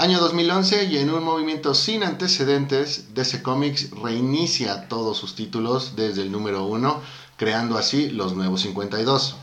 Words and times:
Año 0.00 0.20
2011 0.20 0.84
y 0.84 0.98
en 0.98 1.10
un 1.10 1.24
movimiento 1.24 1.74
sin 1.74 2.04
antecedentes, 2.04 3.14
DC 3.14 3.42
Comics 3.42 3.90
reinicia 3.90 4.86
todos 4.86 5.18
sus 5.18 5.34
títulos 5.34 5.96
desde 5.96 6.22
el 6.22 6.30
número 6.30 6.66
1, 6.66 7.00
creando 7.36 7.76
así 7.76 8.08
los 8.08 8.36
nuevos 8.36 8.60
52. 8.60 9.34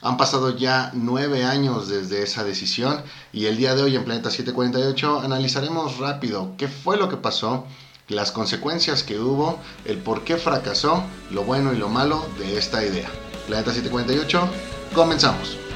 Han 0.00 0.16
pasado 0.16 0.56
ya 0.56 0.92
nueve 0.94 1.44
años 1.44 1.88
desde 1.88 2.22
esa 2.22 2.42
decisión 2.42 3.02
y 3.34 3.44
el 3.44 3.58
día 3.58 3.74
de 3.74 3.82
hoy 3.82 3.96
en 3.96 4.04
Planeta 4.06 4.30
748 4.30 5.20
analizaremos 5.20 5.98
rápido 5.98 6.54
qué 6.56 6.68
fue 6.68 6.96
lo 6.96 7.10
que 7.10 7.18
pasó, 7.18 7.66
las 8.08 8.32
consecuencias 8.32 9.02
que 9.02 9.20
hubo, 9.20 9.58
el 9.84 9.98
por 9.98 10.24
qué 10.24 10.38
fracasó, 10.38 11.04
lo 11.30 11.44
bueno 11.44 11.74
y 11.74 11.76
lo 11.76 11.90
malo 11.90 12.26
de 12.38 12.56
esta 12.56 12.82
idea. 12.82 13.10
Planeta 13.46 13.74
748, 13.74 14.48
comenzamos. 14.94 15.67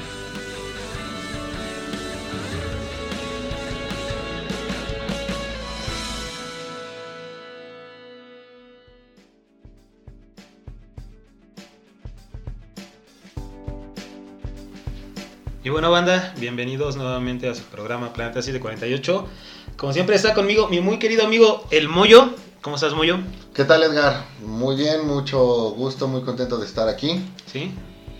Bueno, 15.73 15.89
banda, 15.89 16.35
bienvenidos 16.37 16.97
nuevamente 16.97 17.49
a 17.49 17.55
su 17.55 17.63
programa 17.63 18.13
Planeta 18.13 18.43
748. 18.43 19.27
Como 19.75 19.91
siempre 19.91 20.15
está 20.15 20.35
conmigo 20.35 20.67
mi 20.67 20.81
muy 20.81 20.99
querido 20.99 21.25
amigo 21.25 21.67
El 21.71 21.89
Moyo. 21.89 22.35
¿Cómo 22.61 22.75
estás, 22.75 22.93
Moyo? 22.93 23.17
¿Qué 23.55 23.63
tal, 23.63 23.81
Edgar? 23.81 24.23
Muy 24.45 24.75
bien, 24.75 25.07
mucho 25.07 25.71
gusto, 25.71 26.07
muy 26.07 26.21
contento 26.21 26.59
de 26.59 26.67
estar 26.67 26.87
aquí. 26.87 27.25
Sí. 27.51 27.71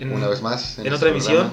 Una 0.02 0.28
vez 0.30 0.42
más. 0.42 0.80
En, 0.80 0.88
otra 0.88 0.96
este 0.96 1.10
emisión. 1.10 1.52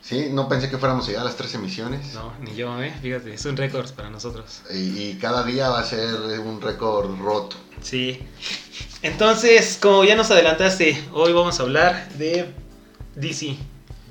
Sí, 0.00 0.26
no 0.32 0.48
pensé 0.48 0.68
que 0.68 0.76
fuéramos 0.76 1.04
a 1.04 1.08
llegar 1.08 1.22
a 1.22 1.26
las 1.26 1.36
tres 1.36 1.54
emisiones. 1.54 2.12
No, 2.12 2.32
ni 2.40 2.56
yo, 2.56 2.82
¿eh? 2.82 2.92
Fíjate, 3.00 3.32
es 3.32 3.44
un 3.44 3.56
récord 3.56 3.88
para 3.92 4.10
nosotros. 4.10 4.62
Y, 4.72 5.02
y 5.02 5.18
cada 5.20 5.44
día 5.44 5.68
va 5.68 5.78
a 5.78 5.84
ser 5.84 6.40
un 6.40 6.60
récord 6.60 7.16
roto. 7.20 7.54
Sí. 7.80 8.20
Entonces, 9.02 9.78
como 9.80 10.02
ya 10.02 10.16
nos 10.16 10.32
adelantaste, 10.32 11.00
hoy 11.12 11.32
vamos 11.32 11.60
a 11.60 11.62
hablar 11.62 12.08
de 12.18 12.52
DC. 13.14 13.56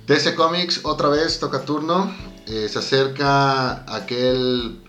DC 0.08 0.36
Comics 0.36 0.82
otra 0.84 1.10
vez 1.10 1.40
toca 1.40 1.66
turno. 1.66 2.12
Eh, 2.46 2.70
se 2.70 2.78
acerca 2.78 3.92
aquel 3.92 4.80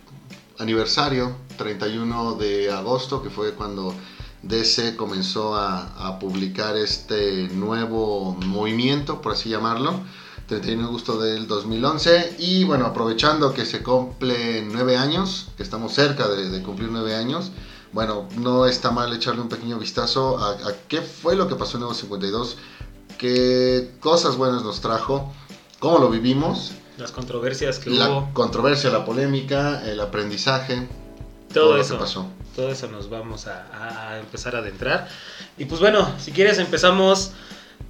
aniversario, 0.59 1.35
31 1.57 2.35
de 2.35 2.71
agosto, 2.71 3.23
que 3.23 3.31
fue 3.31 3.53
cuando 3.53 3.95
DC 4.43 4.95
comenzó 4.95 5.57
a, 5.57 6.19
publicar 6.21 6.77
este 6.77 7.49
nuevo 7.49 8.37
movimiento, 8.45 9.23
por 9.23 9.33
así 9.33 9.49
llamarlo. 9.49 10.01
31 10.49 10.83
de 10.83 10.89
agosto 10.89 11.19
del 11.19 11.47
2011 11.49 12.37
y 12.39 12.65
bueno, 12.65 12.87
aprovechando 12.87 13.53
que 13.53 13.65
se 13.65 13.83
cumplen 13.83 14.69
nueve 14.71 14.97
años, 14.97 15.49
que 15.57 15.63
estamos 15.63 15.93
cerca 15.93 16.29
de, 16.29 16.63
cumplir 16.63 16.91
nueve 16.91 17.17
años, 17.17 17.51
bueno, 17.93 18.29
no 18.37 18.67
está 18.67 18.91
mal 18.91 19.13
echarle 19.13 19.41
un 19.41 19.49
pequeño 19.49 19.79
vistazo 19.79 20.39
a, 20.39 20.51
a 20.51 20.73
qué 20.87 21.01
fue 21.01 21.35
lo 21.35 21.49
que 21.49 21.57
pasó 21.57 21.79
en 21.79 21.81
Nuevo 21.81 21.95
52 21.95 22.59
qué 23.19 23.91
cosas 24.01 24.37
buenas 24.37 24.63
nos 24.63 24.81
trajo, 24.81 25.33
cómo 25.79 25.99
lo 25.99 26.09
vivimos. 26.09 26.73
Las 26.99 27.13
controversias 27.13 27.79
que 27.79 27.91
la 27.91 28.11
hubo. 28.11 28.21
La 28.21 28.33
controversia, 28.33 28.91
la 28.91 29.05
polémica, 29.05 29.83
el 29.85 30.01
aprendizaje. 30.01 30.87
Todo, 31.53 31.79
eso. 31.79 31.99
pasó. 31.99 32.27
Todo 32.55 32.71
eso 32.71 32.89
nos 32.89 33.11
vamos 33.11 33.47
a, 33.47 34.19
empezar 34.19 34.57
a 34.57 34.59
adentrar. 34.59 35.09
Y 35.59 35.67
pues 35.67 35.81
bueno, 35.81 36.09
si 36.19 36.33
quieres 36.33 36.59
empezamos 36.59 37.33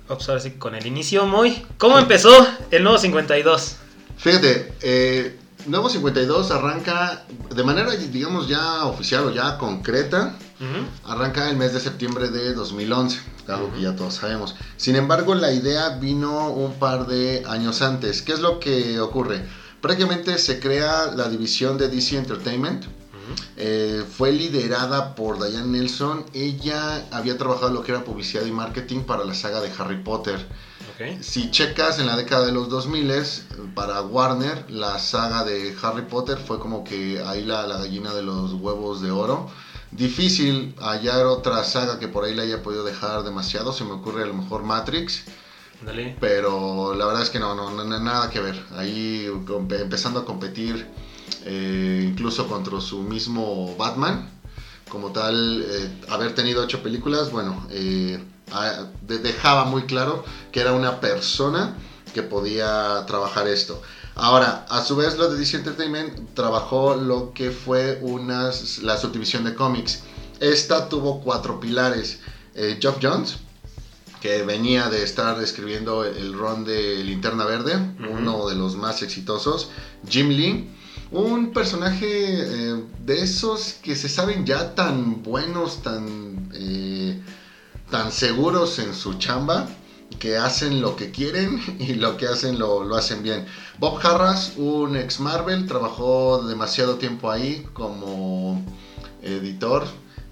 vamos 0.08 0.28
ahora 0.28 0.40
sí 0.40 0.52
con 0.52 0.74
el 0.74 0.86
inicio 0.86 1.26
muy. 1.26 1.64
¿Cómo 1.78 1.98
empezó 1.98 2.30
el 2.70 2.82
nuevo 2.82 2.98
52? 2.98 3.76
Fíjate, 4.18 4.72
eh, 4.82 5.38
Nuevo 5.66 5.88
52 5.88 6.50
arranca 6.52 7.24
de 7.54 7.64
manera, 7.64 7.90
digamos, 7.90 8.48
ya 8.48 8.84
oficial 8.84 9.24
o 9.24 9.30
ya 9.32 9.58
concreta, 9.58 10.36
arranca 11.04 11.50
el 11.50 11.56
mes 11.56 11.72
de 11.74 11.80
septiembre 11.80 12.28
de 12.28 12.54
2011, 12.54 13.20
algo 13.48 13.72
que 13.72 13.80
ya 13.80 13.96
todos 13.96 14.14
sabemos. 14.14 14.54
Sin 14.76 14.96
embargo, 14.96 15.34
la 15.34 15.52
idea 15.52 15.90
vino 15.98 16.50
un 16.50 16.74
par 16.74 17.06
de 17.06 17.44
años 17.48 17.82
antes. 17.82 18.22
¿Qué 18.22 18.32
es 18.32 18.40
lo 18.40 18.60
que 18.60 19.00
ocurre? 19.00 19.44
Prácticamente 19.80 20.38
se 20.38 20.60
crea 20.60 21.12
la 21.14 21.28
división 21.28 21.78
de 21.78 21.88
DC 21.88 22.16
Entertainment. 22.16 22.84
Eh, 23.56 24.04
fue 24.16 24.30
liderada 24.30 25.16
por 25.16 25.44
Diane 25.44 25.66
Nelson. 25.66 26.24
Ella 26.32 27.06
había 27.10 27.36
trabajado 27.36 27.72
lo 27.72 27.82
que 27.82 27.90
era 27.90 28.04
publicidad 28.04 28.44
y 28.44 28.52
marketing 28.52 29.00
para 29.00 29.24
la 29.24 29.34
saga 29.34 29.60
de 29.60 29.72
Harry 29.76 30.02
Potter. 30.02 30.46
Si 31.20 31.50
checas 31.50 31.98
en 31.98 32.06
la 32.06 32.16
década 32.16 32.46
de 32.46 32.52
los 32.52 32.70
2000 32.70 33.12
para 33.74 34.00
Warner, 34.00 34.70
la 34.70 34.98
saga 34.98 35.44
de 35.44 35.74
Harry 35.82 36.02
Potter 36.02 36.38
fue 36.38 36.58
como 36.58 36.84
que 36.84 37.22
ahí 37.22 37.44
la, 37.44 37.66
la 37.66 37.76
gallina 37.76 38.14
de 38.14 38.22
los 38.22 38.54
huevos 38.54 39.02
de 39.02 39.10
oro. 39.10 39.50
Difícil 39.90 40.74
hallar 40.78 41.26
otra 41.26 41.64
saga 41.64 41.98
que 41.98 42.08
por 42.08 42.24
ahí 42.24 42.34
le 42.34 42.42
haya 42.42 42.62
podido 42.62 42.82
dejar 42.82 43.24
demasiado. 43.24 43.74
Se 43.74 43.84
me 43.84 43.92
ocurre 43.92 44.22
a 44.22 44.26
lo 44.26 44.34
mejor 44.34 44.62
Matrix. 44.62 45.24
Pero 46.18 46.94
la 46.94 47.04
verdad 47.04 47.22
es 47.22 47.30
que 47.30 47.38
no, 47.38 47.54
no, 47.54 47.70
no 47.70 47.84
nada 48.00 48.30
que 48.30 48.40
ver. 48.40 48.64
Ahí 48.74 49.30
empezando 49.78 50.20
a 50.20 50.24
competir 50.24 50.86
eh, 51.44 52.06
incluso 52.08 52.48
contra 52.48 52.80
su 52.80 53.02
mismo 53.02 53.76
Batman. 53.76 54.30
Como 54.88 55.12
tal, 55.12 55.62
eh, 55.68 55.90
haber 56.08 56.34
tenido 56.34 56.62
ocho 56.62 56.82
películas, 56.82 57.30
bueno, 57.32 57.66
eh, 57.70 58.22
dejaba 59.02 59.64
muy 59.64 59.82
claro 59.82 60.24
que 60.52 60.60
era 60.60 60.72
una 60.72 61.00
persona 61.00 61.76
que 62.14 62.22
podía 62.22 63.04
trabajar 63.06 63.48
esto. 63.48 63.82
Ahora, 64.14 64.64
a 64.70 64.82
su 64.82 64.96
vez, 64.96 65.18
lo 65.18 65.28
de 65.28 65.38
DC 65.38 65.58
Entertainment 65.58 66.34
trabajó 66.34 66.94
lo 66.96 67.34
que 67.34 67.50
fue 67.50 67.98
unas, 68.00 68.78
la 68.78 68.96
subdivisión 68.96 69.44
de 69.44 69.54
cómics. 69.54 70.04
Esta 70.40 70.88
tuvo 70.88 71.20
cuatro 71.20 71.60
pilares. 71.60 72.20
Eh, 72.54 72.78
Geoff 72.80 72.96
Jones, 73.02 73.36
que 74.22 74.42
venía 74.42 74.88
de 74.88 75.02
estar 75.02 75.38
escribiendo 75.42 76.04
el 76.04 76.32
run 76.32 76.64
de 76.64 77.04
Linterna 77.04 77.44
Verde, 77.44 77.74
uno 78.10 78.48
de 78.48 78.54
los 78.54 78.76
más 78.76 79.02
exitosos. 79.02 79.68
Jim 80.08 80.30
Lee, 80.30 80.70
un 81.10 81.52
personaje 81.52 82.06
eh, 82.08 82.82
de 83.04 83.22
esos 83.22 83.74
que 83.82 83.94
se 83.94 84.08
saben 84.08 84.46
ya 84.46 84.74
tan 84.74 85.22
buenos, 85.22 85.82
tan... 85.82 86.50
Eh, 86.54 87.20
tan 87.90 88.12
seguros 88.12 88.78
en 88.78 88.94
su 88.94 89.14
chamba 89.14 89.68
que 90.18 90.36
hacen 90.36 90.80
lo 90.80 90.96
que 90.96 91.10
quieren 91.10 91.60
y 91.78 91.94
lo 91.94 92.16
que 92.16 92.26
hacen 92.26 92.58
lo, 92.58 92.94
hacen 92.94 93.22
bien. 93.22 93.46
Bob 93.78 93.98
Harras, 94.02 94.52
un 94.56 94.96
ex 94.96 95.20
Marvel, 95.20 95.66
trabajó 95.66 96.42
demasiado 96.46 96.96
tiempo 96.96 97.30
ahí 97.30 97.66
como 97.72 98.64
editor 99.22 99.84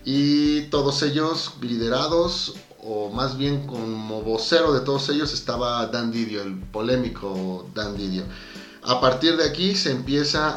y 0.05 0.63
todos 0.63 1.03
ellos 1.03 1.55
liderados 1.61 2.55
o 2.87 3.11
más 3.11 3.39
bien 3.39 3.67
como 3.67 4.23
vocero 4.23 4.73
de 4.75 4.81
todos 4.81 5.09
ellos 5.09 5.33
estaba 5.33 5.87
Dan 5.87 6.13
Didio, 6.13 6.43
el 6.43 6.59
polémico 6.59 7.67
Dan 7.75 7.97
Didio. 7.97 8.25
A 8.87 9.01
partir 9.01 9.39
de 9.39 9.45
aquí 9.45 9.75
se 9.77 9.91
empieza 9.91 10.55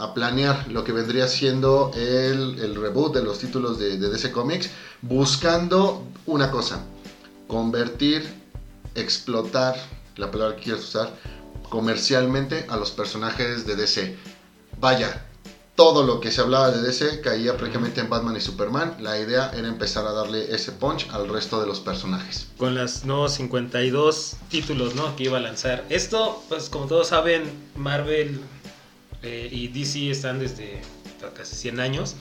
a, 0.00 0.14
planear 0.14 0.68
lo 0.68 0.84
que 0.84 0.92
vendría 0.92 1.26
siendo 1.26 1.90
el, 1.96 2.76
reboot 2.76 3.14
de 3.14 3.22
los 3.24 3.40
títulos 3.40 3.80
de, 3.80 3.98
de, 3.98 4.10
DC 4.10 4.30
Comics, 4.30 4.70
buscando 5.02 6.06
una 6.24 6.52
cosa, 6.52 6.84
convertir, 7.48 8.22
explotar, 8.94 9.74
la 10.16 10.30
palabra 10.30 10.54
que 10.54 10.62
quieras 10.62 10.84
usar, 10.84 11.10
comercialmente 11.68 12.64
a 12.68 12.76
los 12.76 12.92
personajes 12.92 13.66
de 13.66 13.74
DC. 13.74 14.16
Vaya, 14.78 15.26
todo 15.74 16.04
lo 16.04 16.20
que 16.20 16.30
se 16.30 16.40
hablaba 16.40 16.70
de 16.70 16.82
DC 16.82 17.20
caía 17.20 17.56
prácticamente 17.56 18.00
en 18.00 18.08
Batman 18.08 18.36
y 18.36 18.40
Superman. 18.40 18.96
La 19.00 19.18
idea 19.18 19.50
era 19.56 19.66
empezar 19.66 20.06
a 20.06 20.12
darle 20.12 20.54
ese 20.54 20.72
punch 20.72 21.08
al 21.10 21.28
resto 21.28 21.60
de 21.60 21.66
los 21.66 21.80
personajes. 21.80 22.46
Con 22.56 22.74
los 22.74 23.04
nuevos 23.04 23.32
52 23.32 24.36
títulos 24.48 24.94
¿no? 24.94 25.16
que 25.16 25.24
iba 25.24 25.38
a 25.38 25.40
lanzar. 25.40 25.84
Esto, 25.88 26.42
pues 26.48 26.68
como 26.68 26.86
todos 26.86 27.08
saben, 27.08 27.42
Marvel 27.74 28.40
eh, 29.22 29.48
y 29.50 29.68
DC 29.68 30.10
están 30.10 30.38
desde 30.38 30.80
casi 31.34 31.56
100 31.56 31.80
años. 31.80 32.14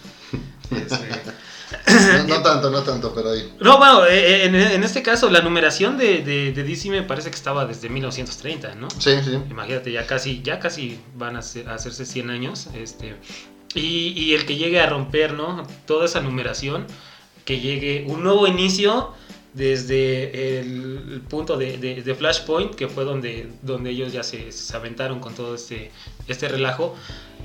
No, 2.28 2.42
tanto, 2.42 2.70
no 2.70 2.84
tanto, 2.84 3.14
pero 3.14 3.32
ahí. 3.32 3.54
No, 3.60 3.78
bueno, 3.78 4.06
eh, 4.06 4.46
eh, 4.46 4.46
en, 4.46 4.84
este 4.84 5.02
caso 5.02 5.30
la 5.30 5.42
numeración 5.42 5.98
de, 5.98 6.22
de, 6.22 6.52
DC 6.52 6.90
me 6.90 7.04
parece 7.04 7.30
que 7.30 7.36
estaba 7.36 7.66
desde 7.66 7.90
1930, 7.90 8.76
¿no? 8.76 8.90
Sí, 8.90 9.12
sí. 9.24 9.38
Imagínate, 9.50 9.92
ya 9.92 10.06
casi, 10.06 10.42
ya 10.42 10.60
casi 10.60 11.00
van 11.16 11.36
a, 11.36 11.40
hacerse 11.40 12.06
100 12.06 12.30
años. 12.30 12.68
Este, 12.74 13.16
y, 13.76 14.14
y, 14.16 14.34
el 14.34 14.46
que 14.46 14.56
llegue 14.56 14.80
a 14.80 14.88
romper, 14.88 15.34
¿no? 15.34 15.66
Toda 15.86 16.06
esa 16.06 16.22
numeración, 16.22 16.86
que 17.46 17.60
llegue 17.60 18.06
un 18.08 18.24
nuevo 18.24 18.48
inicio 18.48 19.14
desde 19.54 20.60
el 20.60 21.22
punto 21.30 21.58
de, 21.58 21.78
de, 21.78 22.16
Flashpoint, 22.16 22.74
que 22.74 22.88
fue 22.88 23.04
donde, 23.04 23.50
donde 23.62 23.92
ellos 23.92 24.12
ya 24.12 24.24
se, 24.24 24.52
se 24.52 24.76
aventaron 24.76 25.20
con 25.20 25.36
todo 25.36 25.56
este, 25.56 25.92
este 26.28 26.48
relajo. 26.48 26.96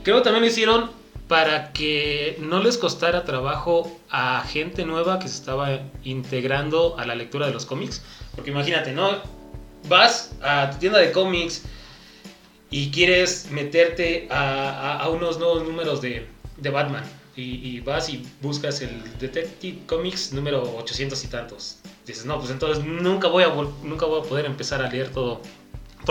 Creo 0.05 0.19
que 0.19 0.23
también 0.23 0.43
lo 0.43 0.49
hicieron 0.49 0.91
para 1.29 1.73
que 1.75 2.37
no 2.41 2.63
les 2.63 2.79
costara 2.79 3.25
trabajo 3.25 3.91
a 4.11 4.43
gente 4.49 4.85
nueva 4.87 5.19
que 5.19 5.29
se 5.29 5.35
estaba 5.35 5.81
integrando 6.03 6.99
a 6.99 7.05
la 7.05 7.15
lectura 7.15 7.47
de 7.47 7.53
los 7.53 7.67
cómics. 7.67 8.03
Porque 8.35 8.51
imagínate, 8.51 8.93
¿no? 8.93 9.11
Vas 9.89 10.33
a 10.43 10.71
tu 10.71 10.79
tienda 10.79 10.99
de 10.99 11.13
cómics 11.13 11.63
y 12.71 12.91
quieres 12.91 13.51
meterte 13.51 14.27
a, 14.31 15.07
unos 15.11 15.39
nuevos 15.39 15.65
números 15.65 16.01
de, 16.01 16.27
Batman. 16.71 17.05
Y, 17.37 17.79
vas 17.81 18.09
y 18.09 18.27
buscas 18.43 18.81
el 18.81 18.91
Detective 19.21 19.79
Comics 19.87 20.33
número 20.33 20.63
800 20.79 21.23
y 21.23 21.29
tantos. 21.29 21.79
Dices, 22.05 22.25
no, 22.25 22.39
pues 22.39 22.51
entonces 22.51 22.85
nunca 22.85 23.29
voy 23.29 23.45
a, 23.45 23.49
nunca 23.85 24.07
voy 24.07 24.23
a 24.23 24.25
poder 24.25 24.47
empezar 24.47 24.83
a 24.83 24.91
leer 24.91 25.11
toda 25.11 25.41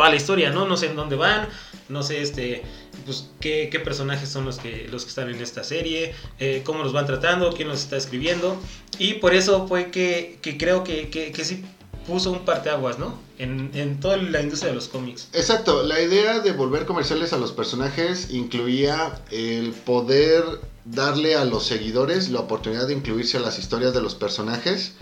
la 0.09 0.15
historia, 0.15 0.51
¿no? 0.51 0.65
No 0.65 0.77
sé 0.77 0.85
en 0.85 0.95
dónde 0.95 1.17
van, 1.17 1.49
no 1.89 2.01
sé 2.03 2.21
este, 2.21 2.63
pues, 3.07 3.29
qué, 3.39 3.69
qué 3.71 3.79
personajes 3.79 4.27
son 4.27 4.45
los 4.45 4.59
que, 4.59 4.87
los 4.91 5.03
que 5.03 5.09
están 5.09 5.29
en 5.29 5.41
esta 5.41 5.63
serie, 5.63 6.13
eh, 6.39 6.61
cómo 6.65 6.83
los 6.83 6.91
van 6.91 7.05
tratando, 7.05 7.53
quién 7.53 7.69
los 7.69 7.79
está 7.79 7.95
escribiendo. 7.95 8.57
Y 8.99 9.15
por 9.15 9.33
eso 9.33 9.67
fue 9.67 9.89
que, 9.91 10.39
que 10.41 10.57
creo 10.57 10.83
que, 10.83 11.09
que, 11.09 11.31
que 11.31 11.45
sí 11.45 11.63
puso 12.05 12.31
un 12.31 12.45
parteaguas, 12.45 12.99
¿no? 12.99 13.17
En, 13.37 13.71
en, 13.73 13.99
toda 13.99 14.17
la 14.17 14.41
industria 14.41 14.69
de 14.69 14.75
los 14.75 14.89
cómics. 14.89 15.29
Exacto, 15.33 15.83
la 15.83 16.01
idea 16.01 16.39
de 16.41 16.51
volver 16.51 16.85
comerciales 16.85 17.31
a 17.31 17.37
los 17.37 17.53
personajes 17.53 18.31
incluía 18.31 19.21
el 19.31 19.71
poder 19.71 20.43
darle 20.83 21.35
a 21.35 21.45
los 21.45 21.65
seguidores 21.65 22.29
la 22.29 22.41
oportunidad 22.41 22.87
de 22.87 22.93
incluirse 22.93 23.37
a 23.37 23.39
las 23.41 23.57
historias 23.57 23.93
de 23.93 24.01
los 24.01 24.15
personajes, 24.15 24.93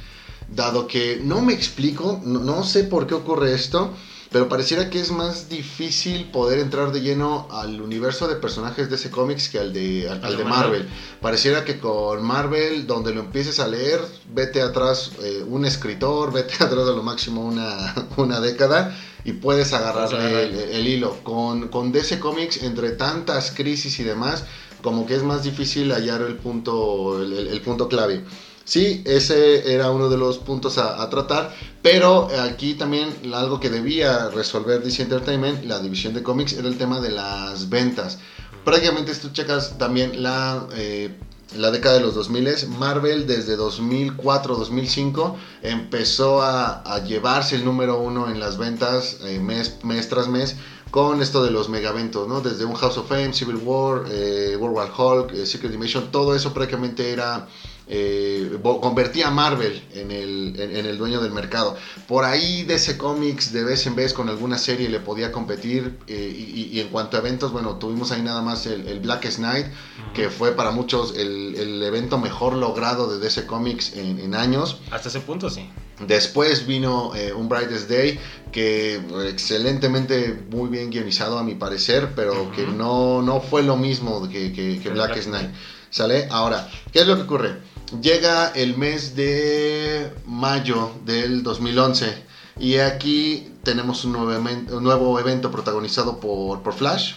dado 0.54 0.88
que 0.88 1.20
no 1.24 1.42
me 1.42 1.54
explico, 1.54 2.22
no, 2.24 2.40
no 2.40 2.64
sé 2.64 2.84
por 2.84 3.08
qué 3.08 3.16
ocurre 3.16 3.54
esto, 3.54 3.94
pero 4.32 4.50
pareciera 4.50 4.90
que 4.90 5.00
es 5.00 5.12
más 5.12 5.50
difícil 5.50 6.26
poder 6.32 6.60
entrar 6.60 6.92
de 6.92 7.02
lleno 7.02 7.48
al 7.52 7.82
universo 7.82 8.28
de 8.28 8.36
personajes 8.36 8.90
de 8.90 8.96
ese 8.96 9.10
cómics 9.12 9.50
que 9.50 9.60
al 9.60 9.72
de, 9.72 10.10
al, 10.10 10.38
de 10.38 10.44
Marvel. 10.44 10.90
Pareciera 11.22 11.64
que 11.64 11.80
con 11.80 12.24
Marvel, 12.24 12.88
donde 12.88 13.14
lo 13.14 13.22
empieces 13.22 13.60
a 13.60 13.68
leer, 13.68 14.02
vete 14.34 14.62
atrás 14.62 15.12
eh, 15.22 15.44
un 15.48 15.66
escritor, 15.66 16.34
vete 16.34 16.56
atrás 16.64 16.86
de 16.86 16.94
lo 16.94 17.04
máximo 17.04 17.46
una, 17.46 17.94
una 18.18 18.40
década 18.40 18.98
y 19.24 19.34
puedes 19.34 19.74
agarrarle 19.74 20.44
el, 20.44 20.56
el, 20.56 20.88
hilo. 20.88 21.18
Con, 21.24 21.70
con 21.70 21.92
DC 21.92 22.20
Comics, 22.20 22.62
entre 22.64 22.92
tantas 22.92 23.52
crisis 23.52 24.00
y 24.00 24.04
demás, 24.04 24.44
como 24.82 25.06
que 25.06 25.16
es 25.16 25.24
más 25.24 25.44
difícil 25.44 25.92
hallar 25.92 26.22
el 26.22 26.36
punto, 26.36 27.22
el, 27.22 27.48
el 27.48 27.62
punto 27.62 27.88
clave. 27.88 28.24
Sí, 28.66 29.04
ese 29.06 29.72
era 29.76 29.92
uno 29.92 30.10
de 30.10 30.18
los 30.18 30.40
puntos 30.40 30.80
a, 30.80 31.08
tratar, 31.12 31.56
pero 31.84 32.28
aquí 32.42 32.74
también 32.74 33.14
algo 33.32 33.60
que 33.60 33.70
debía 33.70 34.30
resolver 34.30 34.82
DC 34.82 35.04
Entertainment, 35.04 35.66
la 35.66 35.80
división 35.80 36.16
de 36.16 36.24
cómics, 36.24 36.54
era 36.54 36.68
el 36.68 36.76
tema 36.76 37.00
de 37.00 37.12
las 37.12 37.70
ventas. 37.70 38.18
Prácticamente 38.64 39.14
si 39.14 39.22
tú 39.22 39.30
checas 39.30 39.78
también 39.78 40.24
la, 40.24 40.66
eh, 40.74 41.16
la 41.56 41.70
década 41.70 41.94
de 41.94 42.02
los 42.02 42.16
2000, 42.16 42.70
Marvel 42.80 43.28
desde 43.28 43.56
2004-2005 43.56 45.36
empezó 45.62 46.42
a, 46.42 47.04
llevarse 47.06 47.58
el 47.58 47.66
número 47.66 48.00
uno 48.00 48.32
en 48.32 48.40
las 48.40 48.58
ventas 48.58 49.20
eh, 49.26 49.40
mes, 49.40 49.78
tras 50.10 50.28
mes 50.28 50.56
con 50.90 51.22
esto 51.22 51.44
de 51.44 51.52
los 51.52 51.70
megaventos, 51.70 52.28
¿no? 52.28 52.42
Desde 52.42 52.66
un 52.66 52.74
House 52.74 52.98
of 52.98 53.10
Fame, 53.10 53.32
Civil 53.32 53.58
War, 53.58 54.06
eh, 54.10 54.58
World 54.60 54.76
War 54.76 54.92
Hulk, 54.98 55.46
Secret 55.46 55.72
Dimension, 55.72 56.10
todo 56.10 56.34
eso 56.34 56.52
prácticamente 56.52 57.12
era 57.12 57.48
eh, 57.88 58.58
convertía 58.82 59.28
a 59.28 59.32
Marvel 59.32 59.84
en 59.94 60.12
el, 60.12 60.60
en, 60.60 60.76
en, 60.76 60.86
el 60.86 60.98
dueño 60.98 61.22
del 61.22 61.32
mercado. 61.32 61.76
Por 62.08 62.26
ahí 62.26 62.64
DC 62.64 62.98
Comics 62.98 63.52
de 63.54 63.64
vez 63.64 63.86
en 63.86 63.96
vez 63.96 64.14
con 64.14 64.30
alguna 64.30 64.58
serie 64.58 64.90
le 64.90 65.00
podía 65.00 65.32
competir 65.32 66.00
eh, 66.08 66.34
y, 66.36 66.70
y, 66.78 66.80
en 66.80 66.88
cuanto 66.90 67.18
a 67.18 67.20
eventos, 67.20 67.52
bueno, 67.52 67.76
tuvimos 67.76 68.12
ahí 68.12 68.22
nada 68.22 68.42
más 68.42 68.66
el, 68.66 68.88
el 68.88 69.00
Blackest 69.02 69.40
Night, 69.40 69.68
que 70.14 70.30
fue 70.30 70.54
para 70.54 70.72
muchos 70.72 71.16
el, 71.18 71.56
el, 71.56 71.84
evento 71.84 72.18
mejor 72.18 72.54
logrado 72.56 73.08
de 73.08 73.20
DC 73.20 73.46
Comics 73.46 73.94
en, 73.94 74.20
en, 74.20 74.34
años. 74.34 74.80
Hasta 74.92 75.10
ese 75.10 75.20
punto, 75.20 75.50
sí. 75.50 75.70
Después 76.08 76.68
vino 76.68 77.16
eh, 77.16 77.32
un 77.34 77.48
Brightest 77.48 77.90
Day, 77.90 78.20
que 78.52 79.00
excelentemente 79.30 80.46
muy 80.52 80.70
bien 80.70 80.90
guionizado 80.90 81.38
a 81.38 81.44
mi 81.44 81.56
parecer, 81.56 82.14
pero 82.16 82.34
uh 82.34 82.48
-huh. 82.48 82.56
que 82.56 82.68
no, 82.68 83.22
no 83.22 83.40
fue 83.42 83.64
lo 83.64 83.78
mismo 83.78 84.28
que, 84.28 84.52
que, 84.52 84.90
Black 84.90 85.26
Night. 85.28 85.52
¿Sale? 85.90 86.28
Ahora, 86.30 86.70
¿qué 86.92 87.00
es 87.00 87.08
lo 87.08 87.16
que 87.16 87.22
ocurre? 87.22 87.75
Llega 88.02 88.50
el 88.50 88.78
mes 88.78 89.16
de 89.16 90.12
mayo 90.26 90.92
del 91.06 91.44
2011 91.44 92.26
y 92.60 92.78
aquí 92.78 93.54
tenemos 93.64 94.04
un 94.06 94.14
nuevo, 94.14 95.20
evento, 95.20 95.52
protagonizado 95.52 96.20
por, 96.20 96.64
por, 96.64 96.74
Flash 96.74 97.14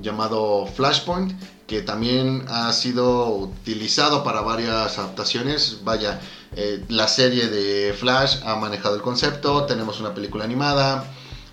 llamado 0.00 0.66
Flashpoint 0.66 1.32
que 1.70 1.82
también 1.82 2.44
ha 2.48 2.72
sido 2.72 3.28
utilizado 3.28 4.24
para 4.24 4.40
varias 4.40 4.98
adaptaciones. 4.98 5.84
Vaya, 5.84 6.20
eh, 6.56 6.84
la 6.88 7.06
serie 7.06 7.46
de 7.46 7.92
Flash 7.92 8.38
ha 8.44 8.56
manejado 8.56 8.96
el 8.96 9.02
concepto, 9.02 9.66
tenemos 9.66 10.00
una 10.00 10.12
película 10.12 10.44
animada, 10.44 11.04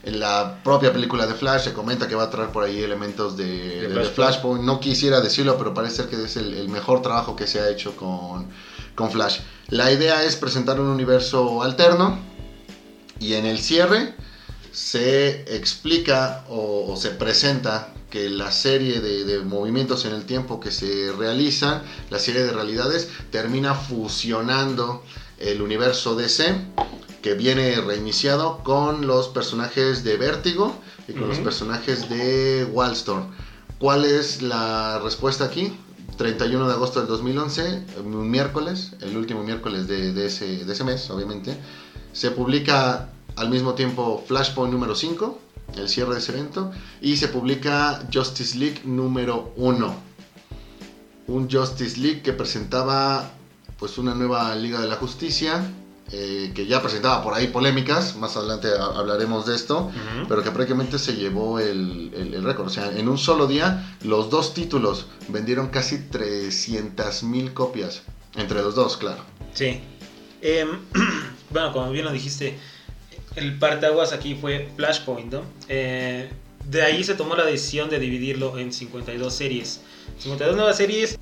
en 0.08 0.22
la 0.22 0.64
propia 0.64 0.94
película 0.94 1.28
de 1.28 1.34
Flash 1.34 1.66
se 1.66 1.74
comenta 1.74 2.08
que 2.08 2.16
va 2.16 2.24
a 2.24 2.30
traer 2.30 2.50
por 2.50 2.64
ahí 2.64 2.82
elementos 2.82 3.36
de, 3.36 3.82
de, 3.82 3.90
de 3.90 4.06
Flashpoint. 4.06 4.64
No 4.64 4.80
quisiera 4.80 5.20
decirlo, 5.20 5.58
pero 5.58 5.74
parece 5.74 5.98
ser 5.98 6.08
que 6.08 6.24
es 6.24 6.38
el, 6.38 6.54
el, 6.54 6.70
mejor 6.70 7.02
trabajo 7.02 7.36
que 7.36 7.46
se 7.46 7.60
ha 7.60 7.70
hecho 7.70 7.94
con, 7.98 8.48
con 8.96 9.12
Flash. 9.12 9.40
La 9.68 9.92
idea 9.92 10.24
es 10.24 10.38
presentar 10.38 10.80
un 10.80 10.88
universo 10.88 11.62
alterno 11.62 12.20
y 13.20 13.34
en 13.34 13.46
el 13.46 13.60
cierre 13.60 14.16
se 14.72 15.42
explica 15.54 16.46
o, 16.48 16.86
o 16.90 16.96
se 16.96 17.10
presenta 17.10 17.94
que 18.10 18.30
la 18.30 18.54
serie 18.54 19.02
de, 19.02 19.26
de, 19.26 19.40
movimientos 19.40 20.06
en 20.06 20.14
el 20.14 20.24
tiempo 20.24 20.62
que 20.62 20.72
se 20.72 21.12
realizan, 21.18 21.82
la 22.10 22.20
serie 22.20 22.44
de 22.44 22.54
realidades, 22.54 23.10
termina 23.30 23.76
fusionando 23.76 25.04
el 25.38 25.62
universo 25.62 26.16
DC 26.16 26.56
que 27.28 27.34
viene 27.34 27.82
reiniciado 27.82 28.64
con 28.64 29.06
los 29.06 29.28
personajes 29.28 30.06
de 30.06 30.16
Vértigo 30.16 30.74
y 31.10 31.12
con 31.12 31.24
uh 31.24 31.26
-huh. 31.26 31.30
los 31.32 31.40
personajes 31.40 32.08
de 32.08 32.64
Wallstorm. 32.72 33.26
¿Cuál 33.80 34.06
es 34.06 34.42
la 34.42 35.00
respuesta 35.00 35.44
aquí? 35.44 35.78
31 36.16 36.70
de 36.70 36.74
agosto 36.74 37.00
del 37.02 37.10
2011, 37.10 37.84
un 38.06 38.32
miércoles, 38.32 38.94
el 39.02 39.18
último 39.18 39.44
miércoles 39.44 39.90
de, 39.90 40.14
de, 40.14 40.28
ese, 40.28 40.64
de 40.64 40.72
ese 40.72 40.86
mes, 40.86 41.10
obviamente, 41.10 41.58
se 42.14 42.32
publica 42.32 43.10
al 43.36 43.50
mismo 43.50 43.74
tiempo 43.74 44.24
Flashpoint 44.26 44.72
número 44.72 44.96
5, 44.96 45.38
el 45.76 45.90
cierre 45.90 46.14
de 46.14 46.20
ese 46.20 46.32
evento, 46.32 46.72
y 47.02 47.18
se 47.18 47.28
publica 47.28 48.08
Justice 48.14 48.58
League 48.58 48.84
número 48.86 49.52
1. 49.58 49.96
Un 51.28 51.52
Justice 51.52 52.00
League 52.00 52.22
que 52.22 52.32
presentaba 52.32 53.32
pues 53.78 53.98
una 53.98 54.16
nueva 54.16 54.56
Liga 54.56 54.80
de 54.80 54.88
la 54.88 54.96
Justicia, 54.96 55.62
eh, 56.12 56.52
que 56.56 56.66
ya 56.66 56.82
presentaba 56.82 57.22
por 57.24 57.34
ahí 57.34 57.48
polémicas, 57.48 58.16
más 58.16 58.38
adelante 58.38 58.70
hablaremos 58.78 59.46
de 59.46 59.56
esto, 59.56 59.86
uh 59.86 59.90
-huh. 59.90 60.26
pero 60.28 60.42
que 60.44 60.52
prácticamente 60.52 61.00
se 61.00 61.16
llevó 61.16 61.60
el, 61.60 62.12
el, 62.16 62.34
el 62.34 62.44
récord. 62.44 62.68
O 62.68 62.70
sea, 62.70 62.92
en 62.98 63.10
un 63.10 63.18
solo 63.18 63.46
día, 63.48 63.98
los 64.04 64.30
dos 64.30 64.54
títulos 64.54 65.08
vendieron 65.28 65.68
casi 65.68 65.98
300 66.00 67.24
mil 67.24 67.54
copias, 67.54 68.04
entre 68.36 68.62
los 68.62 68.76
dos, 68.76 68.96
claro. 68.98 69.24
Sí. 69.54 69.82
Eh, 70.42 70.66
bueno, 71.50 71.74
como 71.74 71.92
bien 71.92 72.06
lo 72.06 72.12
dijiste, 72.12 72.58
el 73.36 73.58
partaguas 73.60 74.14
aquí 74.14 74.36
fue 74.36 74.70
Flashpoint, 74.76 75.34
¿no? 75.34 75.44
Eh, 75.68 76.30
de 76.66 76.82
ahí 76.84 77.04
se 77.04 77.16
tomó 77.16 77.36
la 77.36 77.46
decisión 77.46 77.90
de 77.90 78.00
dividirlo 78.00 78.58
en 78.58 78.74
52 78.74 79.34
series. 79.34 79.82
52 80.20 80.56
nuevas 80.56 80.78
series 80.78 81.18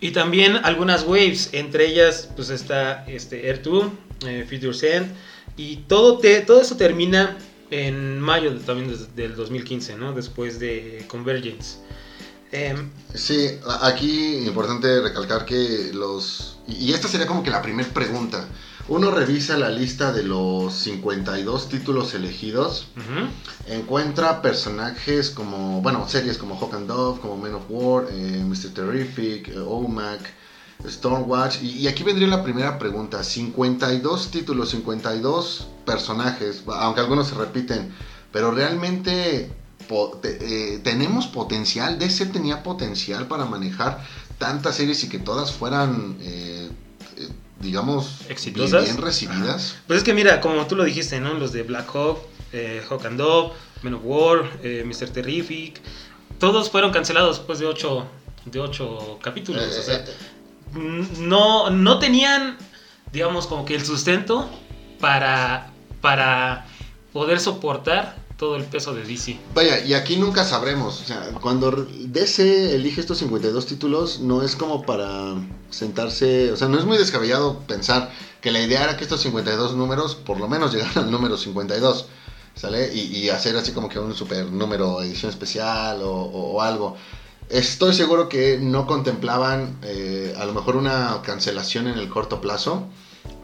y 0.00 0.10
también 0.10 0.56
algunas 0.56 1.04
waves, 1.04 1.50
entre 1.52 1.86
ellas 1.86 2.28
pues 2.36 2.50
está 2.50 3.04
este 3.06 3.48
Air 3.48 3.62
2, 3.62 3.86
eh, 4.26 4.46
Future's 4.48 4.82
End, 4.82 5.12
y 5.56 5.76
todo, 5.88 6.18
te, 6.18 6.40
todo 6.40 6.60
eso 6.60 6.76
termina 6.76 7.38
en 7.70 8.20
mayo 8.20 8.52
de, 8.52 8.60
también 8.60 8.94
del 9.14 9.34
2015, 9.34 9.96
¿no? 9.96 10.12
Después 10.12 10.58
de 10.58 11.04
Convergence. 11.08 11.78
Eh, 12.52 12.76
sí, 13.14 13.50
aquí 13.82 14.46
importante 14.46 15.00
recalcar 15.00 15.44
que 15.44 15.90
los... 15.92 16.58
Y 16.68 16.92
esta 16.92 17.08
sería 17.08 17.26
como 17.26 17.42
que 17.42 17.50
la 17.50 17.62
primera 17.62 17.88
pregunta. 17.88 18.48
Uno 18.88 19.10
revisa 19.10 19.58
la 19.58 19.68
lista 19.68 20.12
de 20.12 20.22
los 20.22 20.72
52 20.74 21.68
títulos 21.68 22.14
elegidos, 22.14 22.86
uh 22.96 23.00
-huh. 23.00 23.74
encuentra 23.74 24.42
personajes 24.42 25.30
como, 25.30 25.82
bueno, 25.82 26.08
series 26.08 26.38
como 26.38 26.56
Hawk 26.56 26.74
and 26.74 26.86
Dove, 26.86 27.20
como 27.20 27.36
Men 27.36 27.54
of 27.54 27.64
War, 27.68 28.06
eh, 28.08 28.44
Mr. 28.44 28.72
Terrific, 28.72 29.48
eh, 29.48 29.58
OMAC, 29.58 30.20
Stormwatch. 30.84 31.62
Y, 31.62 31.70
y, 31.78 31.88
aquí 31.88 32.02
vendría 32.02 32.28
la 32.28 32.42
primera 32.42 32.78
pregunta. 32.78 33.22
52 33.22 34.30
títulos, 34.30 34.70
52 34.70 35.68
personajes, 35.84 36.62
aunque 36.66 37.00
algunos 37.00 37.28
se 37.28 37.34
repiten, 37.34 37.92
pero 38.32 38.50
realmente 38.50 39.50
po 39.88 40.18
te, 40.20 40.74
eh, 40.74 40.78
tenemos 40.78 41.26
potencial. 41.26 41.98
DC 41.98 42.26
tenía 42.26 42.62
potencial 42.62 43.28
para 43.28 43.44
manejar 43.44 44.04
tantas 44.38 44.76
series 44.76 45.02
y 45.04 45.08
que 45.08 45.18
todas 45.18 45.52
fueran... 45.52 46.16
Eh, 46.20 46.70
eh 47.16 47.28
digamos, 47.60 48.20
exitosas, 48.28 48.84
bien, 48.84 48.98
recibidas. 48.98 49.72
Ajá. 49.72 49.82
Pues 49.86 49.98
es 49.98 50.04
que 50.04 50.12
mira, 50.12 50.40
como 50.40 50.66
tú 50.66 50.76
lo 50.76 50.84
dijiste, 50.84 51.20
¿no? 51.20 51.34
Los 51.34 51.52
de 51.52 51.62
Black 51.62 51.88
Hawk, 51.94 52.18
eh, 52.52 52.82
Hawk 52.88 53.06
and 53.06 53.18
Dove, 53.18 53.52
Men 53.82 53.94
of 53.94 54.02
War, 54.04 54.50
eh, 54.62 54.84
Mr. 54.84 55.10
Terrific, 55.10 55.80
todos 56.38 56.70
fueron 56.70 56.92
cancelados 56.92 57.38
después 57.38 57.58
de 57.58 57.66
ocho, 57.66 58.06
de 58.44 58.60
ocho 58.60 59.18
capítulos. 59.22 59.62
Eh, 59.62 59.78
o 59.78 59.82
sea, 59.82 60.04
no, 60.76 61.70
no 61.70 61.98
tenían, 61.98 62.56
digamos, 63.12 63.46
como 63.46 63.64
que 63.64 63.74
el 63.74 63.84
sustento 63.84 64.48
para, 65.00 65.70
para 66.00 66.66
poder 67.12 67.40
soportar 67.40 68.16
todo 68.36 68.56
el 68.56 68.64
peso 68.64 68.94
de 68.94 69.04
DC. 69.04 69.38
Vaya, 69.54 69.84
y 69.84 69.94
aquí 69.94 70.16
nunca 70.16 70.44
sabremos. 70.44 71.00
O 71.00 71.04
sea, 71.04 71.30
cuando 71.40 71.70
DC 71.70 72.74
elige 72.74 73.00
estos 73.00 73.18
52 73.18 73.66
títulos, 73.66 74.20
no 74.20 74.42
es 74.42 74.56
como 74.56 74.84
para 74.84 75.34
sentarse. 75.70 76.52
O 76.52 76.56
sea, 76.56 76.68
no 76.68 76.78
es 76.78 76.84
muy 76.84 76.98
descabellado 76.98 77.60
pensar 77.60 78.10
que 78.40 78.50
la 78.50 78.60
idea 78.60 78.84
era 78.84 78.96
que 78.96 79.04
estos 79.04 79.22
52 79.22 79.74
números, 79.74 80.14
por 80.14 80.38
lo 80.38 80.48
menos, 80.48 80.72
llegaran 80.74 81.04
al 81.04 81.10
número 81.10 81.36
52. 81.36 82.06
¿Sale? 82.54 82.94
Y, 82.94 83.28
hacer 83.28 83.54
así 83.56 83.72
como 83.72 83.86
que 83.86 83.98
un 83.98 84.14
super 84.14 84.46
número, 84.46 85.02
edición 85.02 85.30
especial 85.30 86.00
o, 86.02 86.62
algo. 86.62 86.96
Estoy 87.48 87.94
seguro 87.94 88.28
que 88.28 88.58
no 88.60 88.86
contemplaban 88.86 89.78
eh, 89.82 90.34
a 90.36 90.44
lo 90.44 90.52
mejor 90.52 90.76
una 90.76 91.20
cancelación 91.22 91.86
en 91.86 91.98
el 91.98 92.08
corto 92.08 92.40
plazo 92.40 92.88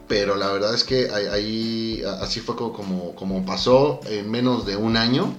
pero 0.07 0.35
la 0.35 0.51
verdad 0.51 0.73
es 0.73 0.83
que 0.83 1.09
ahí, 1.09 2.03
así 2.21 2.39
fue 2.39 2.55
como, 2.55 3.15
como 3.15 3.45
pasó 3.45 3.99
en 4.05 4.29
menos 4.29 4.65
de 4.65 4.75
un 4.75 4.97
año, 4.97 5.33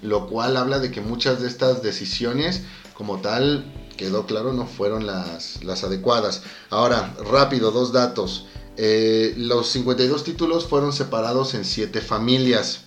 lo 0.00 0.26
cual 0.28 0.56
habla 0.56 0.78
de 0.78 0.90
que 0.90 1.00
muchas 1.00 1.40
de 1.40 1.48
estas 1.48 1.82
decisiones 1.82 2.62
como 2.94 3.18
tal, 3.18 3.70
quedó 3.96 4.24
claro, 4.26 4.52
no 4.52 4.66
fueron 4.66 5.06
las, 5.06 5.62
las 5.64 5.84
adecuadas. 5.84 6.42
Ahora, 6.70 7.14
rápido, 7.30 7.72
dos 7.72 7.92
datos. 7.92 8.46
Eh, 8.78 9.34
los 9.36 9.68
52 9.68 10.24
títulos 10.24 10.66
fueron 10.66 10.92
separados 10.92 11.54
en 11.54 11.64
7 11.64 12.00
familias. 12.00 12.84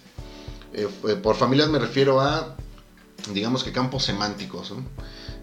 Eh, 0.73 0.87
por 1.21 1.35
familias 1.35 1.69
me 1.69 1.79
refiero 1.79 2.21
a, 2.21 2.55
digamos 3.33 3.63
que 3.63 3.71
campos 3.71 4.03
semánticos. 4.03 4.73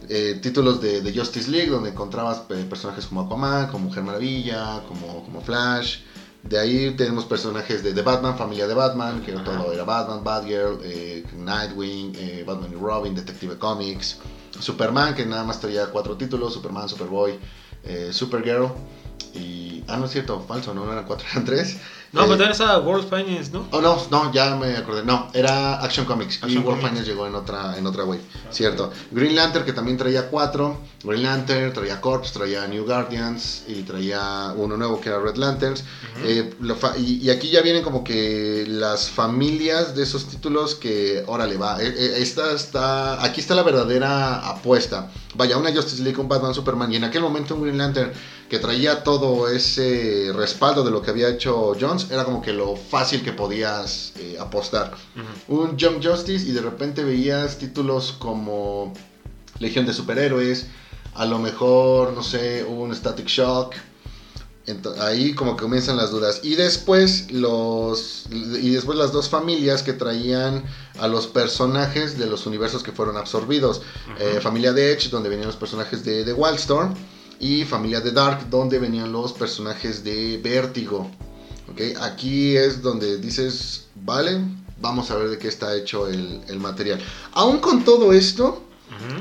Eh, 0.09 0.39
títulos 0.41 0.81
de, 0.81 1.13
Justice 1.13 1.51
League, 1.51 1.69
donde 1.69 1.91
encontrabas 1.91 2.43
eh, 2.51 2.65
personajes 2.69 3.07
como 3.07 3.23
Aquaman, 3.23 3.69
como 3.69 3.87
Mujer 3.87 4.05
Maravilla, 4.05 4.83
como, 4.89 5.25
como 5.25 5.41
Flash. 5.41 6.01
De 6.43 6.61
ahí 6.61 6.95
tenemos 6.97 7.25
personajes 7.25 7.83
de, 7.83 8.03
Batman, 8.03 8.39
familia 8.39 8.69
de 8.69 8.75
Batman, 8.75 9.21
que 9.23 9.33
todo 9.33 9.73
era 9.73 9.83
Batman, 9.83 10.23
Batgirl, 10.23 10.79
eh, 10.85 11.25
Nightwing, 11.37 12.45
Batman 12.47 12.71
y 12.73 12.77
Robin, 12.77 13.15
Detective 13.15 13.59
Comics. 13.59 14.19
Superman, 14.61 15.15
que 15.15 15.27
nada 15.27 15.43
más 15.43 15.61
traía 15.61 15.87
cuatro 15.87 16.17
títulos, 16.17 16.55
Superman, 16.55 16.89
Superboy, 16.89 17.39
Supergirl. 18.13 18.69
Y, 19.35 19.83
ah, 19.89 19.97
no 19.97 20.07
es 20.07 20.13
cierto, 20.13 20.41
falso, 20.41 20.73
no, 20.73 20.85
no 20.85 20.93
eran 20.93 21.05
cuatro, 21.05 21.27
eran 21.33 21.45
tres. 21.45 21.79
No, 22.13 22.23
pero 22.23 22.31
también 22.31 22.51
esa 22.51 22.79
World 22.79 23.09
Finance, 23.09 23.51
¿no? 23.53 23.67
Oh, 23.73 23.81
no, 23.81 24.01
no, 24.11 24.33
ya 24.33 24.57
me 24.57 24.77
acordé. 24.77 25.03
No, 25.03 25.29
era 25.35 25.83
Action 25.83 26.07
Comics. 26.07 26.41
y 26.47 26.57
World 26.59 26.81
Finance 26.81 27.05
llegó 27.05 27.27
en 27.27 27.35
otra, 27.35 27.77
en 27.77 27.87
otra 27.87 28.05
wave. 28.05 28.23
Cierto. 28.51 28.93
Green 29.11 29.35
Lantern, 29.35 29.65
que 29.65 29.73
también 29.73 29.97
traía 29.97 30.29
cuatro. 30.29 30.79
Green 31.03 31.23
Lantern, 31.23 31.73
traía 31.73 32.01
Corps, 32.01 32.33
traía 32.33 32.67
New 32.67 32.85
Guardians 32.85 33.65
y 33.69 33.83
traía 33.83 34.53
uno 34.57 34.77
nuevo 34.77 35.01
que 35.01 35.09
era 35.09 35.21
Red 35.21 35.37
Lanterns. 35.37 35.85
Eh, 36.25 36.55
y, 36.99 37.31
aquí 37.31 37.51
ya 37.51 37.61
vienen 37.63 37.83
como 37.83 38.03
que 38.03 38.65
las 38.69 39.11
familias 39.11 39.95
de 39.95 40.03
esos 40.03 40.27
títulos 40.27 40.75
que, 40.75 41.23
órale, 41.27 41.57
va. 41.57 41.81
Eh, 41.83 41.95
eh, 41.97 42.17
esta 42.19 42.53
está, 42.53 43.23
aquí 43.23 43.41
está 43.41 43.55
la 43.55 43.63
verdadera 43.63 44.49
apuesta. 44.49 45.11
Vaya, 45.35 45.59
una 45.59 45.73
Justice 45.73 46.03
League, 46.03 46.19
un 46.19 46.29
Batman, 46.29 46.55
Superman. 46.55 46.93
Y 46.93 46.97
en 46.97 47.05
aquel 47.05 47.23
momento 47.23 47.55
un 47.55 47.63
Green 47.63 47.79
Lantern 47.79 48.13
que 48.49 48.59
traía 48.59 49.03
todo 49.03 49.49
ese 49.49 50.33
respaldo 50.35 50.85
de 50.85 50.91
lo 50.91 51.03
que 51.03 51.11
había 51.11 51.29
hecho 51.29 51.75
Jones, 51.97 52.11
era 52.11 52.25
como 52.25 52.43
que 52.43 52.53
lo 52.53 52.77
fácil 52.77 53.23
que 53.23 53.33
podías 53.33 54.13
eh, 54.17 54.37
apostar. 54.39 54.95
Un 55.49 55.77
Young 55.77 56.03
Justice 56.03 56.47
y 56.47 56.53
de 56.53 56.61
repente 56.61 57.05
veías 57.05 57.59
títulos 57.59 58.15
como 58.19 58.93
Legión 59.59 59.87
de 59.87 59.93
Superhéroes, 59.93 60.67
a 61.15 61.25
lo 61.25 61.39
mejor, 61.39 62.13
no 62.13 62.23
sé, 62.23 62.65
un 62.65 62.95
Static 62.95 63.27
Shock. 63.27 63.75
ahí 65.01 65.35
como 65.35 65.57
que 65.57 65.63
comienzan 65.63 65.97
las 65.97 66.11
dudas. 66.11 66.41
Y 66.43 66.57
después 66.57 67.31
los 67.31 68.27
y 68.31 68.71
después 68.71 68.99
las 68.99 69.13
dos 69.13 69.29
familias 69.29 69.83
que 69.83 69.93
traían 69.93 70.65
a 70.99 71.09
los 71.09 71.27
personajes 71.27 72.19
de 72.19 72.27
los 72.27 72.47
universos 72.47 72.83
que 72.83 72.93
fueron 72.93 73.17
absorbidos. 73.17 73.83
Eh, 74.19 74.41
familia 74.41 74.73
de 74.73 74.93
Edge, 74.93 75.09
donde 75.09 75.29
venían 75.29 75.47
los 75.47 75.57
personajes 75.57 76.05
de, 76.05 76.25
de 76.25 76.33
Wildstorm 76.33 76.95
y 77.39 77.65
Familia 77.65 78.01
de 78.01 78.13
Dark, 78.13 78.49
donde 78.51 78.79
venían 78.79 79.13
los 79.13 79.33
personajes 79.33 80.03
de 80.05 80.39
Vértigo. 80.43 81.11
¿Okay? 81.71 81.95
Aquí 82.01 82.57
es 82.57 82.83
donde 82.83 83.19
dices, 83.19 83.87
vale, 83.95 84.41
vamos 84.81 85.11
a 85.11 85.17
ver 85.17 85.29
de 85.31 85.39
qué 85.39 85.49
está 85.49 85.75
hecho 85.75 86.09
el, 86.09 86.59
material. 86.59 87.01
Aún 87.33 87.59
con 87.59 87.85
todo 87.85 88.13
esto, 88.13 88.63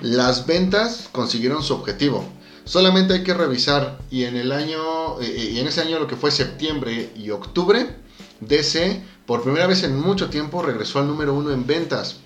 las 0.02 0.46
ventas 0.46 1.10
consiguieron 1.12 1.64
su 1.64 1.74
objetivo. 1.74 2.28
Solamente 2.64 3.14
hay 3.14 3.24
que 3.24 3.34
revisar 3.34 4.00
y 4.10 4.24
en 4.24 4.36
el 4.36 4.52
año 4.52 5.22
eh, 5.22 5.26
eh, 5.26 5.52
y 5.54 5.60
en 5.60 5.68
ese 5.68 5.82
año 5.82 6.00
lo 6.00 6.08
que 6.08 6.16
fue 6.16 6.32
septiembre 6.32 7.12
y 7.16 7.30
octubre, 7.30 7.96
DC 8.40 9.04
por 9.28 9.44
primera 9.44 9.68
vez 9.68 9.84
en 9.84 10.00
mucho 10.00 10.30
tiempo 10.30 10.64
regresó 10.64 11.00
al 11.00 11.08
número 11.08 11.34
uno 11.34 11.52
en 11.52 11.66
ventas. 11.66 12.18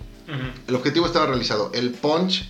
El 0.68 0.76
objetivo 0.76 1.08
estaba 1.08 1.26
realizado. 1.26 1.72
El 1.74 1.90
punch 1.90 2.48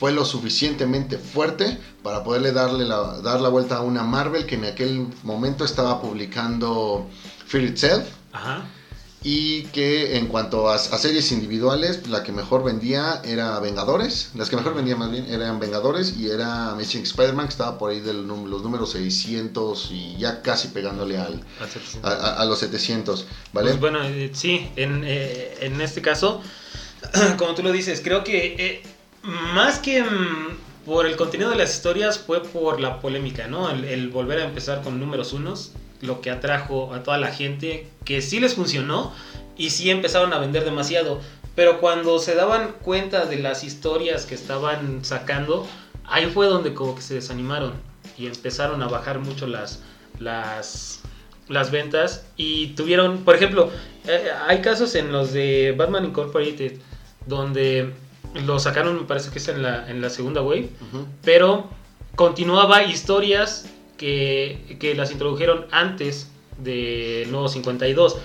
fue 0.00 0.12
lo 0.12 0.24
suficientemente 0.24 1.18
fuerte 1.18 1.78
para 2.02 2.24
poderle 2.24 2.52
darle 2.52 2.86
la, 2.86 3.20
dar 3.20 3.42
la 3.42 3.50
vuelta 3.50 3.76
a 3.76 3.82
una 3.82 4.02
Marvel 4.02 4.46
que 4.46 4.54
en 4.54 4.64
aquel 4.64 5.06
momento 5.24 5.62
estaba 5.62 6.00
publicando 6.00 7.06
Fear 7.46 7.64
Itself. 7.64 8.08
Y 9.22 9.64
que 9.64 10.16
en 10.16 10.28
cuanto 10.28 10.70
a, 10.70 10.78
series 10.78 11.30
individuales, 11.32 12.08
la 12.08 12.22
que 12.22 12.32
mejor 12.32 12.64
vendía 12.64 13.20
era 13.22 13.60
Vengadores. 13.60 14.30
Las 14.34 14.48
que 14.48 14.56
mejor 14.56 14.74
vendían 14.74 14.98
más 14.98 15.10
bien 15.10 15.26
eran 15.28 15.60
Vengadores 15.60 16.16
y 16.16 16.30
era 16.30 16.70
Amazing 16.70 17.02
Spider-Man, 17.02 17.48
que 17.48 17.52
estaba 17.52 17.76
por 17.76 17.90
ahí 17.90 18.00
de 18.00 18.14
los 18.14 18.62
números 18.62 18.92
600 18.92 19.90
y 19.90 20.16
ya 20.16 20.40
casi 20.40 20.68
pegándole 20.68 21.18
al, 21.18 21.44
a, 22.02 22.42
los 22.46 22.58
700. 22.60 23.26
¿vale? 23.52 23.68
Pues 23.72 23.80
bueno, 23.80 24.02
eh, 24.02 24.30
sí, 24.32 24.70
en, 24.76 25.02
eh, 25.04 25.58
en, 25.60 25.78
este 25.82 26.00
caso, 26.00 26.40
como 27.36 27.54
tú 27.54 27.62
lo 27.62 27.72
dices, 27.72 28.00
creo 28.02 28.24
que 28.24 28.56
eh, 28.58 28.82
más 29.22 29.78
que 29.78 30.02
mm, 30.02 30.84
por 30.84 31.06
el 31.06 31.16
contenido 31.16 31.50
de 31.50 31.56
las 31.56 31.74
historias 31.74 32.18
fue 32.18 32.42
por 32.42 32.80
la 32.80 33.00
polémica, 33.00 33.46
¿no? 33.46 33.70
El, 33.70 34.08
volver 34.08 34.40
a 34.40 34.44
empezar 34.44 34.82
con 34.82 34.98
números 34.98 35.32
unos, 35.32 35.72
lo 36.00 36.20
que 36.20 36.30
atrajo 36.30 36.94
a 36.94 37.02
toda 37.02 37.18
la 37.18 37.28
gente, 37.28 37.88
que 38.04 38.22
sí 38.22 38.40
les 38.40 38.54
funcionó 38.54 39.12
y 39.56 39.70
sí 39.70 39.90
empezaron 39.90 40.32
a 40.32 40.38
vender 40.38 40.64
demasiado. 40.64 41.20
Pero 41.54 41.80
cuando 41.80 42.18
se 42.18 42.34
daban 42.34 42.72
cuenta 42.82 43.26
de 43.26 43.38
las 43.38 43.64
historias 43.64 44.24
que 44.24 44.34
estaban 44.34 45.04
sacando, 45.04 45.66
ahí 46.04 46.26
fue 46.26 46.46
donde 46.46 46.74
como 46.74 46.94
que 46.94 47.02
se 47.02 47.14
desanimaron 47.14 47.74
y 48.16 48.26
empezaron 48.26 48.82
a 48.82 48.88
bajar 48.88 49.18
mucho 49.18 49.46
las, 49.46 49.82
las, 50.18 51.00
las 51.48 51.70
ventas 51.70 52.24
y 52.36 52.68
tuvieron, 52.68 53.24
por 53.24 53.34
ejemplo, 53.34 53.70
eh, 54.06 54.30
hay 54.46 54.62
casos 54.62 54.94
en 54.94 55.12
los 55.12 55.32
de 55.32 55.74
Batman 55.76 56.06
Incorporated 56.06 56.78
donde 57.26 57.92
lo 58.34 58.58
sacaron, 58.58 58.96
me 58.96 59.02
parece 59.02 59.30
que 59.30 59.38
es 59.38 59.48
en 59.48 59.62
la, 59.62 59.88
en 59.90 60.00
la 60.00 60.10
segunda 60.10 60.42
wave. 60.42 60.70
Pero 61.22 61.68
continuaba 62.16 62.84
historias 62.84 63.66
que, 63.96 64.76
que, 64.80 64.94
las 64.94 65.10
introdujeron 65.10 65.66
antes 65.70 66.30
de 66.58 67.26
nuevo 67.30 67.48
52. 67.48 68.18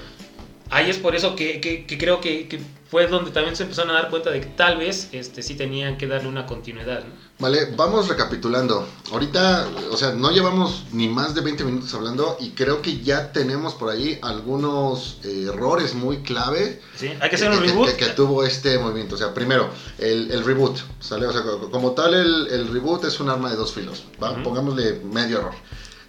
Ahí 0.70 0.90
es 0.90 0.98
por 0.98 1.16
eso 1.16 1.36
que, 1.36 1.62
que, 1.62 1.98
creo 1.98 2.22
que, 2.22 2.60
fue 2.90 3.08
donde 3.08 3.32
también 3.32 3.56
se 3.56 3.64
empezaron 3.64 3.92
a 3.92 3.94
dar 3.96 4.10
cuenta 4.10 4.30
de 4.30 4.42
que 4.42 4.48
tal 4.48 4.78
vez 4.78 5.10
este, 5.12 5.42
sí 5.42 5.56
tenían 5.56 5.98
que 5.98 6.08
darle 6.08 6.28
una 6.28 6.46
continuidad. 6.46 7.04
Vale, 7.40 7.74
vamos 7.76 8.08
recapitulando. 8.08 8.88
Ahorita, 9.12 9.68
o 9.92 9.98
sea, 9.98 10.14
no 10.14 10.32
llevamos 10.32 10.86
ni 10.94 11.08
más 11.08 11.36
de 11.36 11.42
20 11.42 11.64
minutos 11.66 11.94
hablando 11.94 12.38
y 12.40 12.52
creo 12.52 12.82
que 12.82 13.02
ya 13.02 13.32
tenemos 13.34 13.74
por 13.74 13.90
ahí 13.90 14.18
algunos 14.22 15.20
eh, 15.24 15.48
errores 15.50 15.94
muy 15.94 16.20
clave. 16.20 16.82
Sí, 16.96 17.12
hay 17.20 17.30
que 17.30 17.36
hacer 17.36 17.52
un 17.52 17.60
reboot. 17.60 17.96
Que, 17.96 18.06
tuvo 18.08 18.44
este 18.44 18.78
movimiento. 18.80 19.16
O 19.16 19.18
sea, 19.18 19.34
primero, 19.34 19.70
el, 19.98 20.32
el 20.32 20.46
reboot, 20.46 20.80
¿sale? 21.00 21.26
O 21.28 21.34
sea, 21.34 21.42
como 21.72 21.92
tal, 21.92 22.14
el, 22.14 22.48
el, 22.48 22.68
reboot 22.70 23.04
es 23.04 23.20
un 23.20 23.30
arma 23.30 23.50
de 23.50 23.58
dos 23.58 23.74
filos. 23.74 24.06
¿va? 24.24 24.42
Pongámosle 24.42 25.02
medio 25.04 25.40
error. 25.40 25.54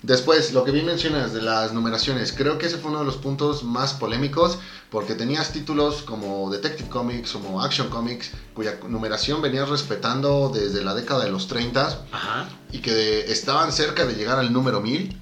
Después, 0.07 0.53
lo 0.53 0.63
que 0.63 0.71
bien 0.71 0.87
mencionas 0.87 1.33
de 1.33 1.43
las 1.43 1.73
numeraciones, 1.73 2.33
creo 2.33 2.59
que 2.59 2.67
ese 2.67 2.79
fue 2.79 2.91
uno 2.91 3.01
de 3.01 3.07
los 3.07 3.17
puntos 3.17 3.65
más 3.65 3.93
polémicos 3.93 4.57
porque 4.89 5.17
tenías 5.17 5.53
títulos 5.53 6.03
como 6.03 6.49
Detective 6.49 6.89
Comics, 6.89 7.33
como 7.33 7.61
Action 7.61 7.91
Comics, 7.91 8.31
cuya 8.55 8.79
numeración 8.89 9.43
venías 9.43 9.69
respetando 9.69 10.49
desde 10.55 10.85
la 10.85 10.95
década 10.95 11.25
de 11.25 11.33
los 11.33 11.49
30 11.49 12.05
y 12.71 12.79
que 12.79 13.33
estaban 13.33 13.73
cerca 13.73 14.07
de 14.07 14.15
llegar 14.15 14.39
al 14.39 14.53
número 14.53 14.81
1000 14.81 15.21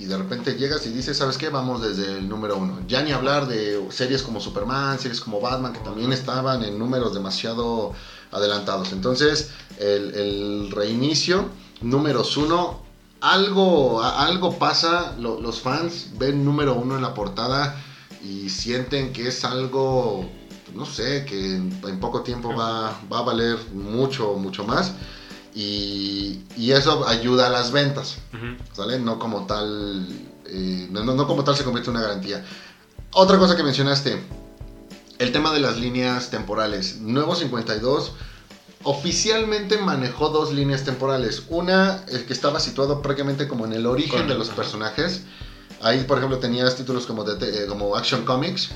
y 0.00 0.04
de 0.06 0.18
repente 0.18 0.56
llegas 0.56 0.84
y 0.86 0.88
dices, 0.88 1.16
¿sabes 1.16 1.38
qué? 1.38 1.48
Vamos 1.48 1.80
desde 1.80 2.18
el 2.18 2.28
número 2.28 2.56
1. 2.56 2.88
Ya 2.88 3.02
ni 3.02 3.12
hablar 3.12 3.46
de 3.46 3.86
series 3.90 4.24
como 4.24 4.40
Superman, 4.40 4.98
series 4.98 5.20
como 5.20 5.40
Batman, 5.40 5.72
que 5.72 5.78
también 5.78 6.12
estaban 6.12 6.64
en 6.64 6.76
números 6.76 7.14
demasiado 7.14 7.92
adelantados. 8.32 8.90
Entonces, 8.90 9.50
el, 9.78 10.12
el 10.12 10.70
reinicio, 10.72 11.50
números 11.82 12.36
1, 12.36 12.83
algo, 13.24 14.02
algo 14.02 14.58
pasa, 14.58 15.16
los 15.18 15.60
fans 15.60 16.10
ven 16.18 16.44
número 16.44 16.74
uno 16.74 16.96
en 16.96 17.02
la 17.02 17.14
portada 17.14 17.74
y 18.22 18.50
sienten 18.50 19.14
que 19.14 19.28
es 19.28 19.46
algo, 19.46 20.28
no 20.74 20.84
sé, 20.84 21.24
que 21.24 21.56
en, 21.56 22.00
poco 22.00 22.20
tiempo 22.20 22.54
va, 22.54 22.90
a 22.90 23.22
valer 23.22 23.56
mucho, 23.72 24.34
mucho 24.34 24.64
más. 24.64 24.92
Y, 25.54 26.42
eso 26.70 27.06
ayuda 27.08 27.46
a 27.46 27.50
las 27.50 27.72
ventas, 27.72 28.18
¿sale? 28.74 28.98
No 28.98 29.18
como 29.18 29.46
tal, 29.46 30.06
eh, 30.46 30.88
no, 30.90 31.26
como 31.26 31.44
tal 31.44 31.56
se 31.56 31.64
convierte 31.64 31.90
en 31.90 31.96
una 31.96 32.06
garantía. 32.06 32.44
Otra 33.12 33.38
cosa 33.38 33.56
que 33.56 33.62
mencionaste, 33.62 34.22
el 35.18 35.32
tema 35.32 35.50
de 35.52 35.60
las 35.60 35.78
líneas 35.78 36.28
temporales. 36.28 37.00
Nuevo 37.00 37.34
52 37.34 38.12
oficialmente 38.84 39.78
manejó 39.78 40.28
dos 40.28 40.52
líneas 40.52 40.84
temporales. 40.84 41.42
Una, 41.48 42.04
el 42.08 42.24
que 42.26 42.32
estaba 42.32 42.60
situado 42.60 43.02
prácticamente 43.02 43.48
como 43.48 43.64
en 43.64 43.72
el 43.72 43.86
origen 43.86 44.28
de 44.28 44.34
los 44.34 44.50
personajes. 44.50 45.22
Ahí, 45.82 46.04
por 46.04 46.18
ejemplo, 46.18 46.38
tenías 46.38 46.76
títulos 46.76 47.06
como, 47.06 47.24
de, 47.24 47.64
eh, 47.64 47.66
como 47.66 47.96
Action 47.96 48.24
Comics, 48.24 48.70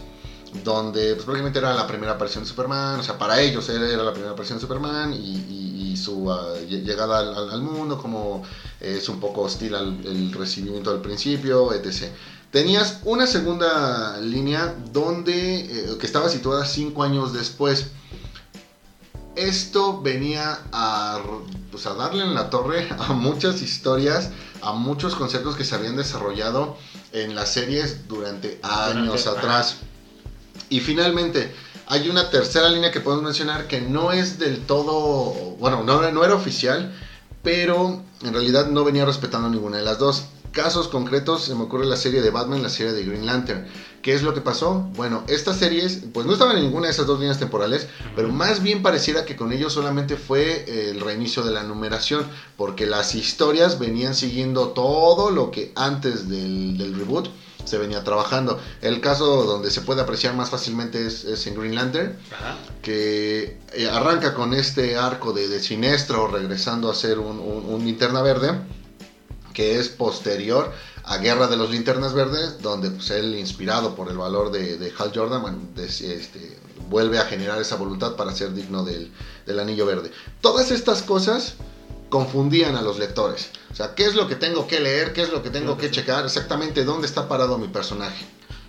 donde 0.65 1.15
pues, 1.15 1.25
prácticamente 1.25 1.59
era 1.59 1.75
la 1.75 1.87
primera 1.87 2.13
aparición 2.13 2.45
de 2.45 2.49
Superman. 2.49 2.99
O 2.99 3.03
sea, 3.03 3.19
para 3.19 3.41
ellos 3.41 3.69
era, 3.69 3.87
la 4.03 4.13
primera 4.13 4.33
aparición 4.33 4.59
de 4.59 4.63
Superman 4.63 5.13
y, 5.13 5.67
su 5.97 6.31
ah, 6.31 6.55
llegada 6.69 7.19
al, 7.19 7.61
mundo, 7.61 7.99
como 7.99 8.45
es 8.79 9.09
un 9.09 9.19
poco 9.19 9.43
hostil 9.43 9.75
al 9.75 9.99
el 10.07 10.33
recibimiento 10.33 10.93
al 10.93 11.01
principio, 11.01 11.73
etc. 11.73 12.05
Tenías 12.53 13.01
una 13.05 13.27
segunda 13.27 14.17
línea 14.21 14.77
donde, 14.93 15.59
eh, 15.59 15.97
que 15.99 16.07
estaba 16.07 16.29
situada 16.29 16.65
cinco 16.65 17.03
años 17.03 17.33
después 17.33 17.89
esto 19.39 20.01
venía 20.01 20.61
a, 20.73 21.21
pues, 21.71 21.87
a 21.87 21.95
darle 21.95 22.25
en 22.25 22.35
la 22.35 22.51
torre 22.51 22.89
a 22.99 23.13
muchas 23.13 23.63
historias, 23.63 24.31
a 24.63 24.73
muchos 24.73 25.15
conceptos 25.15 25.57
que 25.57 25.65
se 25.65 25.75
habían 25.75 25.97
desarrollado 25.97 26.77
en 27.13 27.35
las 27.35 27.53
series 27.53 28.09
durante 28.09 28.59
años 28.63 29.27
atrás. 29.27 29.77
Y 30.69 30.81
finalmente, 30.81 31.55
hay 31.87 32.09
una 32.09 32.31
tercera 32.31 32.69
línea 32.69 32.91
que 32.91 33.01
podemos 33.01 33.25
mencionar 33.25 33.67
que 33.67 33.81
no 33.81 34.13
es 34.13 34.39
del 34.39 34.67
todo, 34.67 35.57
bueno, 35.59 35.85
no, 35.85 36.11
no 36.11 36.25
era 36.25 36.35
oficial, 36.35 36.95
pero 37.43 38.03
en 38.23 38.33
realidad 38.33 38.67
no 38.67 38.85
venía 38.85 39.05
respetando 39.05 39.49
ninguna 39.49 39.79
de 39.79 39.85
las 39.85 39.99
dos 39.99 40.25
casos 40.53 40.89
concretos 40.89 41.45
se 41.45 41.55
me 41.55 41.63
ocurre 41.63 41.87
la 41.87 41.97
serie 41.97 42.21
de 42.21 42.31
Batman, 42.31 42.63
la 42.63 42.69
serie 42.69 42.93
de 42.93 43.05
Green 43.05 43.27
Lantern. 43.27 43.67
¿Qué 44.03 44.15
es 44.15 44.23
lo 44.23 44.33
que 44.33 44.41
pasó? 44.41 44.89
Bueno, 44.95 45.25
estas 45.27 45.57
series, 45.57 46.01
pues 46.13 46.25
no 46.25 46.33
estaban 46.33 46.57
en 46.57 46.63
ninguna 46.63 46.87
de 46.87 46.93
esas 46.93 47.07
dos 47.07 47.19
líneas 47.19 47.39
temporales, 47.39 47.89
pero 48.15 48.29
más 48.29 48.63
bien 48.63 48.81
pareciera 48.81 49.25
que 49.25 49.35
con 49.35 49.53
ellos 49.53 49.73
solamente 49.73 50.17
fue 50.17 50.91
el 50.91 51.01
reinicio 51.01 51.43
de 51.43 51.53
la 51.53 51.65
numeración, 51.65 52.25
porque 52.57 52.87
las 52.87 53.15
historias 53.17 53.79
venían 53.79 54.15
siguiendo 54.15 54.69
todo 54.69 55.31
lo 55.31 55.51
que 55.51 55.73
antes 55.75 56.29
del, 56.29 56.95
reboot 56.97 57.29
se 57.65 57.77
venía 57.77 58.05
trabajando. 58.05 58.61
El 58.81 59.01
caso 59.01 59.45
donde 59.45 59.71
se 59.71 59.83
puede 59.83 60.01
apreciar 60.01 60.35
más 60.35 60.49
fácilmente 60.49 61.05
es, 61.05 61.47
en 61.47 61.55
Green 61.55 61.75
Lantern, 61.75 62.17
que 62.83 63.59
eh, 63.73 63.91
arranca 63.91 64.33
con 64.33 64.55
este 64.55 64.97
arco 64.97 65.33
de, 65.33 65.49
de 65.49 65.61
Sinestro 65.61 66.29
regresando 66.29 66.89
a 66.89 66.95
ser 66.95 67.19
un, 67.19 67.39
un 67.39 67.85
linterna 67.85 68.23
verde 68.23 68.59
que 69.53 69.81
es 69.81 69.89
posterior 69.89 70.73
a 71.09 71.17
Guerra 71.17 71.47
de 71.47 71.57
los 71.57 71.71
Linternas 71.71 72.13
Verdes, 72.13 72.61
donde 72.61 72.91
pues, 72.91 73.11
él, 73.11 73.35
inspirado 73.35 73.95
por 73.95 74.11
el 74.11 74.19
valor 74.19 74.51
de, 74.51 74.93
Hal 74.99 75.11
Jordan, 75.15 75.71
este, 75.77 76.59
vuelve 76.91 77.19
a 77.19 77.25
generar 77.25 77.59
esa 77.61 77.77
voluntad 77.77 78.15
para 78.15 78.33
ser 78.33 78.53
digno 78.53 78.85
del, 78.85 79.11
anillo 79.59 79.87
verde. 79.87 80.11
Todas 80.43 80.71
estas 80.71 81.03
cosas 81.03 81.55
confundían 82.11 82.77
a 82.77 82.83
los 82.83 82.99
lectores. 82.99 83.51
O 83.73 83.75
sea, 83.75 83.95
¿qué 83.95 84.05
es 84.05 84.15
lo 84.15 84.29
que 84.29 84.37
tengo 84.37 84.67
que 84.67 84.81
leer? 84.81 85.15
¿Qué 85.15 85.23
es 85.23 85.33
lo 85.33 85.43
que 85.43 85.49
tengo 85.49 85.79
que 85.79 85.91
checar? 85.91 86.27
Exactamente 86.27 86.85
dónde 86.85 87.07
está 87.07 87.27
parado 87.27 87.57
mi 87.57 87.69
personaje. 87.69 88.27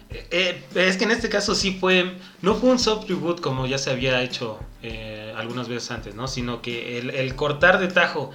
Eh, 0.10 0.28
eh, 0.32 0.64
es 0.88 0.96
que 0.96 1.04
en 1.04 1.12
este 1.12 1.28
caso 1.28 1.54
sí 1.56 1.78
fue, 1.80 2.18
no 2.42 2.56
fue 2.56 2.70
un 2.70 2.80
soft 2.80 3.08
reboot 3.10 3.42
como 3.42 3.68
ya 3.68 3.78
se 3.78 3.92
había 3.92 4.24
hecho 4.24 4.60
eh, 4.82 5.34
algunas 5.36 5.68
veces 5.68 5.92
antes, 5.92 6.16
¿no? 6.16 6.28
Sino 6.28 6.62
que 6.62 6.98
el, 6.98 7.10
el 7.12 7.36
cortar 7.36 7.80
de 7.80 7.90
tajo 7.90 8.32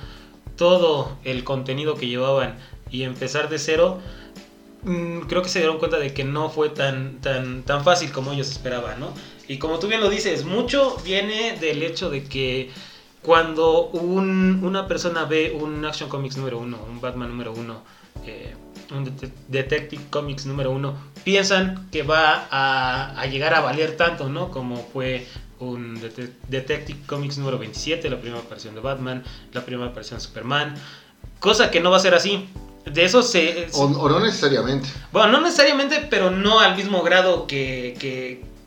todo 0.56 1.18
el 1.25 1.42
contenido 1.42 1.96
que 1.96 2.06
llevaban 2.06 2.58
y 2.91 3.03
empezar 3.03 3.49
de 3.49 3.59
cero, 3.59 4.00
mm, 4.83 5.21
creo 5.21 5.43
que 5.43 5.49
se 5.49 5.59
dieron 5.59 5.79
cuenta 5.79 5.99
de 5.99 6.12
que 6.14 6.25
no 6.25 6.50
fue 6.50 6.71
tan, 6.71 7.21
tan, 7.21 7.62
tan 7.62 7.85
fácil 7.85 8.12
como 8.12 8.33
ellos 8.33 8.50
esperaban, 8.50 9.00
¿no? 9.00 9.12
Y 9.49 9.59
como 9.59 9.79
tú 9.79 9.88
bien 9.88 10.00
lo 10.00 10.09
dices, 10.09 10.45
mucho 10.45 10.97
viene 11.05 11.59
del 11.59 11.83
hecho 11.83 12.11
de 12.11 12.25
que 12.25 12.71
cuando 13.23 13.87
una 13.88 14.87
persona 14.87 15.25
ve 15.25 15.57
un 15.59 15.85
Action 15.85 16.09
Comics 16.09 16.37
número 16.37 16.59
uno, 16.59 16.79
un 16.88 17.00
Batman 17.00 17.31
número 17.31 17.53
uno, 17.53 17.83
eh, 18.26 18.55
un 18.91 19.11
Detective 19.49 20.02
Comics 20.11 20.47
número 20.47 20.71
uno, 20.71 20.95
piensan 21.25 21.89
que 21.91 22.02
va 22.02 22.47
a, 22.50 23.19
a, 23.19 23.26
llegar 23.26 23.54
a 23.54 23.61
valer 23.61 23.97
tanto, 23.97 24.28
¿no? 24.28 24.50
Como 24.50 24.76
fue 24.76 25.26
un 25.58 25.99
Detective 26.49 27.00
Comics 27.06 27.39
número 27.39 27.58
27, 27.58 28.11
la 28.11 28.21
primera 28.21 28.41
aparición 28.41 28.75
de 28.75 28.80
Batman, 28.80 29.25
la 29.52 29.65
primera 29.65 29.91
aparición 29.91 30.19
de 30.19 30.25
Superman, 30.25 30.75
cosa 31.41 31.71
que 31.71 31.80
no 31.80 31.91
va 31.91 31.97
a 31.97 32.00
ser 32.00 32.15
así. 32.15 32.49
De 32.86 33.04
eso 33.04 33.23
se... 33.23 33.68
O, 33.73 33.88
no 33.88 34.20
necesariamente. 34.20 34.88
Bueno, 35.10 35.32
no 35.32 35.40
necesariamente, 35.40 36.06
pero 36.10 36.30
no 36.30 36.60
al 36.60 36.76
mismo 36.76 37.02
grado 37.02 37.47
que, 37.47 37.97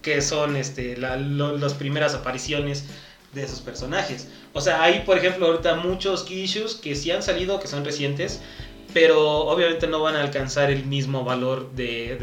que, 0.01 0.21
son 0.21 0.55
este, 0.55 0.97
las 0.97 1.73
primeras 1.73 2.15
apariciones 2.15 2.85
de 3.33 3.43
esos 3.43 3.61
personajes. 3.61 4.27
O 4.53 4.61
sea, 4.61 4.81
hay, 4.81 5.01
por 5.01 5.17
ejemplo, 5.17 5.47
ahorita 5.47 5.75
muchos 5.75 6.23
key 6.23 6.43
issues 6.43 6.75
que 6.75 6.95
sí 6.95 7.11
han 7.11 7.21
salido, 7.21 7.59
que 7.59 7.67
son 7.67 7.85
recientes, 7.85 8.41
pero 8.99 9.41
obviamente 9.41 9.85
no 9.85 10.01
van 10.01 10.15
a 10.15 10.21
alcanzar 10.21 10.71
el 10.71 10.83
mismo 10.87 11.23
valor 11.23 11.71
de, 11.73 12.17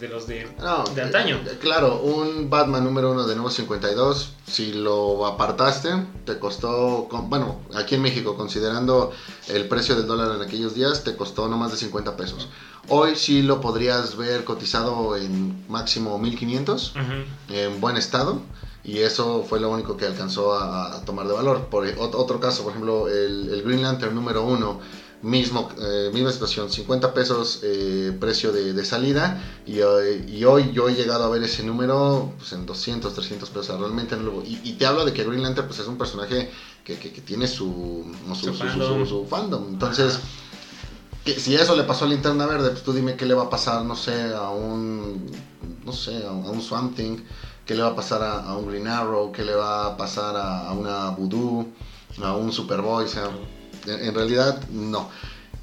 de, 0.00 0.08
los 0.08 0.26
de, 0.26 0.48
de 0.94 1.02
antaño. 1.02 1.36
Eh, 1.44 1.58
claro, 1.60 2.00
un 2.00 2.48
Batman 2.48 2.84
número 2.84 3.12
uno 3.12 3.26
de 3.26 3.34
nuevo 3.34 3.50
52, 3.50 4.32
si 4.46 4.72
lo 4.72 5.26
apartaste, 5.26 5.90
te 6.24 6.38
costó, 6.38 7.06
bueno, 7.24 7.60
aquí 7.74 7.96
en 7.96 8.00
México, 8.00 8.34
considerando 8.34 9.12
el 9.48 9.68
precio 9.68 9.94
del 9.94 10.06
dólar 10.06 10.34
en 10.36 10.40
aquellos 10.40 10.74
días, 10.74 11.04
te 11.04 11.16
costó 11.16 11.48
no 11.48 11.58
más 11.58 11.72
de 11.72 11.76
50 11.76 12.16
pesos. 12.16 12.48
Hoy 12.88 13.14
sí 13.14 13.42
lo 13.42 13.60
podrías 13.60 14.16
ver 14.16 14.44
cotizado 14.44 15.18
en 15.18 15.66
máximo 15.68 16.18
1500, 16.18 16.94
en 17.50 17.78
buen 17.78 17.98
estado 17.98 18.40
y 18.84 19.00
eso 19.00 19.44
fue 19.46 19.60
lo 19.60 19.68
único 19.68 19.98
que 19.98 20.06
alcanzó 20.06 20.54
a, 20.54 21.04
tomar 21.04 21.26
de 21.26 21.34
valor. 21.34 21.66
Por 21.66 21.86
otro 21.98 22.40
caso, 22.40 22.62
por 22.62 22.72
ejemplo, 22.72 23.06
el, 23.08 23.50
el 23.52 23.62
Green 23.62 23.82
Lantern 23.82 24.14
número 24.14 24.44
uno 24.44 24.80
mismo, 25.22 25.68
eh, 25.80 26.10
misma 26.12 26.30
situación, 26.30 26.70
50 26.70 27.14
pesos 27.14 27.60
eh, 27.62 28.16
precio 28.20 28.52
de, 28.52 28.84
salida 28.84 29.42
y, 29.66 29.78
y, 29.78 30.44
hoy 30.44 30.72
yo 30.72 30.88
he 30.88 30.94
llegado 30.94 31.24
a 31.24 31.28
ver 31.28 31.42
ese 31.42 31.62
número 31.62 32.32
pues, 32.38 32.52
en 32.52 32.66
200, 32.66 33.14
300 33.14 33.50
pesos, 33.50 33.80
realmente 33.80 34.16
no 34.16 34.42
y, 34.44 34.72
te 34.74 34.86
hablo 34.86 35.04
de 35.04 35.12
que 35.12 35.24
Green 35.24 35.42
Lantern 35.42 35.66
pues, 35.66 35.80
es 35.80 35.86
un 35.86 35.96
personaje 35.96 36.50
que, 36.84 36.98
que, 36.98 37.08
tiene 37.20 37.48
su, 37.48 38.04
su, 38.34 38.54
su, 38.54 39.26
fandom. 39.28 39.68
entonces... 39.68 40.20
Que, 41.24 41.40
si 41.40 41.56
eso 41.56 41.74
le 41.74 41.82
pasó 41.82 42.04
a 42.04 42.08
Linterna 42.08 42.46
Verde, 42.46 42.70
pues 42.70 42.84
tú 42.84 42.92
dime 42.92 43.16
qué 43.16 43.26
le 43.26 43.34
va 43.34 43.44
a 43.44 43.50
pasar, 43.50 43.84
no 43.84 43.96
sé, 43.96 44.32
a 44.32 44.50
un, 44.50 45.28
no 45.84 45.92
sé, 45.92 46.24
a, 46.24 46.30
un 46.30 46.62
Swamp 46.62 46.94
Thing, 46.94 47.16
qué 47.64 47.74
le 47.74 47.82
va 47.82 47.88
a 47.88 47.96
pasar 47.96 48.22
a, 48.22 48.56
un 48.56 48.68
Green 48.68 48.86
Arrow, 48.86 49.32
qué 49.32 49.42
le 49.42 49.56
va 49.56 49.86
a 49.86 49.96
pasar 49.96 50.36
a, 50.36 50.68
a 50.68 50.72
una 50.72 51.10
Voodoo, 51.10 51.66
a 52.22 52.36
un 52.36 52.52
Superboy, 52.52 53.06
o 53.06 53.08
sea, 53.08 53.28
en 53.86 54.14
realidad, 54.14 54.60
no. 54.70 55.08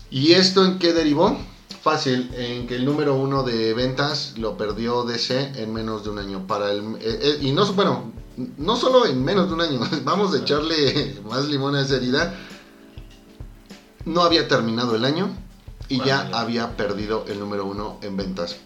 ¿Y 0.09 0.33
esto 0.33 0.63
en 0.63 0.79
qué 0.79 0.93
derivó? 0.93 1.37
Fácil, 1.81 2.31
en 2.35 2.67
que 2.67 2.75
el 2.75 2.85
número 2.85 3.15
uno 3.15 3.43
de 3.43 3.73
ventas 3.73 4.35
lo 4.37 4.55
perdió 4.55 5.03
DC 5.03 5.53
en 5.55 5.73
menos 5.73 6.03
de 6.03 6.11
un 6.11 6.19
año. 6.19 6.47
Para 6.47 6.71
el, 6.71 6.95
eh, 7.01 7.19
eh, 7.21 7.37
y 7.41 7.51
no, 7.51 7.65
bueno, 7.73 8.13
no 8.57 8.75
solo 8.75 9.05
en 9.05 9.23
menos 9.23 9.47
de 9.49 9.53
un 9.55 9.61
año, 9.61 9.79
vamos 10.03 10.33
a 10.33 10.37
echarle 10.37 11.19
más 11.29 11.45
limón 11.45 11.75
a 11.75 11.81
esa 11.81 11.95
herida. 11.95 12.39
No 14.05 14.21
había 14.21 14.47
terminado 14.47 14.95
el 14.95 15.03
año 15.03 15.29
y 15.89 15.99
ya, 16.03 16.29
había 16.33 16.75
perdido 16.77 17.25
el 17.27 17.39
número 17.39 17.65
uno 17.65 17.97
en 18.01 18.17
ventas. 18.17 18.57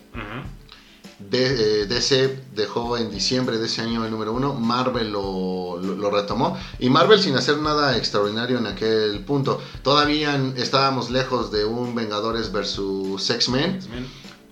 De, 1.19 1.81
eh, 1.81 1.85
DC 1.87 2.43
dejó 2.53 2.97
en 2.97 3.09
diciembre 3.09 3.57
de 3.57 3.65
ese 3.65 3.81
año 3.81 4.05
el 4.05 4.11
número 4.11 4.33
uno, 4.33 4.53
Marvel 4.53 5.11
lo, 5.11 6.11
retomó 6.11 6.57
y 6.79 6.89
Marvel 6.89 7.19
sin 7.19 7.35
hacer 7.35 7.57
nada 7.57 7.97
extraordinario 7.97 8.57
en 8.57 8.67
aquel 8.67 9.23
punto. 9.25 9.59
Todavía 9.83 10.39
estábamos 10.55 11.09
lejos 11.09 11.51
de 11.51 11.65
un 11.65 11.95
Vengadores 11.95 12.51
versus 12.51 13.29
X-Men. 13.29 13.79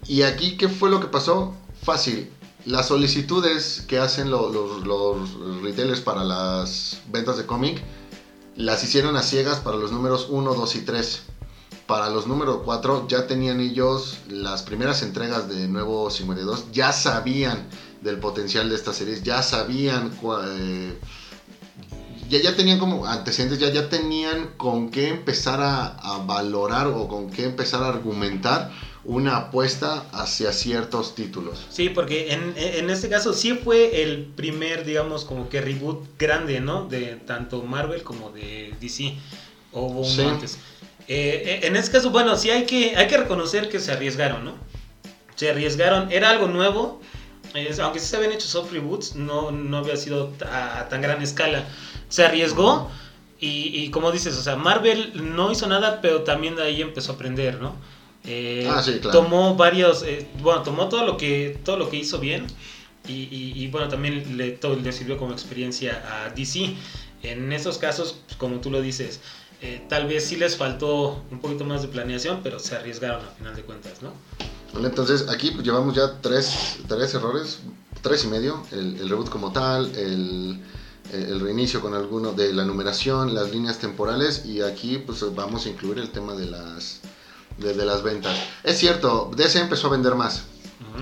y 0.07 0.23
aquí, 0.23 0.57
¿qué 0.57 0.67
fue 0.67 0.89
lo 0.89 0.99
que 0.99 1.07
pasó? 1.07 1.55
Fácil. 1.83 2.31
Las 2.65 2.87
solicitudes 2.87 3.83
que 3.87 3.99
hacen 3.99 4.31
los, 4.31 4.83
los 4.85 5.61
retailers 5.61 6.01
para 6.01 6.23
las 6.23 7.01
ventas 7.11 7.37
de 7.37 7.45
cómic 7.45 7.83
las 8.55 8.83
hicieron 8.83 9.17
a 9.17 9.21
ciegas 9.21 9.59
para 9.59 9.77
los 9.77 9.91
números 9.91 10.27
1, 10.29 10.53
2 10.53 10.75
y 10.75 10.81
3 10.81 11.23
para 11.88 12.10
los 12.10 12.28
números 12.28 12.62
4 12.65 13.08
ya 13.08 13.28
tenían 13.28 13.60
ellos 13.60 14.17
las 14.28 14.63
primeras 14.63 15.04
entregas 15.04 15.48
de 15.48 15.67
Nuevo 15.67 16.10
52, 16.10 16.71
ya 16.71 16.91
sabían 16.91 17.67
del 18.02 18.17
potencial 18.17 18.69
de 18.69 18.76
estas 18.76 18.95
series, 18.95 19.24
ya 19.24 19.43
sabían, 19.43 20.12
eh, 20.48 20.98
ya, 22.30 22.41
ya 22.41 22.56
tenían 22.56 22.80
como 22.80 23.06
antecedentes, 23.06 23.60
ya, 23.60 23.71
ya 23.71 23.89
tenían 23.89 24.52
con 24.58 24.89
qué 24.89 25.10
empezar 25.10 25.60
a, 25.62 26.24
valorar 26.26 26.88
o 26.88 27.08
con 27.08 27.30
qué 27.30 27.45
empezar 27.45 27.84
a 27.84 27.89
argumentar 27.89 28.71
una 29.04 29.38
apuesta 29.38 30.06
hacia 30.12 30.52
ciertos 30.52 31.13
títulos. 31.13 31.67
Sí, 31.69 31.89
porque 31.89 32.34
en, 32.34 32.56
en, 32.58 32.89
este 32.89 33.10
caso 33.10 33.34
sí 33.34 33.54
fue 33.54 34.02
el 34.02 34.26
primer, 34.26 34.86
digamos, 34.86 35.26
como 35.26 35.50
que 35.50 35.62
reboot 35.62 36.17
grande, 36.17 36.60
¿no? 36.60 36.88
De 36.88 37.17
tanto 37.28 37.62
Marvel 37.62 38.02
como 38.02 38.32
de 38.32 38.74
DC. 38.82 39.15
O 39.71 39.88
hubo 39.88 40.30
antes. 40.30 40.58
Eh, 41.07 41.61
en 41.63 41.75
este 41.75 41.91
caso, 41.91 42.09
bueno, 42.09 42.35
sí 42.35 42.49
hay 42.49 42.65
que, 42.65 42.95
hay 42.95 43.07
que 43.07 43.17
reconocer 43.17 43.69
que 43.69 43.79
se 43.79 43.91
arriesgaron, 43.91 44.43
¿no? 44.43 44.55
Se 45.35 45.49
arriesgaron, 45.49 46.11
era 46.11 46.29
algo 46.29 46.47
nuevo 46.47 47.01
aunque 47.81 47.99
sí 47.99 48.07
se 48.07 48.17
habían 48.17 48.31
hecho 48.31 48.47
soft 48.47 48.71
reboots, 48.71 49.15
no, 49.15 49.51
no 49.51 49.77
había 49.77 49.95
sido 49.97 50.33
a, 50.51 50.87
tan 50.89 51.01
gran 51.01 51.21
escala. 51.21 51.65
Se 52.09 52.25
arriesgó 52.25 52.89
y, 53.39 53.89
como 53.91 54.11
dices, 54.11 54.35
o 54.37 54.41
sea, 54.41 54.55
Marvel 54.55 55.11
no 55.35 55.51
hizo 55.51 55.67
nada, 55.67 56.01
pero 56.01 56.23
también 56.23 56.55
de 56.55 56.63
ahí 56.63 56.81
empezó 56.81 57.11
a 57.11 57.15
aprender, 57.15 57.61
¿no? 57.61 57.75
Eh, 58.23 58.67
ah, 58.67 58.81
sí, 58.81 58.97
claro. 58.99 59.21
Tomó 59.21 59.55
varios, 59.55 60.01
eh, 60.03 60.27
bueno, 60.41 60.63
tomó 60.63 60.89
todo 60.89 61.05
lo 61.05 61.15
que, 61.15 61.59
todo 61.63 61.77
lo 61.77 61.89
que 61.89 61.97
hizo 61.97 62.19
bien 62.19 62.47
y, 63.07 63.67
bueno, 63.67 63.87
también 63.87 64.35
le, 64.35 64.51
todo, 64.51 64.75
le 64.75 64.91
sirvió 64.91 65.17
como 65.17 65.31
experiencia 65.31 66.03
a 66.11 66.29
DC. 66.31 66.73
En 67.21 67.53
esos 67.53 67.77
casos, 67.77 68.21
pues, 68.25 68.37
como 68.37 68.61
tú 68.61 68.71
lo 68.71 68.81
dices, 68.81 69.21
eh, 69.67 69.82
tal 69.89 70.06
vez 70.06 70.23
sí 70.23 70.36
les 70.36 70.58
faltó 70.58 71.23
un 71.32 71.39
poquito 71.39 71.65
más 71.65 71.82
de 71.82 71.88
planeación, 71.88 72.41
pero 72.43 72.60
se 72.60 72.75
arriesgaron 72.75 73.25
a 73.25 73.30
final 73.30 73.56
de 73.56 73.63
cuentas, 73.63 73.93
¿no? 74.04 74.13
entonces 74.86 75.28
aquí 75.28 75.49
pues, 75.49 75.65
llevamos 75.65 75.95
ya 75.95 76.21
tres, 76.21 76.78
tres 76.88 77.15
errores, 77.15 77.62
tres 78.04 78.25
y 78.25 78.28
medio, 78.28 78.62
el, 78.71 79.10
reboot 79.10 79.30
como 79.30 79.51
tal, 79.51 79.88
el, 79.95 80.62
el, 81.12 81.39
reinicio 81.39 81.82
con 81.82 81.95
alguno 81.95 82.34
de 82.34 82.54
la 82.54 82.63
numeración, 82.63 83.34
las 83.34 83.49
líneas 83.49 83.80
temporales 83.80 84.45
y 84.45 84.62
aquí 84.62 84.99
pues 84.99 85.25
vamos 85.34 85.65
a 85.65 85.69
incluir 85.69 85.97
el 85.97 86.12
tema 86.12 86.36
de 86.36 86.45
las, 86.45 86.99
de, 87.58 87.73
las 87.73 88.04
ventas. 88.04 88.38
Es 88.63 88.78
cierto, 88.78 89.32
DC 89.36 89.62
empezó 89.62 89.88
a 89.88 89.91
vender 89.91 90.13
más, 90.13 90.43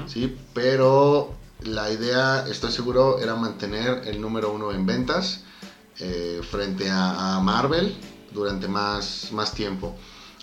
¿sí? 0.07 0.37
pero 0.53 1.33
la 1.63 1.91
idea, 1.91 2.45
estoy 2.47 2.71
seguro, 2.71 3.19
era 3.19 3.35
mantener 3.35 4.03
el 4.05 4.21
número 4.21 4.53
uno 4.53 4.71
en 4.71 4.85
ventas 4.85 5.41
eh, 5.99 6.39
frente 6.49 6.89
a, 6.89 7.35
a 7.35 7.39
Marvel 7.41 7.93
durante 8.33 8.67
más, 8.67 9.29
más 9.31 9.53
tiempo. 9.53 9.95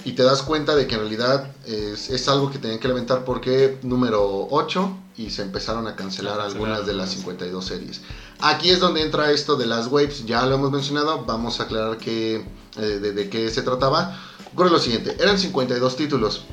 Y 0.04 0.12
te 0.12 0.22
das 0.22 0.42
cuenta 0.42 0.74
de 0.74 0.86
que 0.86 0.94
en 0.94 1.00
realidad 1.02 1.52
es, 1.66 2.08
es 2.08 2.28
algo 2.28 2.50
que 2.50 2.58
tenían 2.58 2.78
que 2.78 2.88
lamentar 2.88 3.24
porque 3.24 3.78
número 3.82 4.48
8 4.50 4.96
y 5.18 5.30
se 5.30 5.42
empezaron 5.42 5.86
a 5.86 5.96
cancelar 5.96 6.40
algunas 6.40 6.86
de 6.86 6.94
las 6.94 7.10
52 7.10 7.64
series. 7.64 8.00
Aquí 8.40 8.70
es 8.70 8.80
donde 8.80 9.02
entra 9.02 9.30
esto 9.30 9.56
de 9.56 9.66
las 9.66 9.88
waves, 9.88 10.24
ya 10.24 10.46
lo 10.46 10.54
hemos 10.54 10.70
mencionado, 10.70 11.24
vamos 11.26 11.60
a 11.60 11.64
aclarar 11.64 11.98
que, 11.98 12.36
eh, 12.78 12.80
de, 12.80 13.12
de, 13.12 13.28
qué 13.28 13.50
se 13.50 13.60
trataba. 13.60 14.18
Ocurre 14.52 14.70
lo 14.70 14.78
siguiente, 14.78 15.16
eran 15.20 15.38
52 15.38 15.96
títulos, 15.96 16.44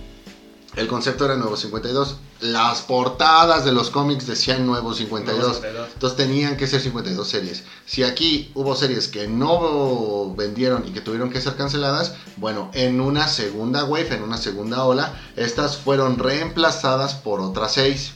el 0.77 0.87
concepto 0.87 1.25
era 1.25 1.35
Nuevo 1.35 1.57
52. 1.57 2.17
Las 2.39 2.83
portadas 2.83 3.65
de 3.65 3.71
los 3.71 3.89
cómics 3.89 4.27
decían 4.27 4.67
Nuevo 4.67 4.93
52. 4.93 5.63
Entonces 5.93 6.15
tenían 6.15 6.55
que 6.55 6.67
ser 6.67 6.81
52 6.81 7.27
series. 7.27 7.63
Si 7.87 8.03
aquí 8.03 8.51
hubo 8.53 8.75
series 8.75 9.07
que 9.07 9.27
no 9.27 10.35
vendieron 10.35 10.87
y 10.87 10.91
que 10.91 11.01
tuvieron 11.01 11.31
que 11.31 11.41
ser 11.41 11.55
canceladas, 11.55 12.13
bueno, 12.35 12.69
en 12.75 13.01
una 13.01 13.27
segunda 13.27 13.85
wave, 13.85 14.13
en 14.13 14.21
una 14.21 14.37
segunda 14.37 14.83
ola, 14.83 15.19
estas 15.35 15.77
fueron 15.77 16.19
reemplazadas 16.19 17.15
por 17.15 17.41
otras 17.41 17.73
6. 17.73 18.13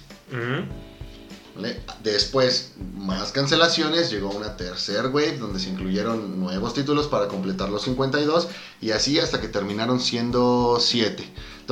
Después, 2.03 2.73
más 2.95 3.31
cancelaciones, 3.31 4.09
llegó 4.09 4.29
una 4.29 4.55
tercer 4.55 5.07
wave 5.07 5.37
donde 5.37 5.59
se 5.59 5.69
incluyeron 5.69 6.39
nuevos 6.39 6.73
títulos 6.73 7.07
para 7.07 7.27
completar 7.27 7.69
los 7.69 7.83
52 7.83 8.47
y 8.81 8.91
así 8.91 9.19
hasta 9.19 9.41
que 9.41 9.47
terminaron 9.47 9.99
siendo 9.99 10.77
7. 10.79 11.23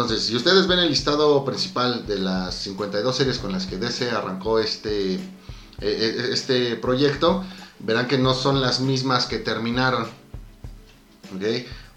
Entonces, 0.02 0.28
si 0.28 0.36
ustedes 0.38 0.66
ven 0.66 0.80
el 0.80 0.88
listado 0.88 1.44
principal 1.44 2.08
de 2.08 2.20
las 2.20 2.56
52 2.56 3.14
series 3.14 3.38
con 3.38 3.52
las 3.52 3.66
que 3.66 3.76
DC 3.76 4.10
arrancó 4.12 4.58
este, 4.58 5.16
e, 5.16 5.20
e, 5.82 6.32
este 6.32 6.78
proyecto, 6.78 7.44
verán 7.80 8.08
que 8.08 8.18
no 8.18 8.34
son 8.34 8.62
las 8.62 8.80
mismas 8.80 9.26
que 9.26 9.40
terminaron. 9.40 10.08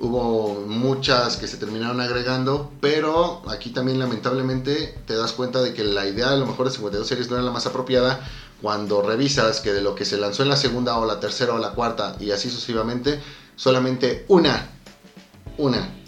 Hubo 0.00 0.64
muchas 0.66 1.36
que 1.36 1.46
se 1.46 1.58
terminaron 1.58 2.00
agregando, 2.00 2.72
pero 2.80 3.48
aquí 3.48 3.70
también 3.70 4.00
lamentablemente 4.00 4.98
te 5.06 5.14
das 5.14 5.30
cuenta 5.30 5.62
de 5.62 5.72
que 5.72 5.84
la 5.84 6.04
idea 6.04 6.30
a 6.30 6.36
lo 6.36 6.46
mejor 6.46 6.66
de 6.66 6.72
52 6.72 7.06
series 7.06 7.30
no 7.30 7.36
era 7.36 7.44
la 7.44 7.52
más 7.52 7.66
apropiada 7.66 8.18
cuando 8.60 9.02
revisas 9.02 9.60
que 9.60 9.72
de 9.72 9.80
lo 9.80 9.94
que 9.94 10.04
se 10.04 10.16
lanzó 10.16 10.42
en 10.42 10.48
la 10.48 10.56
segunda 10.56 10.98
o 10.98 11.06
la 11.06 11.20
tercera 11.20 11.54
o 11.54 11.58
la 11.58 11.70
cuarta 11.70 12.16
y 12.18 12.32
así 12.32 12.50
sucesivamente, 12.50 13.20
solamente 13.54 14.24
una, 14.26 14.72
una 15.56 16.01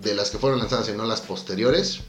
de 0.00 0.14
las 0.14 0.30
que 0.30 0.38
fueron 0.38 0.58
lanzadas 0.58 0.88
y 0.88 0.92
no 0.92 1.04
las 1.04 1.20
posteriores, 1.20 2.00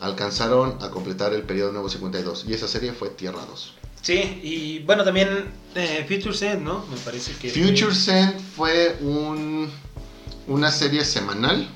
alcanzaron 0.00 0.78
a 0.82 0.90
completar 0.90 1.32
el 1.32 1.42
periodo 1.42 1.72
nuevo 1.72 1.88
52 1.88 2.46
y 2.48 2.54
esa 2.54 2.68
serie 2.68 2.92
fue 2.92 3.10
Tierra 3.10 3.44
2. 3.48 3.74
Sí, 4.02 4.40
y 4.42 4.78
bueno, 4.80 5.04
también 5.04 5.52
eh, 5.76 6.04
Future 6.08 6.50
End, 6.50 6.62
¿no? 6.62 6.84
Me 6.90 6.96
parece 6.98 7.32
que... 7.36 7.50
Future 7.50 7.94
End 8.08 8.40
fue 8.56 8.98
un 9.00 9.70
una 10.46 10.70
serie 10.70 11.04
semanal 11.04 11.68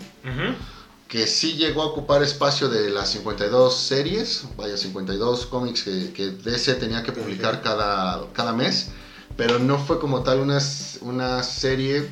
que 1.08 1.26
sí 1.28 1.54
llegó 1.54 1.82
a 1.82 1.86
ocupar 1.86 2.22
espacio 2.22 2.68
de 2.68 2.90
las 2.90 3.10
52 3.10 3.76
series, 3.76 4.44
vaya 4.56 4.76
52 4.76 5.46
cómics 5.46 5.84
que, 5.84 6.12
que 6.12 6.30
DC 6.30 6.74
tenía 6.74 7.04
que 7.04 7.12
publicar 7.12 7.62
cada, 7.62 8.26
cada 8.32 8.52
mes, 8.52 8.90
pero 9.36 9.60
no 9.60 9.78
fue 9.78 10.00
como 10.00 10.24
tal 10.24 10.40
una, 10.40 10.58
una 11.02 11.44
serie 11.44 12.08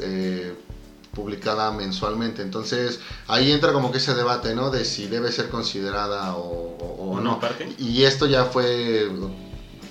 eh, 0.00 0.54
publicada 1.18 1.72
mensualmente. 1.72 2.42
Entonces 2.42 3.00
ahí 3.26 3.50
entra 3.50 3.72
como 3.72 3.90
que 3.90 3.98
ese 3.98 4.14
debate, 4.14 4.54
¿no? 4.54 4.70
De 4.70 4.84
si 4.84 5.08
debe 5.08 5.32
ser 5.32 5.48
considerada 5.48 6.36
o, 6.36 7.18
no. 7.20 7.40
Y 7.78 8.04
esto 8.04 8.26
ya 8.26 8.44
fue 8.44 9.06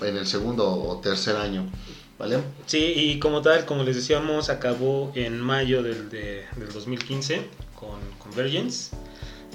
en 0.00 0.16
el 0.16 0.26
segundo 0.26 0.66
o 0.66 0.98
tercer 1.00 1.36
año. 1.36 1.70
¿Vale? 2.18 2.38
Sí, 2.66 2.94
y 2.96 3.18
como 3.20 3.42
tal, 3.42 3.64
como 3.64 3.84
les 3.84 3.94
decíamos, 3.94 4.48
acabó 4.48 5.12
en 5.14 5.40
mayo 5.40 5.84
del, 5.84 6.08
del 6.10 6.72
2015 6.72 7.46
con 7.78 8.00
Convergence. 8.18 8.96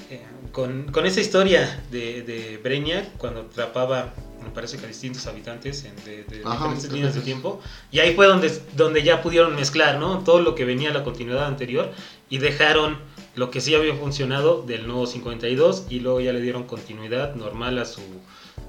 Eh, 0.10 0.22
con, 0.52 0.92
con, 0.92 1.06
esa 1.06 1.20
historia 1.20 1.84
de, 1.92 2.22
de 2.22 2.60
Breña 2.64 3.10
cuando 3.18 3.42
atrapaba, 3.42 4.14
me 4.44 4.50
parece 4.50 4.78
que 4.78 4.86
a 4.86 4.88
distintos 4.88 5.26
habitantes 5.28 5.84
de, 6.06 6.24
diferentes 6.24 6.92
líneas 6.92 7.16
de 7.16 7.22
tiempo. 7.22 7.62
Y 7.92 8.00
ahí 8.00 8.14
fue 8.14 8.28
donde, 8.28 8.52
donde 8.76 9.04
ya 9.04 9.22
pudieron 9.22 9.56
mezclar 9.56 10.00
¿no? 10.00 10.20
todo 10.20 10.42
lo 10.42 10.56
que 10.56 10.66
venía 10.66 10.90
a 10.90 10.94
la 10.94 11.04
continuidad 11.04 11.46
anterior 11.46 11.92
y 12.30 12.38
dejaron 12.38 12.98
lo 13.36 13.50
que 13.50 13.62
sí 13.62 13.74
había 13.74 13.96
funcionado 13.96 14.62
del 14.62 14.86
nuevo 14.86 15.08
52 15.08 15.86
y 15.90 16.00
luego 16.00 16.20
ya 16.20 16.34
le 16.34 16.42
dieron 16.42 16.64
continuidad 16.66 17.36
normal 17.36 17.80
a 17.80 17.86
su, 17.86 18.02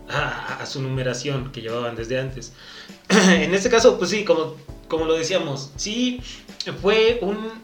a, 0.09 0.65
su 0.67 0.81
numeración 0.81 1.53
que 1.53 1.61
llevaban 1.61 1.97
desde 1.97 2.19
antes. 2.19 2.53
en 3.09 3.55
este 3.55 3.69
caso, 3.69 3.99
pues 3.99 4.11
sí, 4.11 4.25
como, 4.25 4.57
como 4.89 5.05
lo 5.05 5.15
decíamos, 5.15 5.71
sí 5.77 6.21
fue 6.81 7.21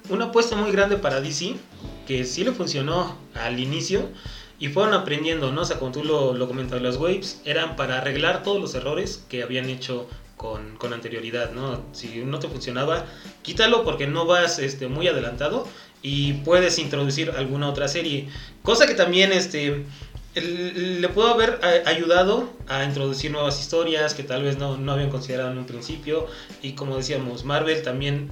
una 0.09 0.27
apuesta 0.27 0.57
muy 0.57 0.73
grande 0.73 0.97
para 0.97 1.21
DC, 1.21 1.57
que 2.07 2.25
sí 2.25 2.45
le 2.45 2.53
funcionó 2.53 3.17
al 3.35 3.59
inicio. 3.59 4.09
Y 4.61 4.69
fueron 4.69 4.95
aprendiendo, 4.95 5.51
¿no? 5.51 5.63
O 5.63 5.65
sea, 5.65 5.79
como 5.79 5.91
tú 5.91 6.05
lo, 6.05 6.35
lo 6.35 6.47
comentabas, 6.47 6.83
las 6.83 6.97
waves 6.97 7.41
eran 7.45 7.75
para 7.77 7.99
arreglar 7.99 8.43
todos 8.43 8.61
los 8.61 8.75
errores 8.75 9.25
que 9.29 9.43
habían 9.43 9.69
hecho 9.69 10.07
con, 10.37 10.77
con, 10.77 10.93
anterioridad, 10.93 11.53
¿no? 11.53 11.83
Si 11.93 12.23
no 12.25 12.39
te 12.39 12.49
funcionaba, 12.49 13.07
quítalo 13.43 13.85
porque 13.85 14.07
no 14.07 14.27
vas 14.27 14.59
este, 14.59 14.87
muy 14.87 15.09
adelantado 15.09 15.67
y 16.03 16.35
puedes 16.45 16.79
introducir 16.79 17.31
alguna 17.31 17.69
otra 17.69 17.89
serie. 17.89 18.29
Cosa 18.63 18.87
que 18.87 18.95
también 18.95 19.33
este, 19.33 19.85
le 20.35 21.09
puedo 21.09 21.29
haber 21.29 21.61
ayudado 21.87 22.51
a 22.69 22.85
introducir 22.85 23.31
nuevas 23.31 23.61
historias 23.61 24.15
que 24.15 24.23
tal 24.23 24.43
vez 24.43 24.59
no, 24.59 24.77
no, 24.77 24.93
habían 24.93 25.11
considerado 25.11 25.51
en 25.51 25.59
un 25.59 25.67
principio. 25.67 26.27
Y 26.63 26.73
como 26.73 26.97
decíamos, 26.97 27.45
Marvel 27.45 27.83
también 27.83 28.31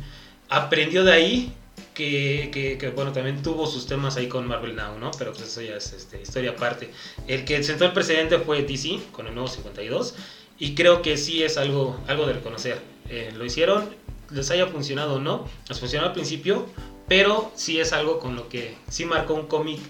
aprendió 0.49 1.05
de 1.05 1.13
ahí. 1.13 1.53
Que, 1.95 2.51
que, 2.79 2.89
bueno, 2.91 3.13
también 3.13 3.43
tuvo 3.43 3.67
sus 3.67 3.87
temas 3.87 4.17
ahí 4.17 4.29
con 4.29 4.47
Marvel 4.47 4.77
Now, 4.77 4.99
¿no? 4.99 5.11
Pero 5.19 5.33
pues 5.33 5.45
eso 5.49 5.61
ya 5.61 5.77
es 5.77 5.93
este, 5.93 6.23
historia 6.23 6.51
aparte. 6.51 6.91
El 7.27 7.45
que 7.45 7.63
sentó 7.63 7.85
el 7.85 7.93
precedente 7.93 8.39
fue 8.39 8.63
DC 8.63 9.01
con 9.13 9.27
el 9.27 9.35
nuevo 9.35 9.49
52. 9.49 10.15
Y 10.59 10.75
creo 10.75 11.03
que 11.03 11.17
sí 11.17 11.43
es 11.43 11.57
algo, 11.57 11.99
algo 12.09 12.27
de 12.27 12.35
reconocer. 12.35 12.81
Eh, 13.09 13.33
lo 13.37 13.45
hicieron, 13.45 13.89
les 14.31 14.51
haya 14.51 14.67
funcionado 14.67 15.15
o 15.15 15.21
no. 15.21 15.49
Les 15.69 15.79
funcionó 15.79 16.07
al 16.07 16.13
principio, 16.13 16.67
pero 17.09 17.53
sí 17.55 17.81
es 17.81 17.93
algo 17.93 18.19
con 18.19 18.37
lo 18.37 18.49
que 18.49 18.77
sí 18.89 19.05
marcó 19.05 19.35
un 19.35 19.47
cómic 19.47 19.81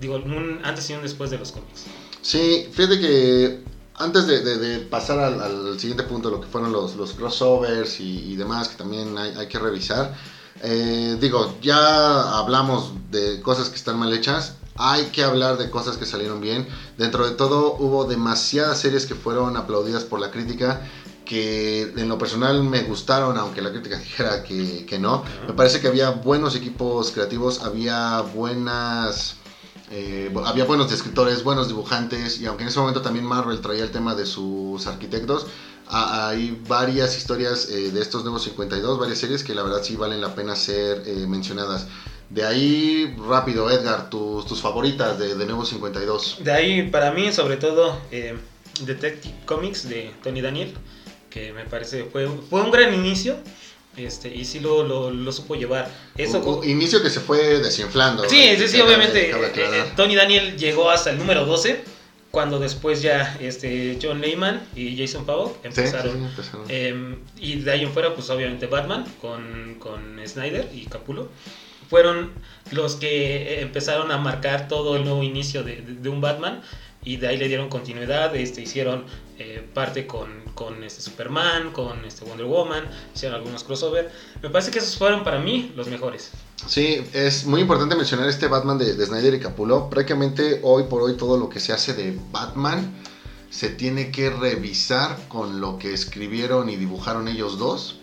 Digo, 0.00 0.16
un 0.16 0.60
antes 0.62 0.90
y 0.90 0.92
un 0.92 1.02
después 1.02 1.30
de 1.30 1.38
los 1.38 1.52
cómics. 1.52 1.84
Sí, 2.20 2.68
fíjate 2.72 3.00
que 3.00 3.64
antes 3.94 4.26
de, 4.26 4.80
pasar 4.90 5.18
al, 5.18 5.80
siguiente 5.80 6.02
punto, 6.04 6.30
lo 6.30 6.40
que 6.40 6.46
fueron 6.46 6.70
los, 6.72 6.96
los 6.96 7.12
crossovers 7.14 7.98
y, 8.00 8.36
demás, 8.36 8.68
que 8.68 8.76
también 8.76 9.16
hay, 9.16 9.46
que 9.48 9.58
revisar, 9.58 10.14
eh, 10.62 11.16
digo, 11.20 11.56
ya 11.60 12.38
hablamos 12.38 12.92
de 13.10 13.40
cosas 13.42 13.68
que 13.68 13.76
están 13.76 13.98
mal 13.98 14.12
hechas, 14.12 14.54
hay 14.76 15.06
que 15.06 15.24
hablar 15.24 15.56
de 15.56 15.70
cosas 15.70 15.96
que 15.96 16.06
salieron 16.06 16.40
bien. 16.40 16.66
Dentro 16.98 17.26
de 17.26 17.34
todo 17.34 17.76
hubo 17.78 18.04
demasiadas 18.04 18.78
series 18.78 19.06
que 19.06 19.14
fueron 19.14 19.56
aplaudidas 19.56 20.04
por 20.04 20.20
la 20.20 20.30
crítica 20.30 20.82
que 21.24 21.82
en 21.96 22.08
lo 22.08 22.18
personal 22.18 22.62
me 22.62 22.82
gustaron, 22.82 23.36
aunque 23.36 23.60
la 23.60 23.70
crítica 23.70 23.98
dijera 23.98 24.42
que, 24.42 24.86
que 24.86 24.98
no. 24.98 25.24
Me 25.46 25.54
parece 25.54 25.80
que 25.80 25.88
había 25.88 26.10
buenos 26.10 26.54
equipos 26.54 27.10
creativos, 27.10 27.62
había 27.62 28.20
buenas 28.20 29.36
eh, 29.90 30.34
había 30.44 30.64
buenos 30.64 30.90
escritores, 30.90 31.44
buenos 31.44 31.68
dibujantes, 31.68 32.40
y 32.40 32.46
aunque 32.46 32.64
en 32.64 32.70
ese 32.70 32.80
momento 32.80 33.02
también 33.02 33.24
Marvel 33.24 33.60
traía 33.60 33.84
el 33.84 33.92
tema 33.92 34.16
de 34.16 34.26
sus 34.26 34.86
arquitectos, 34.86 35.46
hay 35.88 36.58
varias 36.68 37.16
historias 37.16 37.68
eh, 37.70 37.90
de 37.92 38.00
estos 38.00 38.22
nuevos 38.24 38.42
52, 38.44 38.98
varias 38.98 39.18
series 39.18 39.42
que 39.44 39.54
la 39.54 39.62
verdad 39.62 39.82
sí 39.82 39.96
valen 39.96 40.20
la 40.20 40.34
pena 40.34 40.56
ser 40.56 41.02
eh, 41.06 41.26
mencionadas. 41.28 41.86
De 42.28 42.44
ahí, 42.44 43.14
rápido, 43.28 43.70
Edgar, 43.70 44.10
tus, 44.10 44.46
tus 44.46 44.60
favoritas 44.60 45.18
de, 45.18 45.36
de 45.36 45.46
Nuevo 45.46 45.64
52. 45.64 46.38
De 46.40 46.50
ahí, 46.52 46.82
para 46.90 47.12
mí, 47.12 47.32
sobre 47.32 47.56
todo, 47.56 48.00
Detective 48.80 49.34
Comics 49.46 49.88
de 49.88 50.12
Tony 50.22 50.40
Daniel, 50.40 50.74
que 51.30 51.52
me 51.52 51.64
parece 51.64 52.04
fue, 52.04 52.28
fue 52.50 52.62
un 52.62 52.70
gran 52.70 52.92
inicio. 52.94 53.36
Este, 53.96 54.28
y 54.34 54.44
sí 54.44 54.60
lo, 54.60 54.82
lo, 54.82 55.10
lo 55.10 55.32
supo 55.32 55.54
llevar. 55.54 55.90
Eso, 56.18 56.40
Un- 56.40 56.58
un 56.58 56.68
inicio 56.68 57.02
que 57.02 57.08
se 57.08 57.20
fue 57.20 57.60
desinflando. 57.60 58.28
Sí, 58.28 58.50
sí, 58.58 58.68
sí, 58.68 58.80
obviamente. 58.80 59.30
eh, 59.30 59.52
eh, 59.54 59.84
Tony 59.96 60.14
Daniel 60.14 60.58
llegó 60.58 60.90
hasta 60.90 61.10
el 61.10 61.16
número 61.18 61.46
12, 61.46 61.80
cuando 62.36 62.58
después 62.58 63.00
ya 63.00 63.34
este, 63.40 63.98
John 64.02 64.20
Lehman 64.20 64.60
y 64.76 64.94
Jason 64.94 65.24
Pavok 65.24 65.64
empezaron. 65.64 66.12
sí, 66.12 66.18
sí, 66.18 66.24
empezaron. 66.26 66.66
Eh, 66.68 67.16
y 67.38 67.60
de 67.60 67.70
ahí 67.70 67.82
en 67.82 67.90
fuera, 67.92 68.12
pues 68.14 68.28
obviamente 68.28 68.66
Batman 68.66 69.06
con, 69.22 69.76
con 69.78 70.20
Snyder 70.26 70.68
y 70.74 70.84
Capullo 70.84 71.30
fueron 71.88 72.32
los 72.72 72.96
que 72.96 73.54
eh, 73.54 73.60
empezaron 73.62 74.10
a 74.12 74.18
marcar 74.18 74.68
todo 74.68 74.96
el 74.96 75.04
nuevo 75.04 75.22
inicio 75.22 75.62
de, 75.62 75.76
de- 75.80 75.94
de 75.94 76.08
un 76.10 76.20
Batman 76.20 76.60
y 77.02 77.16
de 77.16 77.28
ahí 77.28 77.38
le 77.38 77.48
dieron 77.48 77.70
continuidad, 77.70 78.36
este, 78.36 78.60
hicieron 78.60 79.04
eh, 79.38 79.66
parte 79.72 80.06
con, 80.06 80.28
con 80.54 80.84
este 80.84 81.00
Superman, 81.00 81.70
con 81.72 82.04
este 82.04 82.26
Wonder 82.26 82.44
Woman, 82.46 82.84
hicieron 83.14 83.36
algunos 83.36 83.64
crossover. 83.64 84.10
Me 84.42 84.50
parece 84.50 84.70
que 84.72 84.78
esos 84.80 84.98
fueron 84.98 85.24
para 85.24 85.38
mí 85.38 85.72
los 85.74 85.86
mejores. 85.88 86.32
Sí, 86.66 87.02
es 87.12 87.44
muy 87.46 87.60
importante 87.60 87.94
mencionar 87.96 88.28
este 88.28 88.48
Batman 88.48 88.78
de, 88.78 88.94
de 88.94 89.06
Snyder 89.06 89.34
y 89.34 89.40
Capullo. 89.40 89.88
Prácticamente 89.90 90.60
hoy 90.62 90.84
por 90.84 91.02
hoy 91.02 91.16
todo 91.16 91.36
lo 91.36 91.48
que 91.48 91.60
se 91.60 91.72
hace 91.72 91.92
de 91.94 92.18
Batman 92.32 92.94
se 93.50 93.68
tiene 93.68 94.10
que 94.10 94.30
revisar 94.30 95.28
con 95.28 95.60
lo 95.60 95.78
que 95.78 95.92
escribieron 95.92 96.68
y 96.68 96.76
dibujaron 96.76 97.28
ellos 97.28 97.58
dos. 97.58 98.00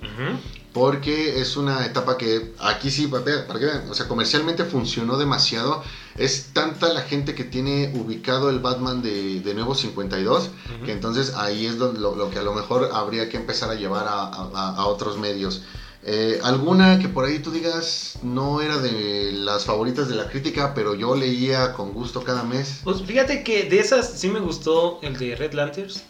Porque 0.71 1.39
es 1.39 1.55
una 1.57 1.85
etapa 1.85 2.17
que 2.17 2.53
aquí 2.59 2.89
sí, 2.89 3.05
para 3.05 3.23
que 3.23 3.65
vean, 3.65 3.87
o 3.89 3.93
sea, 3.93 4.07
comercialmente 4.07 4.63
funcionó 4.65 5.17
demasiado. 5.17 5.83
Es 6.17 6.47
tanta 6.53 6.91
la 6.93 7.01
gente 7.01 7.35
que 7.35 7.43
tiene 7.43 7.91
ubicado 7.95 8.49
el 8.49 8.57
Batman 8.59 9.03
de, 9.03 9.41
de 9.41 9.53
Nuevo 9.53 9.75
52, 9.75 10.43
Ujú. 10.77 10.85
que 10.85 10.91
entonces 10.91 11.33
ahí 11.35 11.67
es 11.67 11.75
lo, 11.77 11.91
lo 11.93 12.29
que 12.31 12.39
a 12.39 12.43
lo 12.43 12.53
mejor 12.55 12.89
habría 12.93 13.29
que 13.29 13.37
empezar 13.37 13.69
a 13.69 13.75
llevar 13.75 14.07
a, 14.07 14.23
a- 14.23 14.75
a 14.77 14.85
otros 14.87 15.19
medios. 15.19 15.61
Eh, 16.05 16.39
alguna 16.43 16.99
que 16.99 17.07
por 17.07 17.23
ahí 17.23 17.39
tú 17.39 17.49
digas 17.51 18.19
no 18.23 18.61
era 18.61 18.77
de 18.77 19.31
las 19.31 19.63
favoritas 19.63 20.09
de 20.09 20.15
la 20.15 20.27
crítica, 20.27 20.73
pero 20.73 20.95
yo 20.95 21.15
leía 21.15 21.73
con 21.73 21.93
gusto 21.93 22.23
cada 22.23 22.43
mes. 22.43 22.81
Pues 22.83 23.01
fíjate 23.03 23.43
que 23.43 23.63
de 23.63 23.79
esas 23.79 24.19
sí 24.19 24.27
me 24.27 24.41
gustó 24.41 24.99
el 25.01 25.17
de 25.17 25.35
Red 25.35 25.53
Lanterns, 25.53 26.03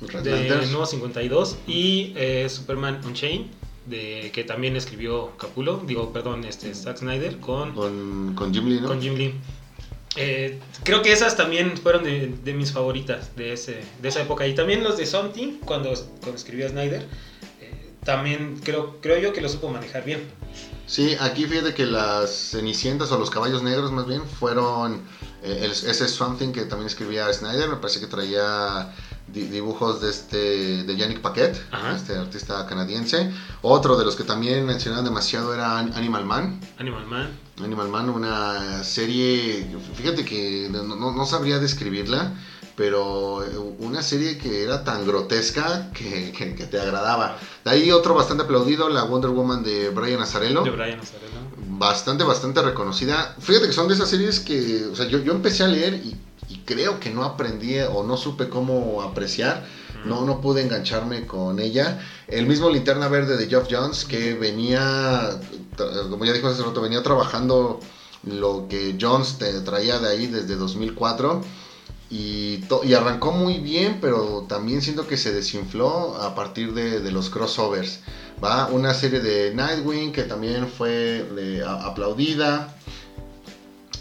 Red 0.00 0.22
de 0.22 0.30
Lanterns. 0.30 0.70
Nuevo 0.70 0.86
52 0.86 1.56
y 1.66 2.12
eh, 2.14 2.48
Superman 2.48 3.00
Unchained, 3.04 3.46
de, 3.86 4.30
que 4.32 4.44
también 4.44 4.76
escribió 4.76 5.36
Capullo, 5.36 5.82
digo, 5.84 6.12
perdón, 6.12 6.44
este, 6.44 6.72
Zack 6.72 6.98
Snyder 6.98 7.38
con, 7.38 7.74
Con, 7.74 8.34
con 8.36 8.54
Jim 8.54 8.68
Lee, 8.68 8.80
¿no? 8.80 8.86
con 8.86 9.00
Jim 9.00 9.14
Lee. 9.16 9.34
Eh, 10.16 10.58
creo 10.84 11.02
que 11.02 11.12
esas 11.12 11.36
también 11.36 11.76
fueron 11.76 12.04
de, 12.04 12.34
de 12.44 12.54
mis 12.54 12.72
favoritas 12.72 13.34
de, 13.36 13.52
ese, 13.52 13.80
de 14.00 14.08
esa 14.08 14.22
época. 14.22 14.46
Y 14.46 14.54
también 14.54 14.84
los 14.84 14.96
de 14.96 15.06
Something, 15.06 15.58
cuando, 15.64 15.92
cuando 16.20 16.36
escribió 16.36 16.68
Snyder, 16.68 17.06
también 18.04 18.60
creo, 18.64 18.96
creo 19.00 19.18
yo 19.18 19.32
que 19.32 19.40
lo 19.40 19.48
supo 19.48 19.68
manejar 19.68 20.04
bien. 20.04 20.22
Sí, 20.86 21.16
aquí 21.20 21.44
fíjate 21.44 21.74
que 21.74 21.86
las 21.86 22.30
Cenicientas 22.50 23.12
o 23.12 23.18
los 23.18 23.30
Caballos 23.30 23.62
Negros 23.62 23.92
más 23.92 24.06
bien 24.06 24.22
fueron 24.26 25.02
eh, 25.42 25.60
el- 25.62 25.70
ese 25.70 26.08
Swamp 26.08 26.38
Thing 26.38 26.52
que 26.52 26.62
también 26.64 26.86
escribía 26.88 27.32
Snyder, 27.32 27.68
me 27.68 27.76
parece 27.76 28.00
que 28.00 28.06
traía 28.08 28.92
di- 29.28 29.44
dibujos 29.46 30.00
de 30.02 30.10
este 30.10 30.82
de 30.82 30.96
Yannick 30.96 31.20
Paquet, 31.20 31.56
Ajá. 31.70 31.94
este 31.96 32.16
artista 32.16 32.66
canadiense. 32.66 33.30
Otro 33.62 33.96
de 33.96 34.04
los 34.04 34.16
que 34.16 34.24
también 34.24 34.66
mencionaban 34.66 35.04
demasiado 35.04 35.54
era 35.54 35.78
An- 35.78 35.92
Animal 35.94 36.24
Man. 36.26 36.60
Animal 36.78 37.06
Man. 37.06 37.30
Animal 37.62 37.88
Man, 37.88 38.10
una 38.10 38.82
serie, 38.84 39.66
fíjate 39.94 40.24
que 40.24 40.68
no, 40.70 40.82
no- 40.82 41.12
no 41.12 41.24
sabría 41.26 41.58
describirla, 41.58 42.34
pero 42.80 43.44
una 43.80 44.02
serie 44.02 44.38
que 44.38 44.62
era 44.64 44.82
tan 44.84 45.06
grotesca 45.06 45.90
que, 45.92 46.32
que- 46.32 46.54
que 46.54 46.64
te 46.64 46.80
agradaba. 46.80 47.36
De 47.62 47.70
ahí 47.72 47.90
otro 47.92 48.14
bastante 48.14 48.44
aplaudido, 48.44 48.88
la 48.88 49.04
Wonder 49.04 49.30
Woman 49.32 49.62
de 49.62 49.90
Brian 49.90 50.22
Azzarello 50.22 50.62
De 50.62 50.70
Brian 50.70 50.98
Azzarello. 50.98 51.40
bastante, 51.78 52.24
bastante 52.24 52.62
reconocida. 52.62 53.36
Fíjate 53.38 53.66
que 53.66 53.74
son 53.74 53.86
de 53.86 53.92
esas 53.94 54.08
series 54.08 54.40
que, 54.40 54.86
o 54.90 54.96
sea, 54.96 55.06
yo, 55.08 55.18
yo 55.18 55.32
empecé 55.34 55.62
a 55.64 55.68
leer 55.68 55.92
y, 55.92 56.16
y 56.48 56.56
creo 56.64 56.98
que 56.98 57.10
no 57.10 57.22
aprendí 57.24 57.78
o 57.80 58.02
no 58.02 58.16
supe 58.16 58.48
cómo 58.48 59.02
apreciar. 59.02 59.62
No, 60.06 60.24
no 60.24 60.40
pude 60.40 60.62
engancharme 60.62 61.26
con 61.26 61.58
ella. 61.60 61.98
El 62.28 62.46
mismo 62.46 62.70
Linterna 62.70 63.08
Verde 63.08 63.36
de 63.36 63.46
Geoff 63.46 63.66
Jones 63.70 64.06
que 64.06 64.32
venía, 64.32 65.38
como 66.08 66.24
ya 66.24 66.32
dijo 66.32 66.48
hace 66.48 66.62
rato, 66.62 66.80
venía 66.80 67.02
trabajando 67.02 67.78
lo 68.24 68.66
que 68.70 68.96
Jones 68.98 69.36
te 69.38 69.60
traía 69.60 69.98
de 69.98 70.08
ahí 70.08 70.26
desde 70.26 70.56
2004. 70.56 71.42
Y, 72.10 72.64
arrancó 72.92 73.30
muy 73.30 73.58
bien, 73.60 73.98
pero 74.00 74.44
también 74.48 74.82
siento 74.82 75.06
que 75.06 75.16
se 75.16 75.32
desinfló 75.32 76.16
a 76.20 76.34
partir 76.34 76.74
de, 76.74 77.00
de 77.00 77.12
los 77.12 77.30
crossovers. 77.30 78.00
Va 78.42 78.66
una 78.66 78.94
serie 78.94 79.20
de 79.20 79.54
Nightwing 79.54 80.12
que 80.12 80.24
también 80.24 80.66
fue 80.66 81.24
a- 81.64 81.86
aplaudida. 81.86 82.74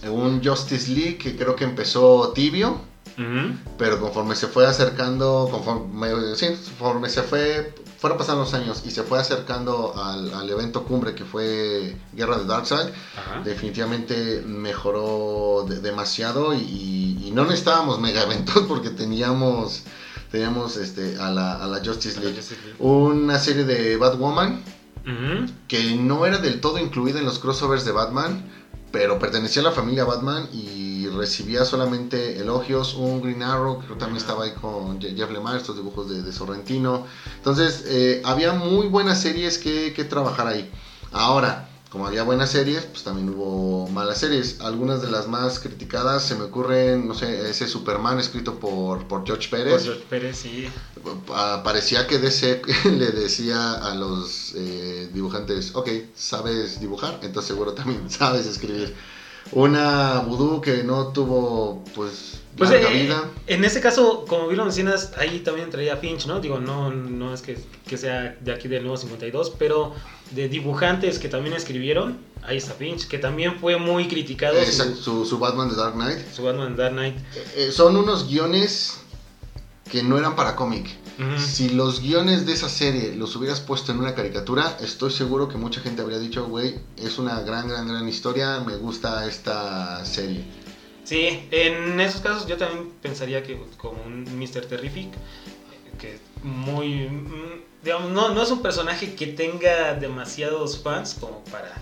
Un 0.10 0.42
Justice 0.44 0.90
League 0.92 1.18
que 1.18 1.36
creo 1.36 1.56
que 1.56 1.66
empezó 1.66 2.32
tibio, 2.34 2.80
pero 3.78 4.00
conforme 4.00 4.34
se 4.36 4.48
fue 4.48 4.66
acercando, 4.66 5.48
conforme, 5.52 6.10
sí, 6.36 6.48
conforme 6.48 7.10
se 7.10 7.22
fue, 7.22 7.74
fueron 8.00 8.18
pasando 8.18 8.44
los 8.44 8.54
años 8.54 8.84
y 8.86 8.92
se 8.92 9.04
fue 9.04 9.20
acercando 9.20 9.94
al, 10.02 10.34
al 10.34 10.50
evento 10.50 10.84
cumbre 10.86 11.14
que 11.16 11.26
fue 11.26 11.98
Guerra 12.14 12.38
de 12.38 12.46
Darkseid, 12.46 12.88
Ajá. 13.18 13.42
definitivamente 13.44 14.42
mejoró 14.48 15.66
de- 15.68 15.80
demasiado 15.82 16.54
y, 16.54 17.20
y 17.26 17.32
no 17.34 17.44
necesitábamos 17.44 18.00
mega 18.00 18.24
eventos 18.24 18.64
porque 18.68 18.90
teníamos, 18.92 19.84
teníamos 20.32 20.78
este, 20.78 21.18
a, 21.20 21.30
la, 21.30 21.56
a 21.64 21.68
la 21.68 21.80
Justice 21.84 22.20
League. 22.22 22.40
Una 22.80 23.38
serie 23.38 23.66
de 23.66 23.98
Batwoman 23.98 24.64
que 25.68 25.96
no 25.96 26.26
era 26.26 26.38
del 26.38 26.62
todo 26.62 26.78
incluida 26.78 27.20
en 27.20 27.26
los 27.26 27.40
crossovers 27.40 27.84
de 27.84 27.92
Batman, 27.92 28.46
pero 28.92 29.18
pertenecía 29.18 29.62
a 29.62 29.66
la 29.66 29.72
familia 29.72 30.04
Batman 30.06 30.48
y 30.54 30.89
recibía 31.10 31.66
solamente 31.66 32.40
elogios. 32.40 32.94
Un 32.94 33.22
Green 33.22 33.44
Arrow, 33.44 33.80
que 33.80 33.88
también 33.96 34.18
estaba 34.18 34.46
ahí 34.46 34.52
con 34.52 35.00
Je- 35.00 35.16
Jeff 35.16 35.32
Lemire, 35.32 35.58
estos 35.58 35.76
dibujos 35.76 36.10
de, 36.10 36.22
de 36.24 36.32
Sorrentino. 36.32 37.06
Entonces, 37.38 37.84
eh, 37.88 38.22
había 38.26 38.54
muy 38.54 38.88
buenas 38.88 39.20
series 39.22 39.58
que, 39.58 39.94
que 39.94 40.04
trabajar 40.06 40.48
ahí. 40.48 40.70
Ahora, 41.12 41.68
como 41.90 42.06
había 42.06 42.22
buenas 42.22 42.52
series, 42.52 42.86
pues 42.86 43.04
también 43.04 43.30
hubo 43.30 43.88
malas 43.90 44.20
series. 44.20 44.62
Algunas 44.62 45.02
de 45.02 45.10
las 45.10 45.28
más 45.28 45.60
criticadas 45.60 46.22
se 46.24 46.36
me 46.36 46.44
ocurren, 46.44 47.08
no 47.08 47.16
sé, 47.16 47.50
ese 47.50 47.68
Superman 47.68 48.20
escrito 48.20 48.60
por, 48.60 49.08
por 49.08 49.26
George 49.26 49.50
Pérez. 49.50 49.74
Por 49.74 49.82
George 49.84 50.04
Pérez, 50.08 50.38
sí. 50.38 50.68
Pa- 51.26 51.64
parecía 51.64 52.06
que 52.08 52.20
DC 52.20 52.62
le 52.92 53.12
decía 53.12 53.74
a 53.74 53.96
los 53.96 54.52
eh, 54.56 55.10
dibujantes, 55.14 55.72
ok, 55.74 55.90
sabes 56.16 56.80
dibujar, 56.80 57.20
entonces 57.24 57.48
seguro 57.48 57.74
también 57.74 58.10
sabes 58.10 58.46
escribir. 58.46 58.94
Una 59.52 60.20
vudú 60.20 60.62
que 60.62 60.84
no 60.84 61.08
tuvo, 61.08 61.84
pues, 61.96 62.40
Pues 62.58 62.70
larga 62.70 62.92
eh, 62.92 63.02
vida. 63.04 63.30
en 63.48 63.64
ese 63.66 63.82
caso, 63.82 64.26
como 64.28 64.48
bien 64.48 64.58
lo 64.58 64.66
mencionas, 64.66 65.14
ahí 65.18 65.40
también 65.40 65.70
traía 65.70 65.98
Finch, 65.98 66.28
¿no? 66.28 66.40
Digo, 66.40 66.60
no, 66.60 66.92
no 66.92 67.34
es 67.34 67.42
que, 67.42 67.58
que 67.88 67.98
sea 67.98 68.38
de 68.40 68.54
aquí 68.54 68.68
del 68.68 68.84
nuevo 68.84 68.98
52, 68.98 69.54
pero 69.58 69.94
de 70.32 70.48
dibujantes 70.50 71.18
que 71.18 71.30
también 71.30 71.56
escribieron, 71.56 72.20
ahí 72.44 72.58
está 72.58 72.74
Finch, 72.74 73.08
que 73.08 73.18
también 73.18 73.60
fue 73.60 73.78
muy 73.78 74.08
criticado 74.08 74.56
su, 74.56 74.62
exacto, 74.62 74.96
su, 75.02 75.26
su 75.26 75.40
Batman 75.40 75.70
de 75.70 75.76
Dark 75.76 75.94
Knight. 75.96 76.20
su 76.32 76.44
Batman 76.44 76.76
Dark 76.76 76.94
Knight. 76.94 77.18
Eh, 77.18 77.54
eh, 77.56 77.72
son 77.72 77.96
unos 77.96 78.28
guiones 78.28 79.00
que 79.92 80.04
no 80.04 80.18
eran 80.18 80.36
para 80.36 80.56
cómic. 80.56 80.88
Si 81.38 81.68
los 81.70 82.00
guiones 82.00 82.46
de 82.46 82.54
esa 82.54 82.70
serie 82.70 83.14
los 83.14 83.36
hubieras 83.36 83.60
puesto 83.60 83.92
en 83.92 84.00
una 84.00 84.16
caricatura, 84.16 84.78
estoy 84.80 85.12
seguro 85.12 85.50
que 85.50 85.58
mucha 85.58 85.82
gente 85.82 86.02
habría 86.02 86.18
dicho, 86.18 86.46
güey, 86.46 86.80
es 86.96 87.20
una 87.20 87.42
gran, 87.42 87.68
gran, 87.68 87.90
gran 87.90 88.08
historia, 88.08 88.62
me 88.62 88.78
gusta 88.78 89.28
esta 89.28 90.06
serie. 90.06 90.46
Sí, 91.04 91.48
en 91.52 92.00
esos 92.00 92.22
casos 92.22 92.48
yo 92.48 92.56
también 92.56 92.94
pensaría 93.02 93.44
que 93.44 93.62
como 93.78 94.02
un 94.04 94.24
Mr. 94.40 94.66
Terrific, 94.66 95.10
que 96.00 96.20
muy, 96.42 97.10
mm, 97.10 97.84
digamos, 97.84 98.12
no, 98.12 98.34
no 98.34 98.42
es 98.42 98.52
un 98.52 98.62
personaje 98.62 99.16
que 99.16 99.28
tenga 99.28 99.96
demasiados 99.96 100.82
fans 100.82 101.18
como 101.20 101.44
para 101.46 101.74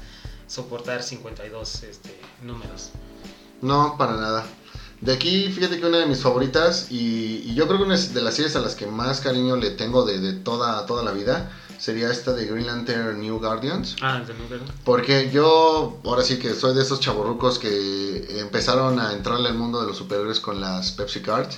soportar 0.47 1.03
52 1.03 1.83
este, 1.83 2.17
números. 2.41 2.89
No, 3.61 3.95
para 3.97 4.13
nada. 4.13 4.45
De 5.01 5.13
aquí, 5.13 5.49
fíjate 5.49 5.79
que 5.79 5.85
una 5.85 5.99
de 5.99 6.07
mis 6.07 6.21
favoritas, 6.21 6.87
y, 6.89 7.43
y 7.45 7.53
yo 7.53 7.67
creo 7.67 7.77
que 7.79 7.85
una 7.85 7.97
de 7.97 8.21
las 8.21 8.33
series 8.33 8.55
a 8.55 8.59
las 8.59 8.75
que 8.75 8.87
más 8.87 9.21
cariño 9.21 9.55
le 9.55 9.69
tengo 9.69 10.03
de, 10.05 10.19
de 10.19 10.33
toda, 10.33 10.85
toda 10.87 11.03
la 11.03 11.11
vida, 11.11 11.51
sería 11.77 12.09
esta 12.11 12.33
de 12.33 12.47
Green 12.47 12.65
Lantern 12.65 13.21
New 13.21 13.37
Guardians. 13.37 13.95
Ah, 14.01 14.19
de 14.25 14.33
número. 14.33 14.63
Porque 14.83 15.29
yo, 15.31 15.99
ahora 16.03 16.23
sí 16.23 16.39
que 16.39 16.55
soy 16.55 16.73
de 16.73 16.81
esos 16.81 16.99
chavorrucos 16.99 17.59
que 17.59 18.39
empezaron 18.39 18.99
a 18.99 19.13
entrarle 19.13 19.49
al 19.49 19.55
mundo 19.55 19.79
de 19.79 19.85
los 19.85 19.97
superhéroes 19.97 20.39
con 20.39 20.59
las 20.59 20.91
Pepsi 20.93 21.21
Cards 21.21 21.57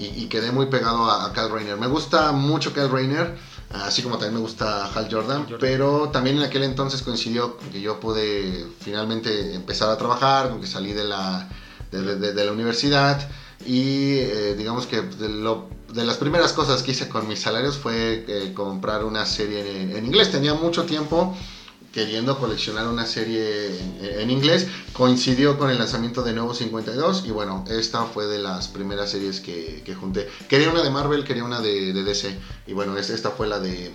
y, 0.00 0.06
y 0.06 0.26
quedé 0.28 0.50
muy 0.52 0.66
pegado 0.66 1.10
a, 1.10 1.26
a 1.26 1.32
Kyle 1.34 1.50
Rayner. 1.50 1.76
Me 1.76 1.86
gusta 1.88 2.32
mucho 2.32 2.72
Kyle 2.72 2.88
Rayner, 2.88 3.36
así 3.68 4.02
como 4.02 4.16
también 4.16 4.36
me 4.36 4.40
gusta 4.40 4.86
Hal 4.86 5.08
Jordan, 5.10 5.42
Jordan. 5.42 5.58
pero 5.60 6.08
también 6.08 6.38
en 6.38 6.44
aquel 6.44 6.62
entonces 6.62 7.02
coincidió 7.02 7.58
que 7.70 7.82
yo 7.82 8.00
pude 8.00 8.66
finalmente 8.80 9.54
empezar 9.54 9.90
a 9.90 9.98
trabajar, 9.98 10.58
que 10.58 10.66
salí 10.66 10.94
de 10.94 11.04
la, 11.04 11.46
de, 11.90 12.44
la 12.44 12.52
universidad 12.52 13.28
y 13.66 14.18
eh, 14.18 14.54
digamos 14.56 14.86
que 14.86 15.02
de, 15.02 16.04
las 16.04 16.16
primeras 16.16 16.52
cosas 16.52 16.82
que 16.82 16.92
hice 16.92 17.08
con 17.08 17.26
mis 17.26 17.40
salarios 17.40 17.76
fue 17.76 18.24
eh, 18.28 18.52
comprar 18.54 19.04
una 19.04 19.26
serie 19.26 19.96
en, 19.96 20.04
inglés. 20.04 20.30
Tenía 20.30 20.54
mucho 20.54 20.84
tiempo 20.84 21.36
queriendo 21.92 22.38
coleccionar 22.38 22.86
una 22.86 23.06
serie 23.06 23.70
en, 24.00 24.30
inglés. 24.30 24.68
Coincidió 24.92 25.58
con 25.58 25.70
el 25.70 25.78
lanzamiento 25.78 26.22
de 26.22 26.32
Nuevo 26.32 26.54
52 26.54 27.24
y 27.26 27.30
bueno, 27.30 27.64
esta 27.68 28.04
fue 28.04 28.26
de 28.26 28.38
las 28.38 28.68
primeras 28.68 29.10
series 29.10 29.40
que, 29.40 29.82
que 29.84 29.94
junté. 29.94 30.28
Quería 30.48 30.70
una 30.70 30.82
de 30.82 30.90
Marvel, 30.90 31.24
quería 31.24 31.44
una 31.44 31.60
de, 31.60 31.92
de 31.92 32.02
DC 32.04 32.38
y 32.66 32.72
bueno, 32.74 32.96
esta 32.96 33.30
fue 33.30 33.48
la 33.48 33.58
de 33.58 33.90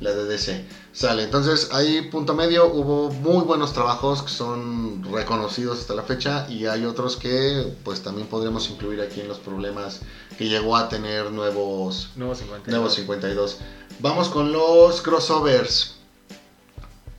la 0.00 0.12
de 0.12 0.24
DC. 0.24 0.64
Sale, 0.92 1.22
entonces 1.22 1.68
ahí 1.72 2.02
punto 2.10 2.34
medio 2.34 2.66
hubo 2.66 3.10
muy 3.10 3.44
buenos 3.44 3.72
trabajos 3.72 4.22
que 4.22 4.30
son 4.30 5.04
reconocidos 5.12 5.80
hasta 5.80 5.94
la 5.94 6.02
fecha 6.02 6.46
y 6.48 6.66
hay 6.66 6.84
otros 6.84 7.16
que 7.16 7.74
pues 7.84 8.02
también 8.02 8.26
podremos 8.26 8.68
incluir 8.70 9.00
aquí 9.00 9.20
en 9.20 9.28
los 9.28 9.38
problemas 9.38 10.00
que 10.36 10.48
llegó 10.48 10.76
a 10.76 10.88
tener 10.88 11.30
nuevos, 11.30 12.10
nuevos, 12.16 12.38
52. 12.38 12.68
nuevos 12.68 12.94
52. 12.94 13.58
Vamos 14.00 14.28
con 14.28 14.52
los 14.52 15.02
crossovers. 15.02 15.94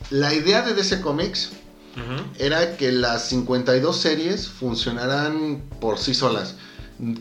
La 0.09 0.33
idea 0.33 0.61
de 0.61 0.73
DC 0.73 1.01
Comics 1.01 1.51
era 2.37 2.77
que 2.77 2.91
las 2.93 3.27
52 3.27 3.95
series 3.95 4.47
funcionaran 4.47 5.63
por 5.81 5.97
sí 5.97 6.13
solas 6.13 6.55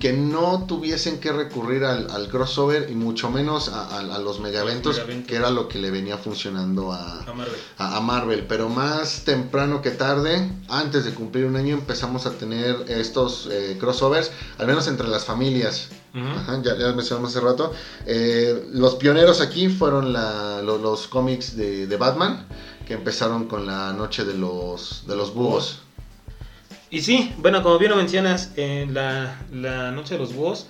que 0.00 0.12
no 0.12 0.64
tuviesen 0.66 1.20
que 1.20 1.30
recurrir 1.30 1.84
al, 1.84 2.28
crossover 2.28 2.90
y 2.90 2.96
mucho 2.96 3.30
menos 3.30 3.68
a, 3.68 4.18
los 4.18 4.40
mega 4.40 4.62
eventos, 4.62 5.00
que 5.26 5.36
era 5.36 5.50
lo 5.50 5.68
que 5.68 5.78
le 5.78 5.92
venía 5.92 6.18
funcionando 6.18 6.92
a, 6.92 8.00
Marvel. 8.00 8.44
Pero 8.48 8.68
más 8.68 9.22
temprano 9.24 9.80
que 9.80 9.92
tarde, 9.92 10.50
antes 10.68 11.04
de 11.04 11.14
cumplir 11.14 11.46
un 11.46 11.56
año, 11.56 11.74
empezamos 11.74 12.26
a 12.26 12.32
tener 12.32 12.86
estos 12.88 13.48
eh, 13.50 13.76
crossovers, 13.78 14.32
al 14.58 14.66
menos 14.66 14.88
entre 14.88 15.06
las 15.06 15.24
familias. 15.24 15.90
ya, 16.12 16.76
ya 16.76 16.92
mencionamos 16.92 17.30
hace 17.30 17.40
rato. 17.40 17.72
Eh, 18.04 18.68
los 18.72 18.96
pioneros 18.96 19.40
aquí 19.40 19.68
fueron 19.68 20.12
los, 20.12 21.06
cómics 21.06 21.56
de, 21.56 21.96
Batman, 21.96 22.46
que 22.84 22.94
empezaron 22.94 23.44
con 23.46 23.64
la 23.64 23.92
noche 23.92 24.24
de 24.24 24.34
los, 24.34 25.04
de 25.06 25.14
los 25.14 25.32
búhos. 25.32 25.82
Y 26.90 27.02
sí, 27.02 27.32
bueno, 27.36 27.62
como 27.62 27.78
bien 27.78 27.90
lo 27.90 27.96
mencionas, 27.98 28.52
eh, 28.56 28.86
la, 28.90 29.90
Noche 29.92 30.14
de 30.14 30.20
los 30.20 30.34
Búhos 30.34 30.68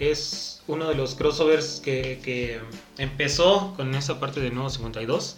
es 0.00 0.62
uno 0.66 0.88
de 0.88 0.94
los 0.96 1.14
crossovers 1.14 1.80
que, 1.80 2.60
empezó 2.98 3.74
con 3.76 3.94
esa 3.94 4.18
parte 4.18 4.40
de 4.40 4.50
Nuevo 4.50 4.68
52. 4.68 5.36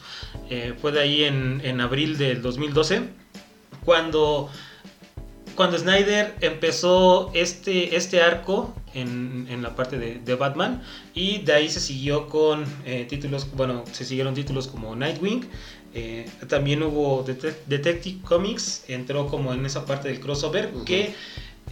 Eh, 0.48 0.74
fue 0.80 0.92
de 0.92 1.00
ahí 1.00 1.24
en, 1.24 1.80
abril 1.80 2.16
del 2.16 2.40
2012, 2.40 3.02
cuando, 3.84 4.48
cuando 5.54 5.78
Snyder 5.78 6.34
empezó 6.40 7.30
este, 7.34 7.94
este 7.96 8.22
arco 8.22 8.74
en, 8.94 9.62
la 9.62 9.74
parte 9.76 9.98
de, 9.98 10.34
Batman 10.34 10.82
y 11.14 11.38
de 11.38 11.52
ahí 11.52 11.68
se 11.68 11.80
siguió 11.80 12.26
con 12.28 12.64
eh, 12.86 13.06
títulos, 13.08 13.48
bueno, 13.54 13.84
se 13.92 14.04
siguieron 14.04 14.34
títulos 14.34 14.68
como 14.68 14.96
Nightwing, 14.96 15.46
eh, 15.94 16.28
también 16.48 16.82
hubo 16.82 17.22
Detective 17.22 18.20
Comics, 18.22 18.84
entró 18.88 19.26
como 19.26 19.52
en 19.52 19.66
esa 19.66 19.84
parte 19.84 20.08
del 20.08 20.20
crossover, 20.20 20.70
que 20.86 21.14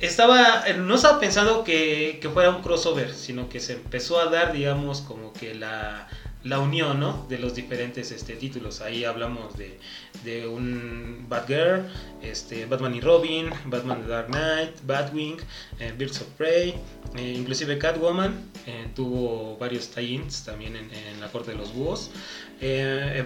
estaba, 0.00 0.64
no 0.78 0.94
estaba 0.94 1.18
pensando 1.18 1.64
que, 1.64 2.18
que, 2.20 2.28
fuera 2.28 2.50
un 2.50 2.62
crossover, 2.62 3.14
sino 3.14 3.48
que 3.48 3.60
se 3.60 3.74
empezó 3.74 4.20
a 4.20 4.26
dar, 4.26 4.52
digamos, 4.52 5.00
como 5.00 5.32
que 5.32 5.54
la, 5.54 6.08
la 6.42 6.58
unión 6.58 7.00
¿no? 7.00 7.26
de 7.28 7.38
los 7.38 7.54
diferentes 7.54 8.10
este, 8.12 8.34
títulos. 8.34 8.80
Ahí 8.80 9.04
hablamos 9.04 9.56
de, 9.56 9.78
de 10.24 10.46
un 10.46 11.26
Batgirl, 11.28 11.86
este, 12.22 12.66
Batman 12.66 12.94
y 12.94 13.00
Robin, 13.00 13.50
Batman 13.66 14.02
The 14.02 14.08
Dark 14.08 14.26
Knight, 14.28 14.80
Batwing, 14.86 15.36
eh, 15.78 15.92
Birds 15.96 16.22
of 16.22 16.28
Prey, 16.38 16.74
eh, 17.16 17.34
inclusive 17.36 17.78
Catwoman. 17.78 18.50
Eh, 18.66 18.88
tuvo 18.94 19.56
varios 19.58 19.90
tie-ins 19.90 20.44
también 20.44 20.76
en, 20.76 20.90
en, 20.92 21.20
la 21.20 21.28
Corte 21.28 21.52
de 21.52 21.58
los 21.58 21.74
Búhos. 21.74 22.10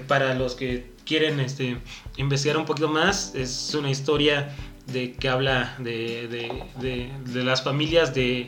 para 0.08 0.34
los 0.34 0.54
que 0.54 0.92
quieren 1.04 1.40
este, 1.40 1.78
investigar 2.16 2.56
un 2.56 2.64
poquito 2.64 2.88
más, 2.88 3.34
es 3.34 3.74
una 3.74 3.90
historia 3.90 4.54
de 4.86 5.12
que 5.12 5.28
habla 5.28 5.76
de, 5.78 6.28
de, 6.78 7.10
de 7.32 7.44
las 7.44 7.62
familias 7.62 8.14
de 8.14 8.46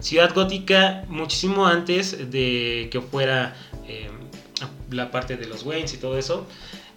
Ciudad 0.00 0.32
Gótica 0.32 1.04
muchísimo 1.08 1.66
antes 1.66 2.30
de 2.30 2.88
que 2.90 3.00
fuera 3.00 3.56
eh, 3.88 4.08
la 4.90 5.10
parte 5.10 5.36
de 5.36 5.46
los 5.46 5.64
Waynes 5.64 5.92
y 5.94 5.96
todo 5.96 6.16
eso, 6.18 6.46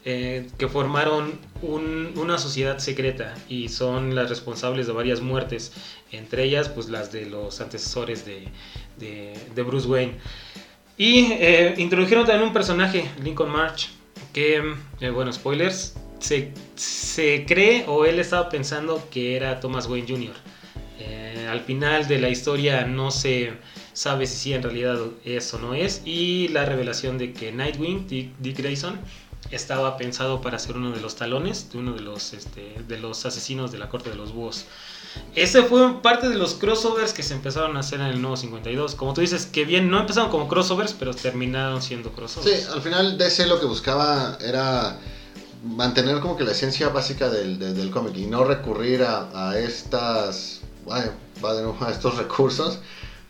eh, 0.06 0.48
que 0.58 0.68
formaron 0.68 1.40
una 1.64 2.38
sociedad 2.38 2.78
secreta 2.78 3.36
y 3.50 3.70
son 3.70 4.16
las 4.16 4.30
responsables 4.30 4.88
de 4.88 4.94
varias 4.94 5.22
muertes, 5.22 5.74
entre 6.12 6.44
ellas 6.44 6.70
pues 6.70 6.90
las 6.90 7.12
de 7.12 7.26
los 7.26 7.60
antecesores 7.60 8.24
de, 8.26 8.48
de, 8.98 9.64
Bruce 9.64 9.88
Wayne. 9.88 10.14
Y 10.98 11.32
eh, 11.32 11.74
introdujeron 11.78 12.26
también 12.26 12.48
un 12.48 12.54
personaje, 12.54 13.10
Lincoln 13.24 13.52
March, 13.52 13.90
que, 14.34 14.62
bueno, 15.12 15.34
spoilers, 15.34 15.96
se, 16.20 16.54
se 16.76 17.46
cree 17.48 17.86
o 17.88 18.06
él 18.06 18.20
estaba 18.20 18.50
pensando 18.50 19.08
que 19.10 19.36
era 19.36 19.60
Thomas 19.60 19.88
Wayne 19.88 20.08
Jr. 20.08 20.51
Eh, 21.04 21.48
al 21.50 21.62
final 21.62 22.08
de 22.08 22.20
la 22.20 22.30
historia 22.30 22.86
no 22.86 23.12
se 23.12 23.54
sabe 23.94 24.28
si 24.28 24.38
sí 24.38 24.54
en 24.54 24.64
realidad 24.64 24.98
es 25.26 25.54
o 25.54 25.60
no 25.60 25.74
es. 25.74 26.02
Y 26.06 26.50
la 26.50 26.66
revelación 26.66 27.18
de 27.18 27.34
que 27.34 27.52
Nightwing, 27.52 28.08
Dick, 28.08 28.58
Grayson, 28.58 29.00
estaba 29.50 29.98
pensado 29.98 30.42
para 30.42 30.60
ser 30.60 30.78
uno 30.78 30.92
de 30.92 31.02
los 31.02 31.16
talones 31.16 31.72
de 31.72 31.80
uno 31.80 31.94
de 31.94 32.02
los, 32.02 32.34
este, 32.34 32.76
de 32.88 32.98
los 33.00 33.26
asesinos 33.26 33.72
de 33.72 33.80
la 33.80 33.90
corte 33.90 34.10
de 34.10 34.16
los 34.16 34.34
búhos. 34.34 34.66
Ese 35.36 35.64
fue 35.64 36.02
parte 36.02 36.30
de 36.30 36.36
los 36.36 36.54
crossovers 36.54 37.12
que 37.12 37.24
se 37.24 37.34
empezaron 37.34 37.76
a 37.76 37.82
hacer 37.82 38.00
en 38.00 38.08
el 38.08 38.22
nuevo 38.22 38.38
52. 38.38 38.96
Como 38.96 39.14
tú 39.14 39.22
dices, 39.22 39.46
que 39.46 39.66
bien, 39.66 39.90
no 39.90 40.00
empezaron 40.00 40.30
como 40.30 40.48
crossovers, 40.48 40.94
pero 40.94 41.14
terminaron 41.14 41.82
siendo 41.82 42.12
crossovers. 42.12 42.64
Sí, 42.64 42.68
al 42.72 42.82
final 42.82 43.18
DC 43.18 43.48
lo 43.48 43.60
que 43.60 43.66
buscaba 43.66 44.38
era 44.40 45.00
mantener 45.64 46.20
como 46.22 46.38
que 46.38 46.44
la 46.44 46.52
esencia 46.52 46.90
básica 46.90 47.30
del, 47.30 47.60
del, 47.60 47.92
cómic 47.92 48.16
y 48.16 48.26
no 48.26 48.46
recurrir 48.46 49.04
a, 49.04 49.50
a 49.50 49.60
estas 49.60 50.61
va 50.92 51.54
de 51.54 51.64
nuevo 51.64 51.78
a 51.82 51.92
estos 51.92 52.18
recursos 52.18 52.80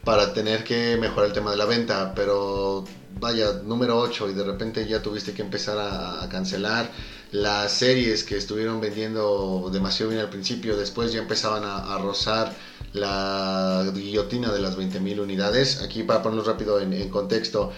para 0.04 0.34
tener 0.34 0.64
que 0.64 0.98
mejorar 0.98 1.28
el 1.28 1.34
tema 1.34 1.52
de 1.52 1.58
la 1.58 1.66
venta, 1.66 2.14
pero 2.16 2.84
vaya, 3.20 3.62
número 3.64 4.00
8 4.00 4.30
y 4.30 4.34
de 4.34 4.44
repente 4.44 4.88
ya 4.88 5.02
tuviste 5.02 5.34
que 5.34 5.44
empezar 5.44 5.78
a, 5.78 6.28
cancelar 6.30 6.90
las 7.32 7.72
series 7.72 8.24
que 8.24 8.38
estuvieron 8.38 8.82
vendiendo 8.82 9.70
demasiado 9.72 10.10
bien 10.10 10.22
al 10.22 10.30
principio, 10.30 10.76
después 10.76 11.14
ya 11.14 11.20
empezaban 11.20 11.64
a, 11.64 11.98
rozar 12.00 12.54
la 12.94 13.86
guillotina 13.94 14.52
de 14.52 14.60
las 14.60 14.78
20.000 14.78 15.20
unidades. 15.20 15.82
Aquí 15.82 16.04
para 16.04 16.22
ponerlo 16.22 16.44
rápido 16.44 16.80
en, 16.82 16.94
en 16.94 17.10
contexto, 17.10 17.72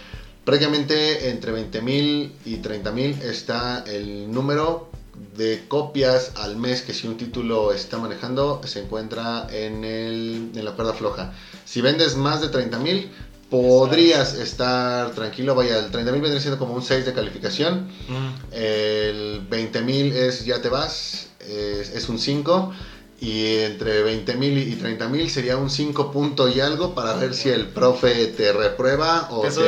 prácticamente 0.45 1.29
entre 1.29 1.51
20.000 1.51 2.31
y 2.45 2.57
30.000 2.57 3.21
está 3.21 3.83
el 3.85 4.31
número 4.31 4.92
de 5.35 5.65
copias 5.67 6.31
al 6.35 6.55
mes 6.57 6.81
que 6.81 6.93
si 6.93 7.07
un 7.07 7.17
título 7.17 7.71
está 7.71 7.97
manejando 7.97 8.61
se 8.65 8.81
encuentra 8.81 9.47
en, 9.51 9.83
el, 9.83 10.51
en 10.55 10.65
la 10.65 10.71
cuerda 10.71 10.93
floja. 10.93 11.33
Si 11.65 11.81
vendes 11.81 12.15
más 12.15 12.41
de 12.41 12.51
30.000 12.51 13.09
podrías 13.49 14.33
estar 14.33 15.11
tranquilo. 15.11 15.53
Vaya, 15.53 15.77
el 15.77 15.91
30.000 15.91 16.05
vendría 16.05 16.39
siendo 16.39 16.57
como 16.57 16.73
un 16.73 16.81
6 16.81 17.05
de 17.05 17.13
calificación. 17.13 17.87
Mm. 18.07 18.51
El 18.51 19.47
20.000 19.47 20.11
es 20.11 20.45
ya 20.45 20.59
te 20.59 20.69
vas, 20.69 21.29
es, 21.39 22.09
un 22.09 22.17
5. 22.17 22.73
Y 23.21 23.57
entre 23.59 24.03
20.000 24.03 24.67
y 24.67 24.75
30.000 24.75 25.29
sería 25.29 25.57
un 25.57 25.69
5 25.69 26.11
punto 26.11 26.49
y 26.49 26.59
algo 26.59 26.95
para 26.95 27.13
ver 27.13 27.35
si 27.35 27.49
el 27.49 27.67
profe 27.67 28.27
te 28.27 28.51
reprueba 28.51 29.27
o, 29.29 29.41
te, 29.41 29.61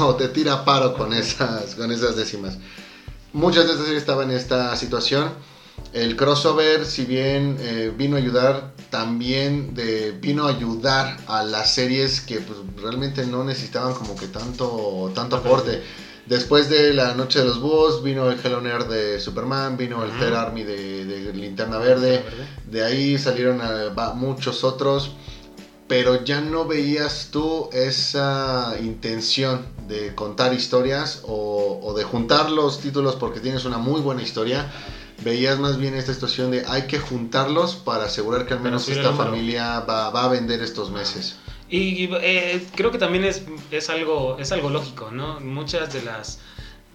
o 0.00 0.14
te 0.14 0.28
tira 0.28 0.64
paro 0.64 0.94
con 0.94 1.12
esas, 1.12 1.74
con 1.74 1.90
esas 1.90 2.14
décimas 2.16 2.56
muchas 3.32 3.64
de 3.64 3.72
estas 3.72 3.86
series 3.86 4.02
estaban 4.02 4.30
en 4.30 4.36
esta 4.36 4.74
situación. 4.76 5.32
El 5.92 6.16
crossover, 6.16 6.84
si 6.84 7.04
bien 7.04 7.56
eh, 7.60 7.92
vino 7.96 8.16
a 8.16 8.18
ayudar, 8.18 8.74
también 8.90 9.74
de, 9.74 10.12
vino 10.12 10.46
a 10.46 10.50
ayudar 10.50 11.16
a 11.26 11.42
las 11.42 11.72
series 11.72 12.20
que 12.20 12.40
pues, 12.40 12.58
realmente 12.76 13.26
no 13.26 13.44
necesitaban 13.44 13.94
como 13.94 14.16
que 14.16 14.26
tanto, 14.26 15.12
tanto 15.14 15.36
aporte. 15.36 15.82
Después 16.26 16.68
de 16.68 16.92
La 16.92 17.14
Noche 17.14 17.38
de 17.38 17.46
los 17.46 17.60
Búhos 17.60 18.02
vino 18.02 18.30
el 18.30 18.38
Hell 18.38 18.54
on 18.54 18.66
Air 18.66 18.84
de 18.86 19.18
Superman, 19.18 19.78
vino 19.78 20.04
el 20.04 20.10
Third 20.18 20.34
Army 20.34 20.62
de, 20.62 21.32
Linterna 21.32 21.78
Verde. 21.78 22.22
De 22.70 22.84
ahí 22.84 23.16
salieron 23.16 23.62
muchos 24.16 24.64
otros 24.64 25.12
pero 25.88 26.22
ya 26.22 26.40
no 26.42 26.66
veías 26.66 27.30
tú 27.32 27.70
esa 27.72 28.76
intención 28.80 29.66
de 29.88 30.14
contar 30.14 30.52
historias 30.52 31.22
o, 31.26 31.94
de 31.96 32.04
juntar 32.04 32.50
los 32.50 32.80
títulos 32.80 33.16
porque 33.16 33.40
tienes 33.40 33.64
una 33.64 33.78
muy 33.78 34.00
buena 34.00 34.22
historia. 34.22 34.70
Veías 35.24 35.58
más 35.58 35.78
bien 35.78 35.94
esta 35.94 36.14
situación 36.14 36.52
de 36.52 36.64
hay 36.68 36.82
que 36.82 36.98
juntarlos 36.98 37.74
para 37.74 38.04
asegurar 38.04 38.46
que 38.46 38.54
al 38.54 38.60
menos 38.60 38.88
esta 38.88 39.12
familia 39.12 39.80
va, 39.80 40.24
a 40.24 40.28
vender 40.28 40.62
estos 40.62 40.90
meses. 40.90 41.36
Y, 41.68 42.08
eh, 42.22 42.64
creo 42.76 42.90
que 42.90 42.98
también 42.98 43.24
es, 43.24 43.42
es, 43.70 43.90
algo, 43.90 44.38
es 44.38 44.52
algo 44.52 44.70
lógico, 44.70 45.10
¿no? 45.10 45.40
Muchas 45.40 45.92
de 45.92 46.02
las... 46.02 46.38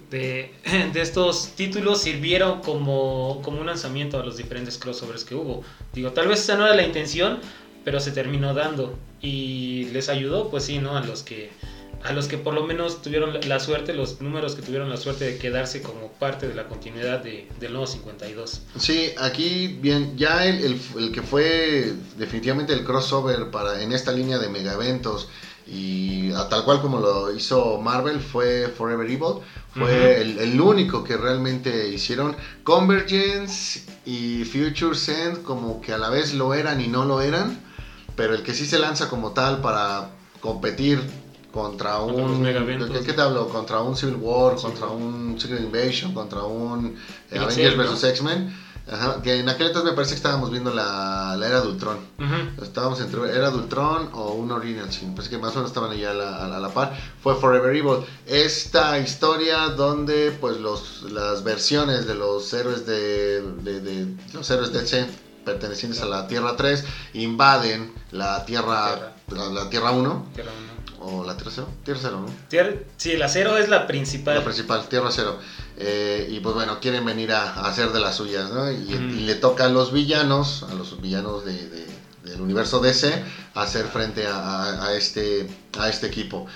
De, 0.09 0.53
de, 0.93 1.01
estos 1.01 1.49
títulos 1.55 2.01
sirvieron 2.01 2.61
como, 2.61 3.41
como 3.43 3.59
un 3.59 3.65
lanzamiento 3.65 4.19
a 4.19 4.23
los 4.23 4.37
diferentes 4.37 4.77
crossovers 4.77 5.25
que 5.25 5.35
hubo. 5.35 5.63
Digo, 5.93 6.11
tal 6.11 6.27
vez 6.27 6.41
esa 6.41 6.55
no 6.55 6.65
era 6.65 6.75
la 6.75 6.83
intención, 6.83 7.39
pero 7.83 7.99
se 7.99 8.11
terminó 8.11 8.53
dando 8.53 8.95
y 9.21 9.85
les 9.91 10.09
ayudó, 10.09 10.49
pues 10.49 10.65
sí, 10.65 10.79
¿no? 10.79 10.95
A 10.95 11.01
los 11.01 11.23
que 11.23 11.51
a 12.03 12.11
los 12.11 12.27
que 12.27 12.37
por 12.37 12.53
lo 12.53 12.65
menos 12.65 13.01
tuvieron 13.01 13.37
la 13.47 13.59
suerte, 13.59 13.93
los 13.93 14.19
números 14.19 14.55
que 14.55 14.61
tuvieron 14.61 14.89
la 14.89 14.97
suerte 14.97 15.25
de 15.25 15.37
quedarse 15.37 15.81
como 15.81 16.11
parte 16.11 16.47
de 16.47 16.53
la 16.53 16.67
continuidad 16.67 17.23
de, 17.23 17.47
del 17.59 17.71
nuevo 17.71 17.87
52. 17.87 18.61
Sí, 18.77 19.11
aquí 19.17 19.79
bien, 19.81 20.17
ya 20.17 20.45
el, 20.45 20.79
el, 20.97 21.11
que 21.11 21.21
fue 21.21 21.93
definitivamente 22.17 22.73
el 22.73 22.83
crossover 22.83 23.51
para 23.51 23.81
en 23.81 23.93
esta 23.93 24.11
línea 24.11 24.37
de 24.37 24.49
mega 24.49 24.73
eventos 24.73 25.29
y 25.65 26.31
a 26.33 26.49
tal 26.49 26.65
cual 26.65 26.81
como 26.81 26.99
lo 26.99 27.33
hizo 27.33 27.79
Marvel 27.79 28.19
fue 28.19 28.67
Forever 28.67 29.09
Evil, 29.09 29.41
fue 29.73 30.21
el, 30.21 30.37
el, 30.39 30.59
único 30.59 31.05
que 31.05 31.15
realmente 31.15 31.87
hicieron. 31.87 32.35
Convergence 32.63 33.81
y 34.05 34.43
Future 34.43 34.93
Send 34.93 35.41
como 35.43 35.79
que 35.79 35.93
a 35.93 35.97
la 35.97 36.09
vez 36.09 36.33
lo 36.33 36.53
eran 36.53 36.81
y 36.81 36.87
no 36.87 37.05
lo 37.05 37.21
eran, 37.21 37.63
pero 38.17 38.35
el 38.35 38.43
que 38.43 38.53
sí 38.53 38.65
se 38.65 38.77
lanza 38.77 39.09
como 39.09 39.31
tal 39.31 39.61
para 39.61 40.09
competir 40.41 40.99
contra 41.53 41.99
un 41.99 42.43
¿qué, 42.43 43.13
te 43.13 43.21
hablo? 43.21 43.47
Contra 43.47 43.79
un 43.81 43.95
Civil 43.95 44.15
War, 44.19 44.55
contra 44.55 44.87
un 44.87 45.39
Secret 45.39 45.61
Invasion, 45.61 46.13
contra 46.13 46.43
un 46.43 46.97
eh, 47.29 47.37
Avengers 47.37 47.77
vs 47.77 48.03
X-Men. 48.05 48.57
que 49.23 49.39
en 49.39 49.47
aquel 49.47 49.67
entonces 49.67 49.91
me 49.91 49.95
parece 49.95 50.13
que 50.13 50.17
estábamos 50.17 50.49
viendo 50.49 50.73
la, 50.73 51.35
la 51.37 51.47
era 51.47 51.61
de 51.61 51.67
Ultron. 51.67 51.97
Estábamos 52.59 52.99
entre 53.01 53.21
era 53.29 53.51
de 53.51 53.57
Ultron 53.57 54.09
o 54.13 54.31
un 54.31 54.51
Original 54.51 54.91
Sin. 54.91 55.13
Parece 55.13 55.29
que 55.29 55.37
más 55.37 55.51
o 55.51 55.57
menos 55.57 55.69
estaban 55.69 55.91
allá 55.91 56.09
a 56.09 56.13
la, 56.15 56.45
a 56.45 56.59
la, 56.59 56.69
par. 56.69 56.97
Fue 57.21 57.35
Forever 57.35 57.75
Evil. 57.75 58.03
Esta 58.25 58.97
historia 58.97 59.69
donde 59.69 60.31
pues 60.31 60.57
los, 60.57 61.03
las 61.11 61.43
versiones 61.43 62.07
de 62.07 62.15
los 62.15 62.51
héroes 62.51 62.87
de, 62.87 63.41
de, 63.61 63.79
de 63.79 64.17
los 64.33 64.49
héroes 64.49 64.73
de 64.73 64.87
C 64.87 65.05
pertenecientes 65.45 66.01
a 66.01 66.05
la 66.05 66.27
Tierra 66.27 66.55
3 66.55 66.83
invaden 67.13 67.93
la 68.11 68.43
Tierra, 68.45 69.13
La, 69.27 69.45
la, 69.49 69.69
Tierra 69.69 69.91
1. 69.91 70.29
Tierra 70.33 70.51
1 70.65 70.72
o 71.03 71.23
la 71.23 71.35
Tierra 71.35 71.51
Cero. 71.53 71.67
Tierra 71.83 71.99
Cero, 72.01 72.25
¿no? 72.25 72.33
Tierra, 72.49 72.73
sí, 72.97 73.17
la 73.17 73.27
Cero 73.27 73.57
es 73.57 73.69
la 73.69 73.87
principal. 73.87 74.35
La 74.35 74.43
principal, 74.43 74.87
Tierra 74.87 75.09
Cero. 75.11 75.37
Eh, 75.77 76.27
y 76.31 76.39
pues 76.39 76.55
bueno, 76.55 76.79
quieren 76.79 77.05
venir 77.05 77.31
a, 77.31 77.65
hacer 77.65 77.91
de 77.91 77.99
las 77.99 78.15
suyas, 78.15 78.51
¿no? 78.51 78.71
Y, 78.71 78.85
le 79.25 79.35
toca 79.35 79.65
a 79.65 79.69
los 79.69 79.91
villanos, 79.91 80.63
a 80.63 80.73
los 80.73 81.01
villanos 81.01 81.45
de, 81.45 81.87
del 82.23 82.41
universo 82.41 82.79
DC, 82.79 83.23
hacer 83.53 83.85
frente 83.87 84.27
a, 84.27 84.85
a, 84.85 84.93
este, 84.93 85.49
a 85.77 85.89
este 85.89 86.07
equipo. 86.07 86.47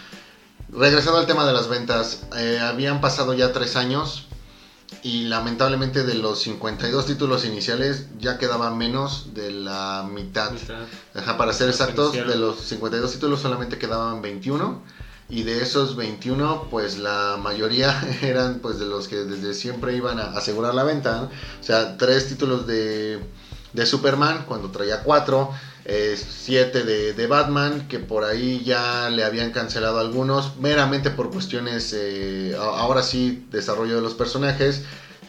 Regresando 0.69 1.19
al 1.19 1.27
tema 1.27 1.45
de 1.45 1.53
las 1.53 1.67
ventas, 1.67 2.23
eh, 2.37 2.59
habían 2.59 3.01
pasado 3.01 3.33
ya 3.33 3.53
tres 3.53 3.75
años 3.75 4.26
y 5.03 5.25
lamentablemente 5.25 6.03
de 6.03 6.15
los 6.15 6.41
52 6.41 7.05
títulos 7.05 7.45
iniciales 7.45 8.07
ya 8.19 8.37
quedaba 8.37 8.73
menos 8.73 9.33
de 9.33 9.51
la 9.51 10.07
mitad. 10.09 10.51
para 11.37 11.53
ser 11.53 11.69
exactos, 11.69 12.13
de 12.13 12.35
los 12.35 12.59
52 12.61 13.11
títulos 13.11 13.41
solamente 13.41 13.77
quedaban 13.77 14.21
21 14.21 14.81
y 15.29 15.43
de 15.43 15.61
esos 15.61 15.95
21 15.95 16.67
pues 16.69 16.97
la 16.97 17.37
mayoría 17.41 17.93
eran 18.21 18.59
pues 18.59 18.79
de 18.79 18.85
los 18.85 19.07
que 19.07 19.17
desde 19.17 19.53
siempre 19.53 19.95
iban 19.95 20.19
a 20.19 20.31
asegurar 20.31 20.73
la 20.73 20.83
venta. 20.83 21.29
O 21.59 21.63
sea, 21.63 21.97
tres 21.97 22.27
títulos 22.27 22.65
de, 22.67 23.19
de 23.73 23.85
Superman 23.85 24.45
cuando 24.47 24.71
traía 24.71 25.03
cuatro. 25.03 25.51
Eh, 25.89 26.17
siete 26.17 26.83
de, 26.83 27.13
de, 27.13 27.27
Batman, 27.27 27.88
que 27.88 27.99
por 27.99 28.25
ahí 28.25 28.61
ya 28.65 29.09
le 29.09 29.23
habían 29.23 29.51
cancelado 29.51 29.99
algunos, 29.99 30.57
meramente 30.57 31.11
por 31.11 31.31
cuestiones, 31.31 31.93
eh, 31.95 32.53
ahora 32.59 33.01
sí, 33.01 33.47
desarrollo 33.51 33.95
de 33.95 34.01
los 34.01 34.13
personajes. 34.13 34.83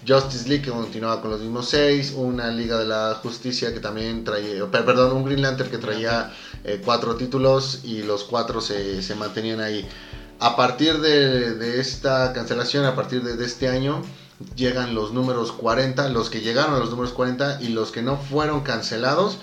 Justice 0.06 0.48
League 0.48 0.64
que 0.64 0.72
continuaba 0.72 1.20
con 1.20 1.30
los 1.30 1.40
mismos 1.40 1.68
seis, 1.68 2.12
una 2.16 2.48
Liga 2.50 2.76
de 2.76 2.86
la 2.86 3.20
Justicia 3.22 3.72
que 3.72 3.78
también 3.78 4.24
traía, 4.24 4.68
perdón, 4.68 5.16
un 5.16 5.24
Green 5.24 5.42
Lantern 5.42 5.70
que 5.70 5.78
traía 5.78 6.32
eh, 6.64 6.82
títulos 7.16 7.82
y 7.84 8.02
los 8.02 8.24
cuatro 8.24 8.61
se, 8.61 9.00
se 9.00 9.14
mantenían 9.14 9.61
ahí. 9.61 9.88
A 10.40 10.56
partir 10.56 10.98
de, 10.98 11.54
de, 11.54 11.80
esta 11.80 12.32
cancelación, 12.32 12.84
a 12.84 12.96
partir 12.96 13.22
de, 13.22 13.36
de 13.36 13.44
este 13.44 13.68
año, 13.68 14.02
llegan 14.56 14.94
los 14.94 15.12
números 15.12 15.52
40, 15.52 16.09
los 16.09 16.30
que 16.30 16.40
llegaron 16.40 16.74
a 16.74 16.78
los 16.78 16.90
números 16.90 17.12
40 17.12 17.62
y 17.62 17.68
los 17.68 17.92
que 17.92 18.02
no 18.02 18.16
fueron 18.16 18.62
cancelados, 18.62 19.38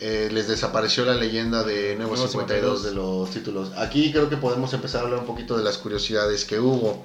eh, 0.00 0.28
les 0.32 0.46
desapareció 0.46 1.04
la 1.04 1.14
leyenda 1.14 1.64
de 1.64 1.96
Nuevo 1.96 2.16
52 2.16 2.84
de 2.84 2.94
los 2.94 3.30
títulos. 3.30 3.72
Aquí 3.76 4.12
creo 4.12 4.28
que 4.28 4.36
podemos 4.36 4.72
empezar 4.72 5.00
a 5.00 5.04
hablar 5.04 5.20
un 5.20 5.26
poquito 5.26 5.56
de 5.56 5.64
las 5.64 5.78
curiosidades 5.78 6.44
que 6.44 6.60
hubo. 6.60 7.04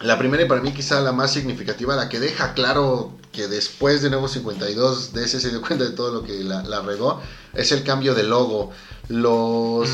La 0.00 0.16
primera 0.16 0.44
y 0.44 0.46
para 0.46 0.60
mí 0.60 0.72
quizá 0.72 1.00
la 1.00 1.10
más 1.10 1.32
significativa, 1.32 1.96
la 1.96 2.08
que 2.08 2.20
deja 2.20 2.54
claro 2.54 3.12
que 3.32 3.48
después 3.48 4.02
de 4.02 4.10
Nuevo 4.10 4.28
52 4.28 5.12
DC 5.12 5.40
se 5.40 5.50
dio 5.50 5.60
cuenta 5.60 5.84
de 5.84 5.90
todo 5.90 6.12
lo 6.12 6.22
que 6.22 6.44
la, 6.44 6.82
regó, 6.82 7.20
es 7.52 7.72
el 7.72 7.82
cambio 7.82 8.14
de 8.14 8.22
logo. 8.22 8.70
Los... 9.08 9.88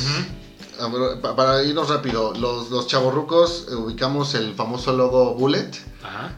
Para 1.23 1.63
irnos 1.63 1.89
rápido, 1.89 2.35
los, 2.35 2.71
los 2.71 2.89
chavorrucos 2.89 3.69
ubicamos 3.71 4.35
el 4.35 4.55
famoso 4.55 4.93
logo 4.93 5.35
Bullet, 5.35 5.71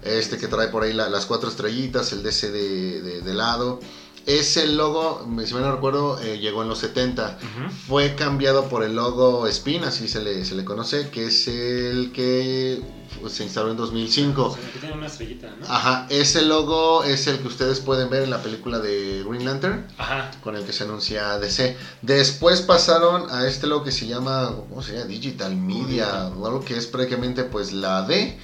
este 0.02 0.36
que 0.36 0.48
trae 0.48 0.68
por 0.68 0.82
ahí 0.82 0.92
las 0.92 1.24
cuatro 1.24 1.48
estrellitas, 1.48 2.12
el 2.12 2.22
DC 2.22 2.50
de, 2.50 3.20
de 3.22 3.34
lado. 3.34 3.80
Ese 4.26 4.66
logo, 4.68 5.26
si 5.44 5.54
me 5.54 5.60
no 5.60 5.72
recuerdo, 5.72 6.18
eh, 6.20 6.38
llegó 6.38 6.62
en 6.62 6.68
los 6.68 6.78
70. 6.78 7.38
Fue 7.86 8.14
cambiado 8.14 8.68
por 8.68 8.82
el 8.82 8.96
logo 8.96 9.46
Spin, 9.46 9.84
así 9.84 10.08
se 10.08 10.22
le, 10.22 10.44
se 10.44 10.54
le 10.54 10.64
conoce, 10.64 11.10
que 11.10 11.26
es 11.26 11.46
el 11.48 12.10
que 12.12 12.82
se 13.28 13.44
instaló 13.44 13.70
en 13.70 13.76
2005. 13.76 14.58
tiene 14.80 14.94
una 14.94 15.06
estrellita, 15.06 15.54
¿no? 15.60 15.66
Ajá, 15.66 16.06
ese 16.08 16.42
logo 16.42 17.04
es 17.04 17.26
el 17.26 17.38
que 17.38 17.48
ustedes 17.48 17.80
pueden 17.80 18.08
ver 18.08 18.22
en 18.22 18.30
la 18.30 18.42
película 18.42 18.78
de 18.78 19.24
Green 19.28 19.44
Lantern, 19.44 19.86
Ajá. 19.98 20.30
con 20.42 20.56
el 20.56 20.64
que 20.64 20.72
se 20.72 20.84
anuncia 20.84 21.38
DC. 21.38 21.76
Después 22.02 22.62
pasaron 22.62 23.30
a 23.30 23.46
este 23.46 23.66
logo 23.66 23.84
que 23.84 23.92
se 23.92 24.06
llama, 24.06 24.54
¿cómo 24.68 24.82
se 24.82 24.94
llama? 24.94 25.04
Digital 25.06 25.54
Media, 25.56 26.26
algo 26.26 26.64
que 26.64 26.76
es 26.76 26.86
prácticamente 26.86 27.44
pues 27.44 27.72
la 27.72 28.02
D 28.02 28.38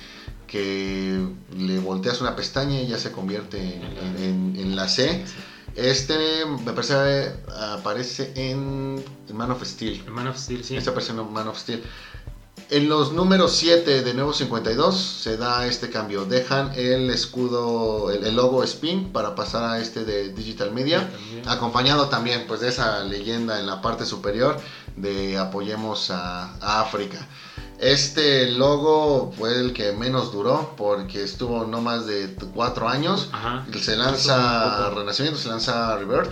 que 0.47 1.16
le 1.57 1.78
volteas 1.78 2.20
una 2.20 2.35
pestaña 2.35 2.81
y 2.81 2.89
ya 2.89 2.99
se 2.99 3.12
convierte 3.12 3.59
en, 4.18 4.57
en 4.59 4.74
la 4.74 4.89
C. 4.89 5.24
Este 5.81 6.45
me 6.45 6.72
parece 6.72 7.33
aparece 7.72 8.33
en, 8.35 9.03
Man 9.33 9.51
of 9.51 9.64
Steel. 9.64 10.03
En 10.07 10.12
Man 10.12 10.26
of 10.26 10.37
Steel, 10.37 10.62
sí. 10.62 10.76
Este 10.76 10.91
aparece 10.91 11.12
en 11.12 11.33
Man 11.33 11.49
of 11.49 11.59
Steel. 11.59 11.83
En 12.68 12.89
los 12.89 13.12
números 13.12 13.57
7 13.57 14.03
de 14.03 14.14
Nuevo 14.14 14.33
52 14.33 14.97
se 14.97 15.37
da 15.37 15.66
este 15.66 15.91
cambio. 15.91 16.24
Dejan 16.24 16.72
el 16.76 17.11
escudo, 17.11 18.11
el, 18.12 18.37
logo 18.37 18.62
Spin 18.62 19.12
para 19.12 19.35
pasar 19.35 19.64
a 19.64 19.81
este 19.81 20.05
de 20.05 20.33
Digital 20.33 20.70
Media, 20.70 21.11
acompañado 21.47 22.09
también 22.09 22.45
pues 22.47 22.61
de 22.61 22.68
esa 22.68 23.03
leyenda 23.03 23.59
en 23.59 23.66
la 23.66 23.83
parte 23.83 24.07
superior 24.07 24.57
de 24.97 25.37
apoyemos 25.37 26.11
a, 26.11 26.81
África. 26.81 27.26
Este 27.81 28.51
logo 28.51 29.33
fue 29.39 29.59
el 29.59 29.72
que 29.72 29.93
menos 29.93 30.33
duró 30.33 30.74
porque 30.76 31.22
estuvo 31.24 31.64
no 31.64 31.81
más 31.81 32.07
de 32.07 32.37
4 32.55 32.89
años. 32.89 33.31
Se 33.81 33.97
lanza 33.97 34.91
Renacimiento, 34.91 35.41
se 35.41 35.49
lanza 35.49 35.97
Revert. 35.97 36.31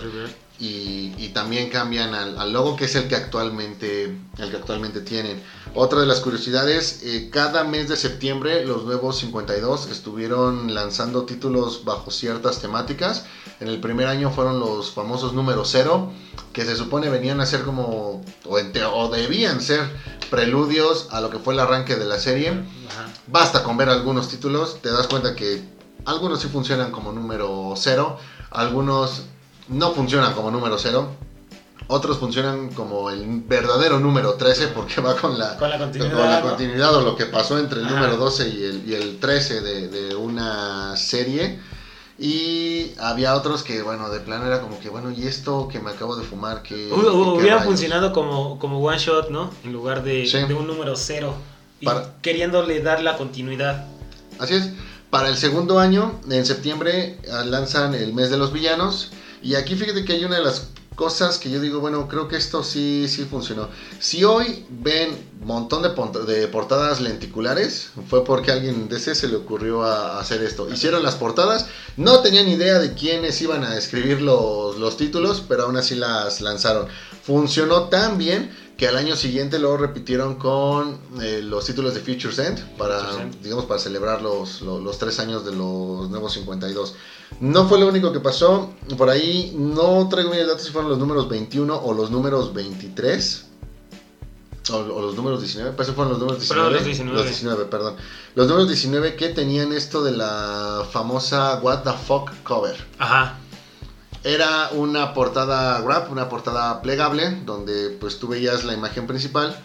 Y, 0.59 1.29
también 1.29 1.69
cambian 1.69 2.13
al, 2.15 2.51
logo 2.51 2.75
que 2.75 2.85
es 2.85 2.95
el 2.95 3.07
que 3.07 3.15
actualmente 3.15 4.17
el 4.39 4.49
que 4.49 4.57
actualmente 4.57 4.99
tienen. 4.99 5.41
Otra 5.73 6.01
de 6.01 6.07
las 6.07 6.19
curiosidades 6.19 7.01
eh, 7.03 7.29
cada 7.31 7.63
mes 7.63 7.87
de 7.87 7.95
septiembre 7.95 8.65
los 8.65 8.83
nuevos 8.83 9.19
52 9.19 9.89
estuvieron 9.89 10.73
lanzando 10.73 11.23
títulos 11.23 11.85
bajo 11.85 12.11
ciertas 12.11 12.59
temáticas. 12.59 13.25
En 13.59 13.67
el 13.67 13.79
primer 13.79 14.07
año 14.07 14.31
fueron 14.31 14.59
los 14.59 14.91
famosos 14.91 15.33
número 15.33 15.63
cero 15.63 16.11
que 16.51 16.65
se 16.65 16.75
supone 16.75 17.09
venían 17.09 17.39
a 17.39 17.45
ser 17.45 17.61
como 17.61 18.23
o, 18.45 19.09
debían 19.09 19.61
ser 19.61 19.81
preludios 20.29 21.07
a 21.11 21.21
lo 21.21 21.29
que 21.29 21.39
fue 21.39 21.53
el 21.53 21.59
arranque 21.59 21.95
de 21.95 22.05
la 22.05 22.19
serie. 22.19 22.53
Basta 23.27 23.63
con 23.63 23.77
ver 23.77 23.89
algunos 23.89 24.27
títulos 24.27 24.81
te 24.81 24.91
das 24.91 25.07
cuenta 25.07 25.35
que 25.35 25.63
algunos 26.05 26.41
sí 26.41 26.47
funcionan 26.47 26.91
como 26.91 27.11
número 27.11 27.73
cero 27.77 28.17
algunos 28.51 29.23
no 29.69 29.91
funcionan 29.91 30.33
como 30.33 30.51
número 30.51 30.77
0. 30.77 31.09
Otros 31.87 32.19
funcionan 32.19 32.69
como 32.73 33.09
el 33.09 33.41
verdadero 33.47 33.99
número 33.99 34.35
13 34.35 34.67
porque 34.67 35.01
va 35.01 35.15
con 35.15 35.39
la, 35.39 35.57
con 35.57 35.69
la 35.69 35.79
continuidad, 35.79 36.17
con 36.17 36.29
la 36.29 36.41
continuidad 36.41 36.95
o 36.95 37.01
lo 37.01 37.15
que 37.15 37.25
pasó 37.25 37.57
entre 37.57 37.79
el 37.79 37.87
número 37.87 38.15
12 38.17 38.49
y 38.49 38.63
el, 38.63 38.83
y 38.87 38.93
el 38.93 39.19
13 39.19 39.61
de, 39.61 39.87
de, 39.87 40.15
una 40.15 40.95
serie. 40.97 41.59
Y 42.19 42.91
había 42.99 43.33
otros 43.33 43.63
que, 43.63 43.81
bueno, 43.81 44.09
de 44.09 44.19
plano 44.19 44.45
era 44.45 44.61
como 44.61 44.79
que, 44.79 44.89
bueno, 44.89 45.09
¿y 45.09 45.25
esto 45.25 45.67
que 45.71 45.79
me 45.79 45.89
acabo 45.89 46.15
de 46.15 46.25
fumar? 46.25 46.61
que 46.61 46.91
hubiera 46.91 47.61
funcionado 47.61 48.11
como, 48.13 48.59
como 48.59 48.79
one 48.79 48.99
shot, 48.99 49.29
¿no? 49.29 49.49
En 49.63 49.73
lugar 49.73 50.03
de, 50.03 50.29
de 50.29 50.53
un 50.53 50.67
número 50.67 50.95
0. 50.95 51.33
Y 51.79 51.87
queriéndole 52.21 52.81
dar 52.81 53.01
la 53.01 53.17
continuidad. 53.17 53.85
Así 54.37 54.53
es. 54.53 54.69
Para 55.09 55.29
el 55.29 55.37
segundo 55.37 55.79
año, 55.79 56.19
en 56.29 56.45
septiembre, 56.45 57.17
lanzan 57.45 57.95
el 57.95 58.13
mes 58.13 58.29
de 58.29 58.37
los 58.37 58.53
villanos 58.53 59.11
y 59.41 59.55
aquí 59.55 59.75
fíjate 59.75 60.05
que 60.05 60.13
hay 60.13 60.25
una 60.25 60.37
de 60.37 60.43
las 60.43 60.67
cosas 60.99 61.37
que 61.37 61.49
yo 61.49 61.61
digo, 61.61 61.79
bueno, 61.79 62.09
creo 62.09 62.27
que 62.27 62.35
esto 62.35 62.61
sí, 62.61 63.07
sí 63.07 63.23
funcionó. 63.23 63.69
Si 63.99 64.25
hoy 64.25 64.65
ven 64.69 65.17
un 65.39 65.47
montón 65.47 65.81
de, 65.81 65.89
de, 66.25 66.47
portadas 66.49 66.99
lenticulares, 66.99 67.91
fue 68.09 68.25
porque 68.25 68.51
a 68.51 68.55
alguien 68.55 68.89
de 68.89 68.97
ese 68.97 69.15
se 69.15 69.29
le 69.29 69.37
ocurrió 69.37 69.83
a, 69.83 70.19
hacer 70.19 70.43
esto. 70.43 70.69
Hicieron 70.69 71.01
las 71.01 71.15
portadas, 71.15 71.67
no 71.95 72.19
tenían 72.19 72.49
idea 72.49 72.79
de 72.79 72.95
quiénes 72.95 73.41
iban 73.41 73.63
a 73.63 73.77
escribir 73.77 74.21
los, 74.21 74.77
los 74.77 74.97
títulos, 74.97 75.41
pero 75.47 75.63
aún 75.63 75.77
así 75.77 75.95
las 75.95 76.41
lanzaron. 76.41 76.87
Funcionó 77.23 77.83
tan 77.83 78.17
bien 78.17 78.51
que 78.79 78.87
al 78.87 78.95
año 78.95 79.17
siguiente 79.17 79.59
lo 79.59 79.75
repitieron 79.75 80.35
con 80.35 80.97
eh, 81.21 81.41
los 81.43 81.65
títulos 81.65 81.93
de 81.93 81.99
Futures 81.99 82.39
End 82.39 82.77
para, 82.77 83.01
digamos, 83.43 83.65
para 83.65 83.77
celebrar 83.77 84.21
los, 84.21 84.61
los, 84.61 84.97
tres 84.97 85.19
años 85.19 85.43
de 85.43 85.51
los 85.51 86.09
nuevos 86.09 86.31
52. 86.31 86.95
No 87.41 87.67
fue 87.67 87.77
lo 87.77 87.89
único 87.89 88.13
que 88.13 88.21
pasó, 88.21 88.73
por 88.97 89.09
ahí 89.09 89.53
no 89.57 90.07
traigo 90.07 90.29
bien 90.29 90.43
el 90.43 90.47
dato 90.47 90.63
si 90.63 90.71
fueron 90.71 90.89
los 90.89 90.97
números 90.97 91.27
21 91.27 91.75
o 91.75 91.93
los 91.93 92.09
números 92.09 92.53
23. 92.53 93.47
O, 94.71 95.01
los 95.01 95.15
números 95.15 95.41
19, 95.41 95.73
pues 95.75 95.89
fueron 95.89 96.13
los 96.13 96.19
números 96.19 96.39
19. 96.39 96.71
los 96.71 96.85
19. 96.85 97.17
Los 97.17 97.25
19, 97.25 97.65
perdón. 97.65 97.95
Los 98.35 98.47
números 98.47 98.69
19 98.69 99.17
que 99.17 99.27
tenían 99.29 99.73
esto 99.73 100.01
de 100.05 100.13
la 100.13 100.87
famosa 100.89 101.59
What 101.61 101.83
the 101.83 101.91
Fuck 101.91 102.31
cover. 102.43 102.77
Ajá. 102.97 103.39
Era 104.23 104.69
una 104.73 105.13
portada 105.13 105.79
wrap, 105.81 106.11
una 106.11 106.27
portada 106.27 106.81
plegable, 106.81 107.39
donde 107.45 107.89
pues 107.89 108.19
tú 108.19 108.27
veías 108.27 108.65
la 108.65 108.73
imagen 108.73 109.07
principal 109.07 109.55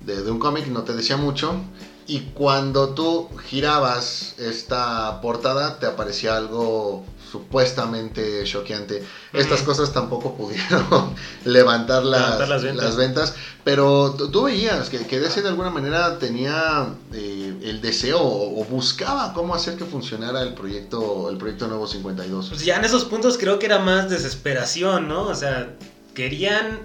de, 0.00 0.22
de 0.22 0.30
un 0.30 0.38
cómic, 0.38 0.66
no 0.68 0.82
te 0.82 0.94
decía 0.94 1.16
mucho, 1.16 1.54
y 2.06 2.20
cuando 2.32 2.94
tú 2.94 3.28
girabas 3.48 4.34
esta 4.38 5.20
portada 5.20 5.78
te 5.78 5.86
aparecía 5.86 6.36
algo 6.36 7.04
supuestamente 7.30 8.42
choqueante. 8.44 9.02
Estas 9.32 9.62
cosas 9.62 9.92
tampoco 9.92 10.34
pudieron 10.34 11.14
levantar, 11.44 12.04
las, 12.04 12.96
ventas. 12.96 13.34
pero 13.64 14.14
tú 14.14 14.44
veías 14.44 14.88
que, 14.88 15.06
que 15.06 15.20
DC 15.20 15.42
de 15.42 15.48
alguna 15.48 15.70
manera 15.70 16.18
tenía 16.18 16.94
eh, 17.12 17.54
el 17.62 17.80
deseo 17.80 18.20
o, 18.20 18.64
buscaba 18.64 19.32
cómo 19.32 19.54
hacer 19.54 19.76
que 19.76 19.84
funcionara 19.84 20.42
el 20.42 20.54
proyecto, 20.54 21.30
el 21.30 21.36
proyecto 21.36 21.68
Nuevo 21.68 21.86
52. 21.86 22.48
Pues 22.48 22.64
ya 22.64 22.76
en 22.76 22.84
esos 22.84 23.04
puntos 23.04 23.38
creo 23.38 23.58
que 23.58 23.66
era 23.66 23.78
más 23.78 24.08
desesperación, 24.08 25.08
¿no? 25.08 25.22
O 25.22 25.34
sea, 25.34 25.74
querían 26.14 26.80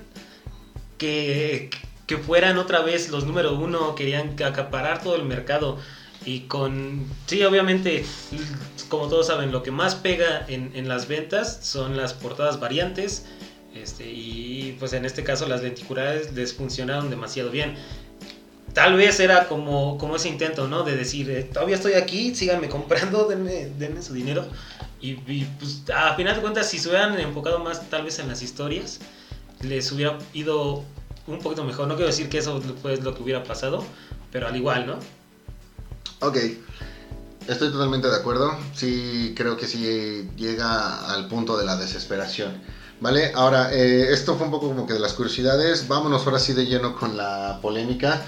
que, 0.98 1.70
que 2.06 2.18
fueran 2.18 2.58
otra 2.58 2.82
vez 2.82 3.10
los 3.10 3.26
número 3.26 3.54
uno, 3.58 3.96
querían 3.96 4.36
acaparar 4.44 5.02
todo 5.02 5.16
el 5.16 5.24
mercado. 5.24 5.78
Y 6.26 6.42
con, 6.42 7.06
sí, 7.26 7.44
obviamente, 7.44 8.06
como 8.94 9.08
todos 9.08 9.26
saben, 9.26 9.52
lo 9.52 9.64
que 9.64 9.72
más 9.72 9.96
pega 9.96 10.46
en, 10.48 10.88
las 10.88 11.08
ventas 11.08 11.62
son 11.64 11.98
las 11.98 12.14
portadas 12.14 12.60
variantes. 12.60 13.26
Este, 13.74 14.08
y 14.08 14.76
pues 14.78 14.94
en 14.94 15.04
este 15.04 15.24
caso 15.24 15.48
las 15.48 15.64
lenticulares 15.64 16.32
les 16.34 16.54
funcionaron 16.54 17.10
demasiado 17.10 17.50
bien. 17.50 17.74
Tal 18.74 18.96
vez 18.96 19.20
era 19.20 19.48
como, 19.48 19.98
como 19.98 20.18
ese 20.18 20.30
intento, 20.30 20.68
¿no? 20.68 20.84
De 20.84 20.96
decir, 20.96 21.28
eh, 21.32 21.42
todavía 21.42 21.76
estoy 21.76 21.94
aquí, 21.94 22.36
síganme 22.36 22.70
comprando, 22.70 23.28
denme, 23.30 23.72
denme 23.80 24.04
su 24.04 24.14
dinero. 24.14 24.46
Y, 25.02 25.16
pues 25.16 25.82
a 25.92 26.14
final 26.14 26.36
de 26.36 26.42
cuentas, 26.42 26.70
si 26.70 26.78
se 26.78 26.88
hubieran 26.90 27.20
enfocado 27.20 27.58
más 27.58 27.90
tal 27.90 28.04
vez 28.04 28.20
en 28.20 28.28
las 28.28 28.44
historias, 28.44 29.00
les 29.62 29.92
hubiera 29.92 30.20
ido 30.36 30.84
un 31.26 31.40
poquito 31.40 31.64
mejor. 31.64 31.88
No 31.88 31.96
quiero 31.96 32.12
decir 32.12 32.30
que 32.30 32.38
eso 32.38 32.62
fue 32.84 32.98
lo 32.98 33.16
que 33.16 33.24
hubiera 33.24 33.44
pasado, 33.44 33.84
pero 34.32 34.46
al 34.46 34.56
igual, 34.56 34.86
¿no? 34.86 35.00
Ok, 36.20 36.38
estoy 37.48 37.72
totalmente 37.72 38.10
de 38.10 38.16
acuerdo. 38.16 38.56
Sí, 38.74 39.34
creo 39.36 39.58
que 39.58 39.68
sí 39.68 40.30
llega 40.36 41.14
al 41.14 41.28
punto 41.28 41.58
de 41.58 41.66
la 41.66 41.76
desesperación. 41.78 42.62
Vale, 43.02 43.32
ahora, 43.36 43.74
eh, 43.74 44.14
esto 44.14 44.36
fue 44.36 44.46
un 44.46 44.52
poco 44.52 44.68
como 44.68 44.88
que 44.88 44.94
de 44.94 45.00
las 45.00 45.14
curiosidades. 45.14 45.88
Vámonos 45.88 46.26
ahora 46.26 46.40
sí 46.40 46.54
de 46.54 46.66
lleno 46.66 46.96
con 46.96 47.18
la 47.18 47.60
polémica. 47.62 48.22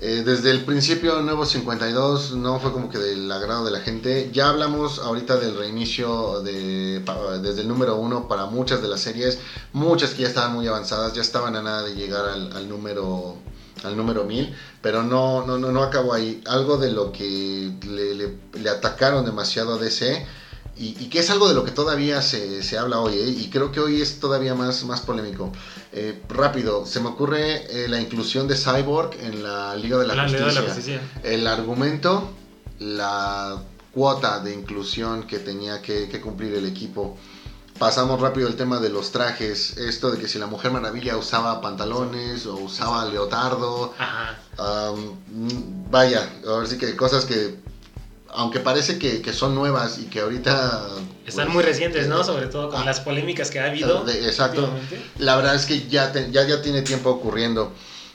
Eh, 0.00 0.22
desde 0.24 0.52
el 0.52 0.64
principio, 0.64 1.20
Nuevo 1.22 1.44
52 1.44 2.32
no 2.36 2.60
fue 2.60 2.72
como 2.72 2.88
que 2.88 2.98
del 2.98 3.30
agrado 3.30 3.64
de 3.64 3.70
la 3.70 3.80
gente. 3.80 4.30
Ya 4.32 4.48
hablamos 4.48 4.98
ahorita 5.00 5.36
del 5.38 5.56
reinicio 5.56 6.40
de, 6.42 7.02
desde 7.42 7.62
el 7.62 7.68
número 7.68 7.96
uno 7.96 8.28
para 8.28 8.46
muchas 8.46 8.80
de 8.82 8.88
las 8.88 9.00
series. 9.00 9.38
Muchas 9.72 10.10
que 10.10 10.22
ya 10.22 10.28
estaban 10.28 10.52
muy 10.52 10.66
avanzadas, 10.66 11.12
ya 11.14 11.22
estaban 11.22 11.56
a 11.56 11.62
nada 11.62 11.82
de 11.82 11.94
llegar 11.94 12.28
al, 12.28 12.52
al 12.52 12.68
número 12.68 13.36
al 13.84 13.96
número 13.96 14.24
1000, 14.24 14.54
pero 14.82 15.02
no, 15.02 15.46
no, 15.46 15.58
no, 15.58 15.72
no 15.72 15.82
acabó 15.82 16.14
ahí. 16.14 16.40
Algo 16.46 16.76
de 16.76 16.92
lo 16.92 17.12
que 17.12 17.72
le, 17.86 18.70
atacaron 18.70 19.24
demasiado 19.24 19.74
a 19.74 19.78
DC 19.78 20.26
y, 20.76 20.92
que 21.08 21.18
es 21.18 21.30
algo 21.30 21.48
de 21.48 21.54
lo 21.54 21.64
que 21.64 21.72
todavía 21.72 22.22
se, 22.22 22.62
se 22.62 22.78
habla 22.78 23.00
hoy, 23.00 23.14
¿eh? 23.14 23.28
y 23.28 23.50
creo 23.50 23.72
que 23.72 23.80
hoy 23.80 24.00
es 24.00 24.20
todavía 24.20 24.54
más, 24.54 24.84
más 24.84 25.00
polémico. 25.00 25.52
Eh, 25.92 26.22
rápido, 26.28 26.86
se 26.86 27.00
me 27.00 27.08
ocurre 27.08 27.84
eh, 27.84 27.88
la 27.88 28.00
inclusión 28.00 28.46
de 28.46 28.54
Cyborg 28.54 29.14
en 29.20 29.42
la 29.42 29.74
Liga 29.74 29.98
de 29.98 30.06
la, 30.06 30.28
Justicia. 30.28 31.00
El 31.24 31.48
argumento, 31.48 32.30
la 32.78 33.60
cuota 33.92 34.38
de 34.38 34.54
inclusión 34.54 35.26
que 35.26 35.40
tenía 35.40 35.82
que, 35.82 36.08
que 36.08 36.20
cumplir 36.20 36.54
el 36.54 36.66
equipo 36.66 37.16
pasamos 37.78 38.20
rápido 38.20 38.48
el 38.48 38.56
tema 38.56 38.80
de 38.80 38.90
los 38.90 39.12
trajes. 39.12 39.76
Esto 39.78 40.10
de 40.10 40.18
que 40.18 40.28
si 40.28 40.38
la 40.38 40.46
Mujer 40.46 40.70
Maravilla 40.70 41.16
usaba 41.16 41.60
pantalones 41.60 42.46
o 42.46 42.56
usaba 42.56 43.04
leotardo. 43.06 43.94
vaya, 45.90 46.28
ahora 46.46 46.66
sí 46.66 46.76
que 46.76 46.96
cosas 46.96 47.24
que, 47.24 47.56
aunque 48.30 48.60
parece 48.60 48.98
que, 48.98 49.32
son 49.32 49.54
nuevas 49.54 49.98
y 49.98 50.06
que 50.06 50.20
ahorita... 50.20 50.88
Están 51.26 51.46
pues, 51.46 51.54
muy 51.54 51.62
recientes, 51.62 52.08
¿no? 52.08 52.24
Sobre 52.24 52.46
todo 52.46 52.70
con 52.70 52.82
ah, 52.82 52.84
las 52.84 53.00
polémicas 53.00 53.50
que 53.50 53.60
ha 53.60 53.66
habido. 53.66 54.06
exacto. 54.08 54.68
La 55.18 55.36
verdad 55.36 55.54
es 55.54 55.66
que 55.66 55.88
ya, 55.88 56.12
ya, 56.12 56.46
ya 56.46 56.62
tiene 56.62 56.82
tiempo 56.82 57.10
ocurriendo. 57.10 57.72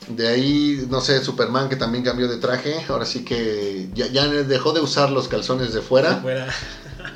De 0.08 0.28
ahí, 0.28 0.86
no 0.90 1.00
sé, 1.00 1.24
Superman 1.24 1.70
que 1.70 1.76
también 1.76 2.04
cambió 2.04 2.28
de 2.28 2.36
traje. 2.36 2.84
Ahora 2.90 3.06
sí 3.06 3.24
que 3.24 3.88
ya, 3.94 4.06
ya 4.08 4.26
dejó 4.26 4.72
de 4.74 4.80
usar 4.80 5.10
los 5.10 5.28
calzones 5.28 5.72
de 5.72 5.80
fuera. 5.80 6.16
De 6.16 6.20
fuera 6.20 6.54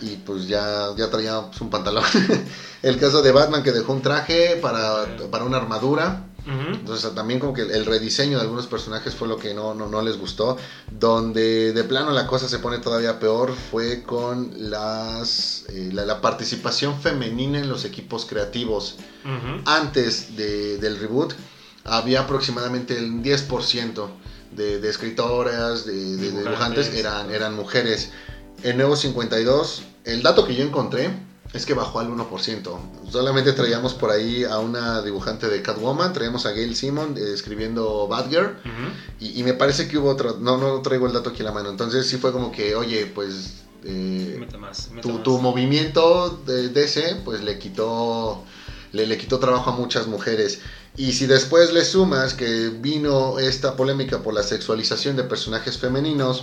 y 0.01 0.17
pues 0.17 0.47
ya, 0.47 0.89
ya 0.97 1.11
traía 1.11 1.43
pues, 1.43 1.61
un 1.61 1.71
pantalón. 1.71 2.05
el 2.83 2.99
caso 2.99 3.23
de 3.23 3.33
Batman 3.33 3.63
que 3.63 3.73
dejó 3.73 3.93
un 3.93 4.03
traje 4.03 4.59
para, 4.61 5.07
para 5.31 5.45
una 5.45 5.57
armadura. 5.57 6.25
Entonces 6.49 7.15
también 7.15 7.41
como 7.41 7.53
que 7.53 7.61
el 7.61 7.85
rediseño 7.85 8.39
de 8.39 8.45
algunos 8.45 8.67
personajes 8.69 9.15
fue 9.15 9.29
lo 9.29 9.37
que 9.37 9.53
no, 9.53 9.75
no, 9.75 9.87
no, 9.87 10.01
les 10.01 10.17
gustó. 10.17 10.57
Donde 10.91 11.75
de 11.75 11.85
plano 11.85 12.11
la 12.13 12.27
cosa 12.27 12.49
se 12.49 12.59
pone 12.59 12.79
todavía 12.79 13.21
peor 13.21 13.55
fue 13.71 14.03
con 14.03 14.51
las 14.57 15.67
eh, 15.69 15.91
la, 15.93 16.23
participación 16.23 16.99
femenina 16.99 17.59
en 17.59 17.69
los 17.69 17.85
equipos 17.85 18.25
creativos. 18.25 18.97
Antes 19.67 20.39
de, 20.39 20.79
del 20.79 20.99
reboot 20.99 21.35
había 21.85 22.21
aproximadamente 22.21 22.97
el 22.97 23.23
10% 23.23 24.09
de, 24.53 24.81
de 24.81 24.89
escritoras, 24.89 25.85
de, 25.85 26.17
de 26.17 26.31
dibujantes, 26.31 26.95
eran, 26.95 27.31
eran 27.31 27.55
mujeres. 27.55 28.11
En 28.63 28.77
Nuevo 28.77 28.97
52, 28.97 29.83
el 30.05 30.23
dato 30.23 30.47
que 30.47 30.55
yo 30.55 30.65
encontré 30.65 31.11
es 31.53 31.65
que 31.65 31.75
bajó 31.75 32.01
al 32.01 32.09
1%. 32.09 32.79
Solamente 33.11 33.53
traíamos 33.53 33.95
por 33.95 34.11
ahí 34.11 34.45
a 34.45 34.59
una 34.59 35.01
dibujante 35.03 35.49
de 35.49 35.63
Catwoman, 35.63 36.13
traíamos 36.13 36.45
a 36.45 36.51
Gail 36.51 36.75
Simon 36.75 37.17
eh, 37.17 37.33
escribiendo 37.33 38.07
Batgirl, 38.09 38.57
y, 39.21 39.43
me 39.45 39.55
parece 39.55 39.89
que 39.89 39.99
hubo 39.99 40.11
otro, 40.11 40.37
no, 40.41 40.59
no 40.59 40.83
traigo 40.83 41.07
el 41.07 41.13
dato 41.13 41.31
aquí 41.31 41.41
en 41.41 41.47
la 41.47 41.53
mano, 41.53 41.71
entonces 41.71 42.07
sí 42.07 42.19
fue 42.19 42.33
como 42.33 42.53
que, 42.53 42.75
oye, 42.75 43.07
pues 43.07 43.65
eh, 43.85 44.47
tu, 45.23 45.39
movimiento 45.39 46.43
de 46.45 46.69
DC, 46.69 47.23
pues 47.25 47.43
le 47.43 47.59
quitó, 47.59 48.45
le, 48.93 49.07
le 49.07 49.17
quitó 49.17 49.39
trabajo 49.39 49.71
a 49.71 49.77
muchas 49.77 50.07
mujeres. 50.07 50.61
Y 50.99 51.13
si 51.13 51.27
después 51.27 51.73
le 51.73 51.85
sumas 51.85 52.35
que 52.35 52.71
vino 52.71 53.39
esta 53.39 53.77
polémica 53.77 54.19
por 54.19 54.35
la 54.35 54.43
sexualización 54.43 55.15
de 55.15 55.23
personajes 55.23 55.79
femeninos, 55.79 56.43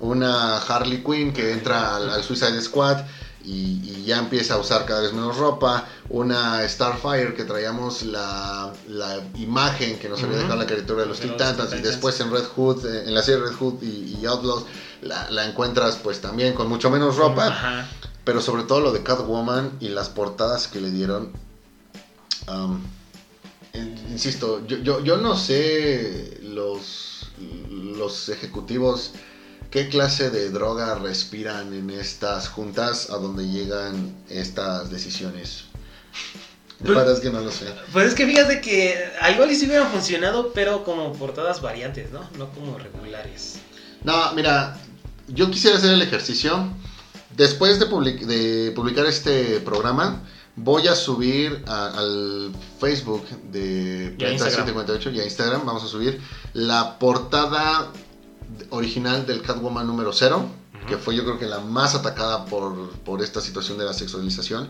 una 0.00 0.58
Harley 0.58 1.04
Quinn 1.04 1.32
que 1.32 1.52
entra 1.52 1.94
al, 1.94 2.24
Suicide 2.24 2.60
Squad 2.60 3.04
y, 3.44 4.02
ya 4.04 4.18
empieza 4.18 4.54
a 4.54 4.58
usar 4.58 4.84
cada 4.84 5.00
vez 5.00 5.12
menos 5.12 5.38
ropa, 5.38 5.86
una 6.10 6.68
Starfire 6.68 7.34
que 7.34 7.44
traíamos 7.44 8.02
la, 8.02 8.72
imagen 9.36 9.96
que 10.00 10.08
nos 10.08 10.20
había 10.24 10.38
dejado 10.38 10.56
la 10.56 10.66
caricatura 10.66 11.02
de 11.02 11.08
los 11.08 11.20
Titans 11.20 11.72
y 11.72 11.80
después 11.80 12.18
en 12.18 12.32
Red 12.32 12.46
Hood, 12.56 12.84
eh, 12.84 13.04
en 13.06 13.14
la 13.14 13.22
serie 13.22 13.44
Red 13.44 13.54
Hood 13.54 13.80
y, 13.80 14.26
Outlaws 14.26 14.64
la, 15.02 15.46
encuentras 15.46 15.96
pues 16.02 16.20
también 16.20 16.54
con 16.54 16.68
mucho 16.68 16.90
menos 16.90 17.16
ropa, 17.16 17.86
pero 18.24 18.40
sobre 18.40 18.64
todo 18.64 18.80
lo 18.80 18.90
de 18.90 19.04
Catwoman 19.04 19.70
y 19.78 19.90
las 19.90 20.08
portadas 20.08 20.66
que 20.66 20.80
le 20.80 20.90
dieron. 20.90 21.30
Um, 22.48 22.80
insisto, 23.74 24.66
yo, 24.66 24.78
yo, 24.78 25.04
yo 25.04 25.16
no 25.16 25.36
sé 25.36 26.38
los, 26.42 27.30
los 27.38 28.28
ejecutivos 28.28 29.12
¿Qué 29.74 29.88
clase 29.88 30.30
de 30.30 30.50
droga 30.50 30.94
respiran 30.94 31.74
en 31.74 31.90
estas 31.90 32.46
juntas 32.46 33.10
a 33.10 33.16
donde 33.16 33.48
llegan 33.48 34.14
estas 34.28 34.88
decisiones? 34.88 35.64
La 36.84 36.90
verdad 36.90 37.14
es 37.14 37.18
que 37.18 37.30
no 37.30 37.40
lo 37.40 37.50
sé. 37.50 37.66
Pues 37.92 38.06
es 38.06 38.14
que 38.14 38.24
fíjate 38.24 38.60
que 38.60 38.94
a 39.20 39.32
igual 39.32 39.50
y 39.50 39.56
sí 39.56 39.66
hubieran 39.66 39.90
funcionado, 39.90 40.52
pero 40.52 40.84
como 40.84 41.12
portadas 41.14 41.60
variantes, 41.60 42.12
¿no? 42.12 42.20
No 42.38 42.50
como 42.50 42.78
regulares. 42.78 43.56
No, 44.04 44.32
mira, 44.34 44.78
yo 45.26 45.50
quisiera 45.50 45.76
hacer 45.76 45.94
el 45.94 46.02
ejercicio 46.02 46.68
después 47.36 47.80
de, 47.80 47.86
de 47.86 48.70
publicar 48.76 49.06
este 49.06 49.58
programa, 49.58 50.22
voy 50.56 50.88
a 50.88 50.94
subir 50.94 51.64
al 51.66 52.52
Facebook 52.78 53.26
de 53.50 54.14
Planeta 54.18 54.44
758 54.44 55.10
y 55.10 55.20
a 55.20 55.24
Instagram, 55.24 55.66
vamos 55.66 55.84
a 55.84 55.88
subir 55.88 56.20
la 56.52 56.98
portada 56.98 57.90
original 58.70 59.26
del 59.26 59.42
Catwoman 59.42 59.86
número 59.86 60.12
0, 60.12 60.46
que 60.88 60.96
fue 60.96 61.16
yo 61.16 61.24
creo 61.24 61.38
que 61.38 61.46
la 61.46 61.60
más 61.60 61.94
atacada 61.94 62.44
por, 62.44 62.90
por 63.00 63.22
esta 63.22 63.40
situación 63.40 63.78
de 63.78 63.84
la 63.84 63.92
sexualización. 63.92 64.68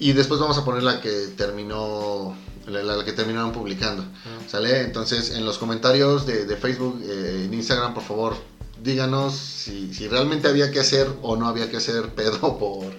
Y 0.00 0.12
después 0.12 0.38
vamos 0.38 0.56
a 0.56 0.64
poner 0.64 0.84
la 0.84 1.00
que 1.00 1.10
terminó, 1.36 2.36
la, 2.66 3.04
que 3.04 3.12
terminaron 3.12 3.50
publicando. 3.50 4.04
¿Sale? 4.46 4.82
Entonces, 4.82 5.32
en 5.32 5.44
los 5.44 5.58
comentarios 5.58 6.24
de, 6.24 6.44
de 6.44 6.56
Facebook, 6.56 7.02
eh, 7.02 7.46
en 7.46 7.54
Instagram, 7.54 7.94
por 7.94 8.04
favor, 8.04 8.36
díganos 8.80 9.34
si, 9.34 9.92
si, 9.92 10.06
realmente 10.06 10.46
había 10.46 10.70
que 10.70 10.78
hacer 10.78 11.08
o 11.22 11.34
no 11.36 11.48
había 11.48 11.68
que 11.68 11.78
hacer 11.78 12.14
pedo 12.14 12.58
por, 12.58 12.92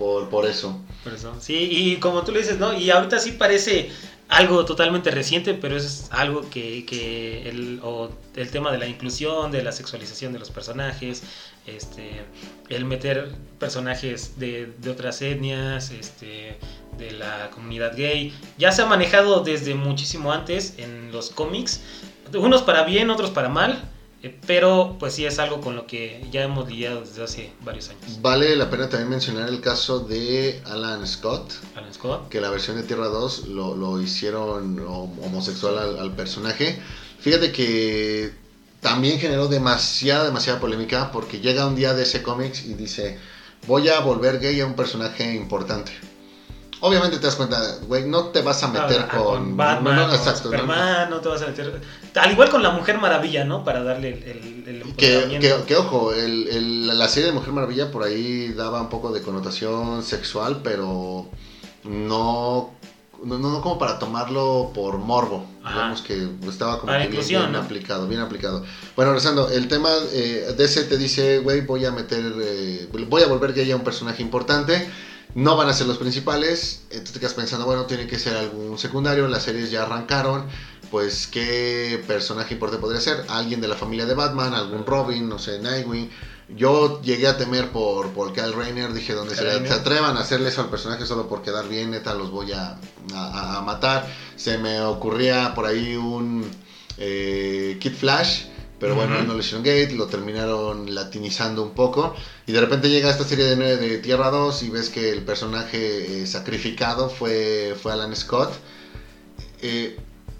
por, 0.00 0.30
por 0.30 0.46
eso. 0.46 0.80
Por 1.04 1.12
eso. 1.12 1.36
Sí, 1.40 1.68
y 1.70 1.96
como 1.96 2.24
tú 2.24 2.32
le 2.32 2.40
dices, 2.40 2.58
¿no? 2.58 2.72
Y 2.72 2.90
ahorita 2.90 3.18
sí 3.18 3.32
parece 3.32 3.90
algo 4.28 4.64
totalmente 4.64 5.10
reciente, 5.10 5.52
pero 5.52 5.76
es 5.76 6.08
algo 6.10 6.48
que, 6.48 6.86
que 6.86 7.46
el, 7.50 7.80
o 7.82 8.08
el 8.34 8.50
tema 8.50 8.72
de 8.72 8.78
la 8.78 8.86
inclusión, 8.86 9.52
de 9.52 9.62
la 9.62 9.72
sexualización 9.72 10.32
de 10.32 10.38
los 10.38 10.50
personajes, 10.50 11.22
este, 11.66 12.22
el 12.70 12.86
meter 12.86 13.30
personajes 13.58 14.38
de, 14.38 14.72
de 14.78 14.90
otras 14.90 15.20
etnias, 15.20 15.90
este, 15.90 16.56
de 16.96 17.10
la 17.10 17.50
comunidad 17.50 17.94
gay, 17.94 18.32
ya 18.56 18.72
se 18.72 18.80
ha 18.80 18.86
manejado 18.86 19.40
desde 19.40 19.74
muchísimo 19.74 20.32
antes 20.32 20.78
en 20.78 21.12
los 21.12 21.28
cómics, 21.28 21.82
unos 22.32 22.62
para 22.62 22.84
bien, 22.84 23.10
otros 23.10 23.30
para 23.30 23.50
mal, 23.50 23.82
eh, 24.22 24.38
pero 24.46 24.96
pues 24.98 25.14
sí 25.14 25.24
es 25.24 25.38
algo 25.38 25.60
con 25.60 25.76
lo 25.76 25.86
que 25.86 26.26
ya 26.30 26.42
hemos 26.42 26.68
lidiado 26.68 27.00
desde 27.00 27.24
hace 27.24 27.52
varios 27.62 27.88
años. 27.88 28.20
Vale 28.20 28.54
la 28.54 28.68
pena 28.68 28.88
también 28.88 29.08
mencionar 29.08 29.48
el 29.48 29.60
caso 29.60 30.00
de 30.00 30.60
Alan 30.66 31.06
Scott. 31.06 31.52
Alan 31.74 31.92
Scott. 31.94 32.28
Que 32.28 32.40
la 32.40 32.50
versión 32.50 32.76
de 32.76 32.82
Tierra 32.82 33.06
2 33.06 33.48
lo, 33.48 33.74
lo 33.74 34.00
hicieron 34.00 34.78
homosexual 34.80 35.78
al, 35.78 35.98
al, 35.98 36.12
personaje. 36.14 36.78
Fíjate 37.20 37.50
que 37.50 38.32
también 38.80 39.18
generó 39.18 39.48
demasiada, 39.48 40.24
demasiada 40.24 40.60
polémica 40.60 41.10
porque 41.12 41.40
llega 41.40 41.66
un 41.66 41.74
día 41.74 41.94
de 41.94 42.02
ese 42.02 42.22
cómics 42.22 42.64
y 42.64 42.74
dice, 42.74 43.18
voy 43.66 43.88
a 43.88 44.00
volver 44.00 44.38
gay 44.38 44.60
a 44.60 44.66
un 44.66 44.74
personaje 44.74 45.34
importante. 45.34 45.92
Obviamente 46.82 47.18
te 47.18 47.26
das 47.26 47.36
cuenta, 47.36 47.60
güey, 47.86 48.06
no 48.06 48.26
te 48.26 48.40
vas 48.40 48.62
a 48.62 48.68
meter 48.68 49.06
con, 49.08 49.22
con, 49.22 49.56
Batman, 49.56 49.96
no, 49.96 50.06
no, 50.06 50.14
exacto, 50.14 50.44
Superman, 50.44 51.10
no, 51.10 51.16
no, 51.16 51.20
te 51.20 51.28
vas 51.28 51.42
a 51.42 51.46
meter. 51.48 51.80
Al 52.14 52.32
igual 52.32 52.48
con 52.48 52.62
la 52.62 52.70
Mujer 52.70 52.98
Maravilla, 52.98 53.44
¿no? 53.44 53.64
Para 53.64 53.82
darle 53.82 54.08
el. 54.08 54.22
el, 54.22 54.82
el 54.82 54.96
que, 54.96 55.38
que, 55.40 55.54
que, 55.66 55.76
ojo, 55.76 56.14
el, 56.14 56.86
la 56.86 57.08
serie 57.08 57.28
de 57.28 57.34
Mujer 57.34 57.52
Maravilla 57.52 57.90
por 57.90 58.02
ahí 58.02 58.52
daba 58.54 58.80
un 58.80 58.88
poco 58.88 59.12
de 59.12 59.20
connotación 59.20 60.02
sexual, 60.02 60.60
pero 60.64 61.26
no. 61.84 62.70
No, 63.22 63.36
no 63.36 63.60
como 63.60 63.78
para 63.78 63.98
tomarlo 63.98 64.70
por 64.74 64.96
morbo. 64.96 65.44
Ajá. 65.62 65.74
Digamos 65.74 66.00
que 66.00 66.26
estaba 66.48 66.80
como 66.80 66.90
que 66.90 67.08
bien, 67.08 67.54
aplicado, 67.54 68.08
bien 68.08 68.22
aplicado. 68.22 68.64
Bueno, 68.96 69.10
regresando, 69.10 69.50
el 69.50 69.68
tema 69.68 69.90
eh, 70.12 70.56
ese 70.58 70.84
te 70.84 70.96
dice, 70.96 71.40
güey, 71.40 71.60
voy 71.60 71.84
a 71.84 71.90
meter, 71.90 72.32
eh, 72.40 72.88
voy 72.90 73.22
a 73.22 73.26
volver 73.26 73.52
gay 73.52 73.70
a 73.70 73.76
un 73.76 73.84
personaje 73.84 74.22
importante 74.22 74.88
no 75.34 75.56
van 75.56 75.68
a 75.68 75.72
ser 75.72 75.86
los 75.86 75.98
principales, 75.98 76.82
entonces 76.90 77.12
te 77.12 77.20
quedas 77.20 77.34
pensando, 77.34 77.66
bueno, 77.66 77.86
tiene 77.86 78.06
que 78.06 78.18
ser 78.18 78.36
algún 78.36 78.78
secundario, 78.78 79.28
las 79.28 79.44
series 79.44 79.70
ya 79.70 79.82
arrancaron, 79.82 80.46
pues 80.90 81.26
qué 81.26 82.02
personaje 82.06 82.54
importante 82.54 82.80
podría 82.80 83.00
ser, 83.00 83.24
alguien 83.28 83.60
de 83.60 83.68
la 83.68 83.76
familia 83.76 84.06
de 84.06 84.14
Batman, 84.14 84.54
algún 84.54 84.84
Robin, 84.84 85.28
no 85.28 85.38
sé, 85.38 85.60
Nightwing. 85.60 86.10
Yo 86.56 87.00
llegué 87.02 87.28
a 87.28 87.36
temer 87.36 87.70
por, 87.70 88.08
por 88.10 88.32
Kyle 88.32 88.52
Rayner, 88.52 88.92
dije, 88.92 89.12
donde 89.12 89.36
se, 89.36 89.66
se, 89.66 89.72
atrevan 89.72 90.16
a 90.16 90.20
hacerle 90.20 90.48
eso 90.48 90.62
al 90.62 90.68
personaje 90.68 91.06
solo 91.06 91.28
por 91.28 91.42
quedar 91.42 91.68
bien, 91.68 91.92
neta, 91.92 92.12
los 92.14 92.32
voy 92.32 92.50
a, 92.50 92.76
a, 93.14 93.58
a 93.58 93.60
matar. 93.60 94.12
Se 94.34 94.58
me 94.58 94.80
ocurría 94.80 95.54
por 95.54 95.66
ahí 95.66 95.94
un 95.94 96.44
eh, 97.02 97.78
Kid 97.80 97.94
Flash, 97.94 98.44
pero 98.80 98.94
bueno, 98.94 99.14
uh 99.14 99.18
-huh. 99.18 99.26
no 99.26 99.34
le 99.34 99.40
hicieron 99.40 99.62
Gate, 99.62 99.92
lo 99.92 100.06
terminaron 100.06 100.94
latinizando 100.94 101.62
un 101.62 101.74
poco. 101.74 102.14
Y 102.46 102.52
de 102.52 102.60
repente 102.60 102.88
llega 102.88 103.10
esta 103.10 103.24
serie 103.24 103.44
de, 103.44 103.76
de 103.76 103.98
Tierra 103.98 104.30
2 104.30 104.62
y 104.62 104.70
ves 104.70 104.88
que 104.88 105.10
el 105.10 105.22
personaje 105.22 106.22
eh, 106.22 106.26
sacrificado 106.26 107.10
fue, 107.10 107.76
fue 107.80 107.92
Alan 107.92 108.16
Scott. 108.16 108.52
Eh, 109.60 109.98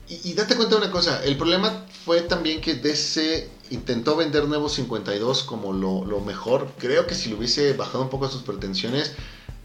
y, 0.08 0.30
y, 0.30 0.34
date 0.34 0.56
cuenta 0.56 0.76
de 0.76 0.82
una 0.82 0.90
cosa, 0.90 1.22
el 1.22 1.36
problema 1.36 1.84
fue 2.04 2.22
también 2.22 2.62
que 2.62 2.74
DC 2.74 3.48
intentó 3.70 4.16
vender 4.16 4.48
Nuevo 4.48 4.68
52 4.68 5.44
como 5.44 5.72
lo, 5.74 6.06
lo 6.06 6.20
mejor. 6.20 6.68
Creo 6.78 7.06
que 7.06 7.14
si 7.14 7.28
lo 7.28 7.36
hubiese 7.36 7.74
bajado 7.74 8.02
un 8.02 8.10
poco 8.10 8.28
sus 8.28 8.42
pretensiones, 8.42 9.12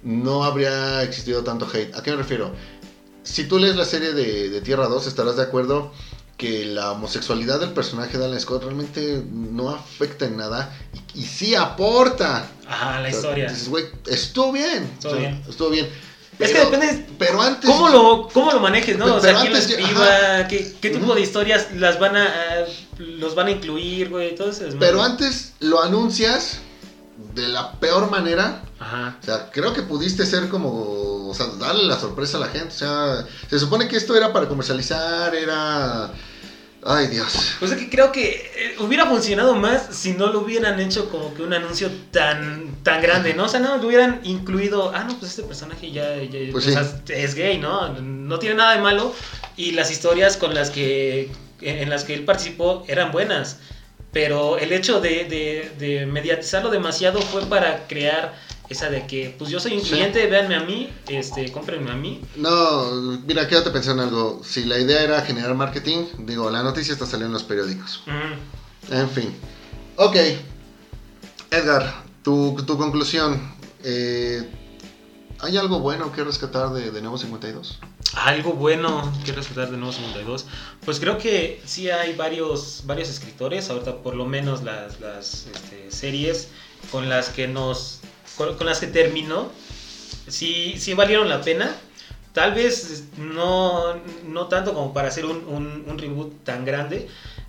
no 0.04 0.44
habría 0.44 1.02
existido 1.02 1.44
tanto 1.44 1.66
hate. 1.74 1.96
¿A 1.96 2.04
qué 2.04 2.12
me 2.12 2.18
refiero? 2.18 2.52
Si 3.24 3.46
tú 3.46 3.58
lees 3.58 3.76
la 3.78 3.86
serie 3.86 4.14
de, 4.14 4.50
de 4.50 4.62
Tierra 4.62 4.88
2, 4.88 5.08
estarás 5.08 5.38
de 5.38 5.44
acuerdo 5.44 5.92
que 6.38 6.66
la 6.66 6.92
homosexualidad 6.92 7.60
del 7.60 7.72
personaje 7.72 8.18
de 8.18 8.26
Alan 8.26 8.40
Scott 8.40 8.64
realmente 8.64 9.24
no 9.32 9.70
afecta 9.70 10.26
en 10.26 10.38
nada 10.38 10.76
y, 10.94 11.22
y 11.22 11.26
sí 11.26 11.56
aporta. 11.56 12.50
Ajá, 12.68 13.00
la 13.00 13.08
o 13.08 13.12
sea, 13.12 13.20
historia. 13.20 13.50
Dices, 13.50 13.70
güey, 13.70 13.86
estuvo 14.08 14.52
bien. 14.52 14.84
Estuvo 14.84 15.12
o 15.12 15.16
sea, 15.16 15.20
bien. 15.20 15.44
Estuvo 15.48 15.70
bien. 15.70 15.90
Pero, 16.38 16.52
es 16.52 16.58
que 16.58 16.66
depende 16.66 17.06
pero 17.18 17.42
antes, 17.42 17.70
cómo 17.70 17.88
lo, 17.88 18.28
cómo 18.34 18.52
lo 18.52 18.60
manejes, 18.60 18.98
¿no? 18.98 19.06
Pero, 19.06 19.18
o 19.18 19.22
sea, 19.22 19.40
quién 19.40 19.54
qué, 20.50 20.76
qué, 20.82 20.90
tipo 20.90 21.06
uh 21.06 21.10
-huh. 21.12 21.16
de 21.16 21.22
historias 21.22 21.68
las 21.76 21.98
van 21.98 22.18
a, 22.18 22.28
los 22.98 23.36
van 23.36 23.48
a 23.48 23.52
incluir, 23.52 24.10
güey, 24.10 24.36
todo 24.36 24.50
eso. 24.50 24.66
Pero 24.78 25.02
antes 25.02 25.54
lo 25.62 25.82
anuncias 25.82 26.60
de 27.34 27.48
la 27.48 27.72
peor 27.80 28.12
manera. 28.12 28.64
Ajá. 28.80 29.18
O 29.22 29.26
sea, 29.26 29.50
creo 29.50 29.74
que 29.74 29.82
pudiste 29.84 30.26
ser 30.26 30.50
como, 30.50 31.14
o 31.30 31.34
sea, 31.34 31.48
darle 31.60 31.84
la 31.84 32.00
sorpresa 32.00 32.38
a 32.38 32.42
la 32.42 32.48
gente. 32.48 32.68
O 32.68 32.78
sea, 32.78 33.26
se 33.50 33.60
supone 33.60 33.88
que 33.88 33.98
esto 33.98 34.16
era 34.16 34.32
para 34.34 34.48
comercializar, 34.48 35.34
era... 35.36 36.12
Ay, 36.88 37.08
Dios. 37.08 37.56
Pues 37.58 37.72
es 37.72 37.80
que 37.80 37.90
creo 37.90 38.12
que 38.12 38.52
eh, 38.56 38.76
hubiera 38.78 39.08
funcionado 39.08 39.56
más 39.56 39.88
si 39.90 40.14
no 40.14 40.28
lo 40.28 40.42
hubieran 40.42 40.80
hecho 40.80 41.10
como 41.10 41.34
que 41.34 41.42
un 41.42 41.52
anuncio 41.52 41.90
tan, 42.12 42.76
tan 42.84 43.02
grande, 43.02 43.34
¿no? 43.34 43.46
O 43.46 43.48
sea, 43.48 43.60
no, 43.60 43.78
lo 43.78 43.88
hubieran 43.88 44.22
incluido, 44.24 44.92
ah, 44.94 45.04
no, 45.04 45.18
pues 45.18 45.32
este 45.32 45.42
personaje 45.42 45.92
ya, 45.92 46.22
ya 46.22 46.52
pues 46.52 46.68
o 46.68 46.70
sí. 46.70 46.74
sea, 46.74 47.18
es 47.18 47.34
gay, 47.34 47.58
¿no? 47.58 47.90
No 48.00 48.38
tiene 48.38 48.56
nada 48.56 48.76
de 48.76 48.84
malo. 48.84 49.16
Y 49.58 49.72
las 49.72 49.90
historias 49.90 50.38
con 50.38 50.54
las 50.54 50.70
que, 50.70 51.32
en 51.62 51.90
las 51.90 52.04
que 52.04 52.14
él 52.14 52.24
participó 52.24 52.86
eran 52.88 53.12
buenas. 53.12 53.58
Pero 54.12 54.60
el 54.60 54.72
hecho 54.72 55.02
de, 55.02 55.26
de, 55.26 55.72
de 55.80 56.06
mediatizarlo 56.06 56.70
demasiado 56.70 57.20
fue 57.20 57.42
para 57.48 57.88
crear 57.88 58.36
esa 58.70 58.89
de 58.89 59.05
que, 59.05 59.36
pues 59.38 59.49
yo 59.49 59.59
soy 59.59 59.74
un 59.74 59.82
cliente, 59.82 60.22
sí. 60.22 60.28
véanme 60.28 60.55
a 60.55 60.63
mí, 60.63 60.89
este, 61.07 61.51
cómprenme 61.51 61.91
a 61.91 61.95
mí. 61.95 62.22
No, 62.36 63.20
mira, 63.26 63.47
quédate 63.47 63.70
pensando 63.72 64.03
en 64.03 64.09
algo. 64.09 64.41
Si 64.43 64.66
la 64.66 64.80
idea 64.80 65.01
era 65.01 65.22
generar 65.22 65.53
marketing, 65.55 66.05
digo, 66.20 66.49
la 66.49 66.63
noticia 66.63 66.93
está 66.93 67.05
saliendo 67.05 67.28
en 67.28 67.34
los 67.34 67.43
periódicos. 67.43 68.01
Uh 68.07 68.11
-huh. 68.11 68.99
En 69.01 69.09
fin. 69.09 69.36
Ok. 69.97 70.16
Edgar, 71.51 72.03
tu, 72.24 72.55
tu 72.66 72.78
conclusión. 72.78 73.53
Eh, 73.84 74.49
¿Hay 75.39 75.57
algo 75.57 75.80
bueno 75.80 76.11
que 76.11 76.24
rescatar 76.24 76.72
de, 76.72 76.91
de 76.91 77.01
Nuevo 77.01 77.18
52? 77.18 77.80
Algo 78.16 78.53
bueno 78.53 79.11
que 79.26 79.32
rescatar 79.32 79.70
de 79.70 79.78
Nuevo 79.78 79.91
52. 79.93 80.45
Pues 80.86 80.99
creo 80.99 81.18
que 81.18 81.61
sí 81.66 81.89
hay 81.89 82.16
varios, 82.16 82.84
varios 82.86 83.09
escritores, 83.09 83.70
ahorita 83.70 83.97
por 83.97 84.16
lo 84.16 84.26
menos 84.26 84.63
las, 84.63 84.99
las 85.01 85.47
este, 85.53 85.91
series 85.91 86.49
con 86.91 87.09
las 87.09 87.30
que 87.30 87.47
nos 87.47 87.99
con, 88.38 88.56
con, 88.58 88.68
las 88.68 88.80
que 88.80 88.88
terminó, 88.88 89.52
sí, 90.28 90.76
sí 90.78 90.94
valieron 90.94 91.30
la 91.30 91.42
pena. 91.42 91.76
Tal 92.34 92.54
vez 92.54 93.06
no, 93.18 93.96
no 94.28 94.48
tanto 94.48 94.74
como 94.74 94.94
para 94.94 95.08
hacer 95.08 95.26
un, 95.26 95.84
un, 95.88 95.98
reboot 95.98 96.44
tan 96.44 96.66
grande. 96.66 97.08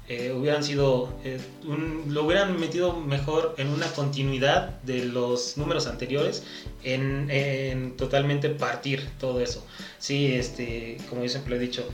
Eh, 0.08 0.32
hubieran 0.32 0.62
sido 0.62 1.18
eh, 1.24 1.40
un, 1.64 2.04
lo 2.10 2.24
hubieran 2.24 2.60
metido 2.60 2.92
mejor 2.92 3.56
en 3.58 3.66
una 3.70 3.86
continuidad 3.88 4.80
de 4.82 5.04
los 5.04 5.56
números 5.56 5.88
anteriores 5.88 6.44
en, 6.84 7.28
en 7.28 7.96
totalmente 7.96 8.48
partir 8.50 9.04
todo 9.18 9.40
eso 9.40 9.66
sí 9.98 10.32
este 10.32 10.98
como 11.08 11.24
yo 11.24 11.28
siempre 11.28 11.56
he 11.56 11.58
dicho 11.58 11.84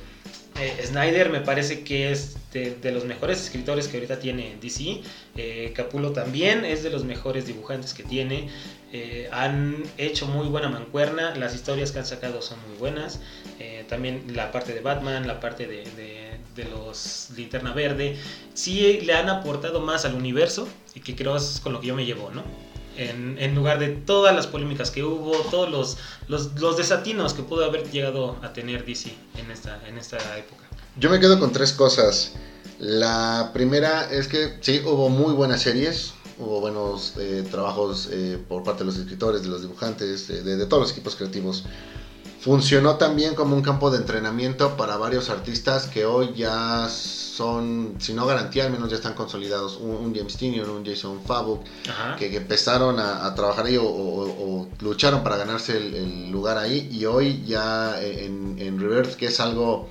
eh, 0.60 0.84
Snyder 0.86 1.30
me 1.30 1.40
parece 1.40 1.82
que 1.82 2.10
es 2.12 2.36
de, 2.52 2.92
los 2.92 3.04
mejores 3.04 3.40
escritores 3.40 3.88
que 3.88 3.96
ahorita 3.96 4.18
tiene 4.18 4.56
DC. 4.60 5.00
Eh, 5.36 5.72
Capullo 5.74 6.12
también 6.12 6.64
es 6.64 6.82
de 6.82 6.90
los 6.90 7.04
mejores 7.04 7.46
dibujantes 7.46 7.94
que 7.94 8.02
tiene. 8.02 8.48
Eh, 8.92 9.28
han 9.32 9.82
hecho 9.96 10.26
muy 10.26 10.48
buena 10.48 10.68
mancuerna. 10.68 11.34
Las 11.34 11.54
historias 11.54 11.92
que 11.92 12.00
han 12.00 12.06
sacado 12.06 12.42
son 12.42 12.58
muy 12.68 12.76
buenas. 12.78 13.20
Eh, 13.58 13.84
también 13.88 14.24
la 14.34 14.52
parte 14.52 14.74
de 14.74 14.80
Batman, 14.80 15.26
la 15.26 15.40
parte 15.40 15.66
de, 15.66 15.84
de, 15.96 16.38
de, 16.54 16.70
los 16.70 17.30
Linterna 17.36 17.72
Verde. 17.72 18.16
Sí 18.54 19.00
le 19.00 19.14
han 19.14 19.30
aportado 19.30 19.80
más 19.80 20.04
al 20.04 20.14
universo 20.14 20.68
y 20.94 21.00
que 21.00 21.16
creo 21.16 21.36
es 21.36 21.60
con 21.62 21.72
lo 21.72 21.80
que 21.80 21.86
yo 21.86 21.94
me 21.94 22.04
llevo, 22.04 22.30
¿no? 22.30 22.42
En, 22.96 23.36
en, 23.38 23.54
lugar 23.54 23.78
de 23.78 23.88
todas 23.88 24.34
las 24.34 24.46
polémicas 24.46 24.90
que 24.90 25.02
hubo, 25.02 25.32
todos 25.50 25.70
los, 25.70 25.96
los, 26.28 26.60
los, 26.60 26.76
desatinos 26.76 27.32
que 27.32 27.42
pudo 27.42 27.64
haber 27.64 27.90
llegado 27.90 28.36
a 28.42 28.52
tener 28.52 28.84
DC 28.84 29.14
en 29.38 29.50
esta, 29.50 29.80
en 29.88 29.96
esta 29.96 30.18
época. 30.36 30.64
Yo 30.98 31.08
me 31.08 31.18
quedo 31.18 31.40
con 31.40 31.52
tres 31.52 31.72
cosas. 31.72 32.32
La 32.78 33.50
primera 33.54 34.10
es 34.10 34.28
que 34.28 34.58
sí, 34.60 34.82
hubo 34.84 35.08
muy 35.08 35.32
buenas 35.32 35.62
series, 35.62 36.12
hubo 36.38 36.60
buenos 36.60 37.14
eh, 37.18 37.44
trabajos 37.50 38.08
eh, 38.10 38.38
por 38.48 38.62
parte 38.62 38.80
de 38.80 38.86
los 38.86 38.98
escritores, 38.98 39.42
de 39.42 39.48
los 39.48 39.62
dibujantes, 39.62 40.28
de, 40.28 40.42
de, 40.42 40.56
de 40.56 40.66
todos 40.66 40.82
los 40.82 40.92
equipos 40.92 41.16
creativos. 41.16 41.64
Funcionó 42.42 42.96
también 42.96 43.36
como 43.36 43.54
un 43.54 43.62
campo 43.62 43.92
de 43.92 43.98
entrenamiento 43.98 44.76
para 44.76 44.96
varios 44.96 45.30
artistas 45.30 45.86
que 45.86 46.04
hoy 46.04 46.32
ya 46.34 46.88
son, 46.88 47.94
si 48.00 48.14
no 48.14 48.26
garantía, 48.26 48.64
al 48.64 48.72
menos 48.72 48.90
ya 48.90 48.96
están 48.96 49.14
consolidados. 49.14 49.76
Un, 49.76 49.90
un 49.94 50.12
James 50.12 50.36
Tinion, 50.36 50.68
un 50.68 50.84
Jason 50.84 51.22
Fabuk, 51.24 51.62
que, 52.18 52.32
que, 52.32 52.38
empezaron 52.38 52.98
a, 52.98 53.26
a 53.26 53.34
trabajar 53.36 53.66
ahí 53.66 53.76
o, 53.76 53.84
o, 53.84 54.24
o, 54.24 54.68
lucharon 54.80 55.22
para 55.22 55.36
ganarse 55.36 55.76
el, 55.76 55.94
el, 55.94 56.30
lugar 56.32 56.58
ahí. 56.58 56.88
Y 56.90 57.04
hoy 57.04 57.44
ya 57.46 58.02
en, 58.02 58.56
en 58.58 58.80
Reverse, 58.80 59.16
que 59.16 59.26
es 59.26 59.38
algo 59.38 59.88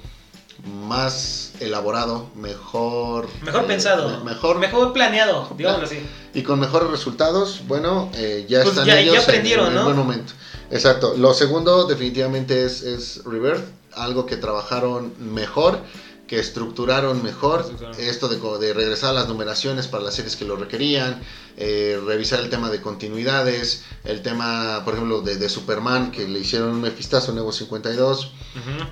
más 0.65 1.53
elaborado, 1.61 2.29
mejor... 2.35 3.29
Mejor 3.43 3.63
eh, 3.63 3.67
pensado. 3.67 4.25
Mejor, 4.25 4.59
mejor 4.59 4.91
planeado, 4.91 5.47
digámoslo 5.57 5.85
así. 5.85 5.99
Y 6.33 6.43
con 6.43 6.59
mejores 6.59 6.89
resultados, 6.89 7.61
bueno, 7.67 8.09
eh, 8.13 8.45
ya 8.47 8.61
pues 8.63 8.71
están 8.71 8.87
ya, 8.87 8.99
ellos 8.99 9.15
ya 9.15 9.21
aprendieron, 9.21 9.67
en, 9.67 9.71
en 9.71 9.77
¿no? 9.77 9.83
buen 9.85 9.95
momento. 9.95 10.33
Exacto. 10.71 11.15
Lo 11.15 11.33
segundo 11.33 11.85
definitivamente 11.85 12.65
es, 12.65 12.81
es 12.81 13.23
Rebirth, 13.25 13.65
algo 13.93 14.25
que 14.25 14.37
trabajaron 14.37 15.13
mejor, 15.19 15.79
que 16.27 16.39
estructuraron 16.39 17.21
mejor, 17.21 17.65
esto 17.97 18.29
de, 18.29 18.73
regresar 18.73 19.09
a 19.09 19.13
las 19.13 19.27
numeraciones 19.27 19.87
para 19.87 20.01
las 20.01 20.13
series 20.15 20.37
que 20.37 20.45
lo 20.45 20.55
requerían, 20.55 21.19
eh, 21.57 21.99
revisar 22.05 22.39
el 22.39 22.49
tema 22.49 22.69
de 22.69 22.79
continuidades, 22.79 23.83
el 24.05 24.21
tema, 24.21 24.81
por 24.85 24.93
ejemplo, 24.93 25.19
de, 25.19 25.35
de 25.35 25.49
Superman, 25.49 26.09
que 26.09 26.25
le 26.29 26.39
hicieron 26.39 26.69
un 26.69 26.79
mefistazo 26.79 27.33
nuevo 27.33 27.51
52 27.51 28.25
Ujú. 28.27 28.31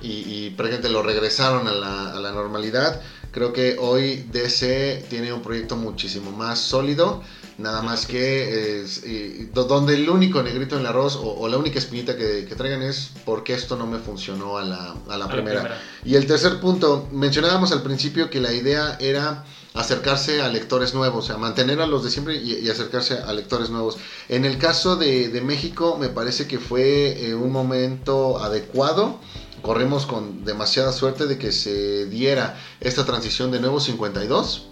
y, 0.02 0.08
y 0.08 0.50
prácticamente 0.50 0.90
lo 0.90 1.02
regresaron 1.02 1.66
a 1.66 1.72
la, 1.72 2.12
a 2.12 2.20
la 2.20 2.30
normalidad. 2.32 3.00
Creo 3.30 3.54
que 3.54 3.76
hoy 3.78 4.26
DC 4.30 5.06
tiene 5.08 5.32
un 5.32 5.40
proyecto 5.40 5.76
muchísimo 5.76 6.32
más 6.32 6.58
sólido, 6.58 7.22
nada 7.60 7.82
más 7.82 8.06
que 8.06 8.80
es, 8.82 9.04
y- 9.04 9.48
donde 9.52 9.94
el 9.94 10.08
único 10.08 10.42
negrito 10.42 10.74
en 10.76 10.80
el 10.82 10.86
arroz 10.86 11.16
o, 11.16 11.34
o 11.38 11.48
la 11.48 11.58
única 11.58 11.78
espinita 11.78 12.16
que, 12.16 12.44
que 12.48 12.54
traigan 12.54 12.82
es 12.82 13.10
porque 13.24 13.54
esto 13.54 13.76
no 13.76 13.86
me 13.86 13.98
funcionó 13.98 14.58
a 14.58 14.64
la, 14.64 14.90
a 14.92 14.94
la 15.06 15.14
A 15.14 15.18
la 15.18 15.28
primera. 15.28 15.60
primera. 15.60 15.80
Y 16.04 16.14
el 16.14 16.26
tercer 16.26 16.58
punto, 16.60 17.08
mencionábamos 17.12 17.72
al 17.72 17.82
principio 17.82 18.30
que 18.30 18.40
la 18.40 18.52
idea 18.52 18.96
era 19.00 19.44
acercarse 19.74 20.40
a 20.42 20.48
lectores 20.48 20.94
nuevos, 20.94 21.24
o 21.24 21.26
sea, 21.28 21.36
mantener 21.36 21.80
a 21.80 21.86
los 21.86 22.02
de 22.02 22.10
siempre 22.10 22.36
y, 22.36 22.54
y 22.54 22.68
acercarse 22.68 23.18
a 23.18 23.32
lectores 23.32 23.70
nuevos. 23.70 23.98
En 24.28 24.44
el 24.44 24.58
caso 24.58 24.96
de, 24.96 25.28
de 25.28 25.40
México, 25.40 25.96
me 25.98 26.08
parece 26.08 26.46
que 26.48 26.58
fue 26.58 27.28
eh, 27.28 27.34
un 27.34 27.52
momento 27.52 28.38
adecuado. 28.42 29.18
Corrimos 29.62 30.06
con 30.06 30.44
demasiada 30.44 30.90
suerte 30.90 31.26
de 31.26 31.36
que 31.36 31.52
se 31.52 32.06
diera 32.06 32.56
esta 32.80 33.04
transición 33.04 33.50
de 33.50 33.60
nuevo 33.60 33.78
52 33.78 34.69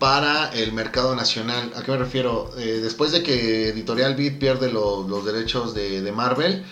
para 0.00 0.48
el 0.48 0.72
mercado 0.72 1.14
nacional. 1.14 1.70
¿A 1.76 1.82
qué 1.82 1.90
me 1.92 1.98
refiero? 1.98 2.50
Eh, 2.56 2.80
después 2.82 3.12
de 3.12 3.22
que 3.22 3.68
Editorial 3.68 4.14
Beat 4.16 4.38
pierde 4.38 4.68
lo- 4.68 5.06
los 5.06 5.24
derechos 5.24 5.74
de, 5.74 6.00
de 6.00 6.10
Marvel, 6.10 6.64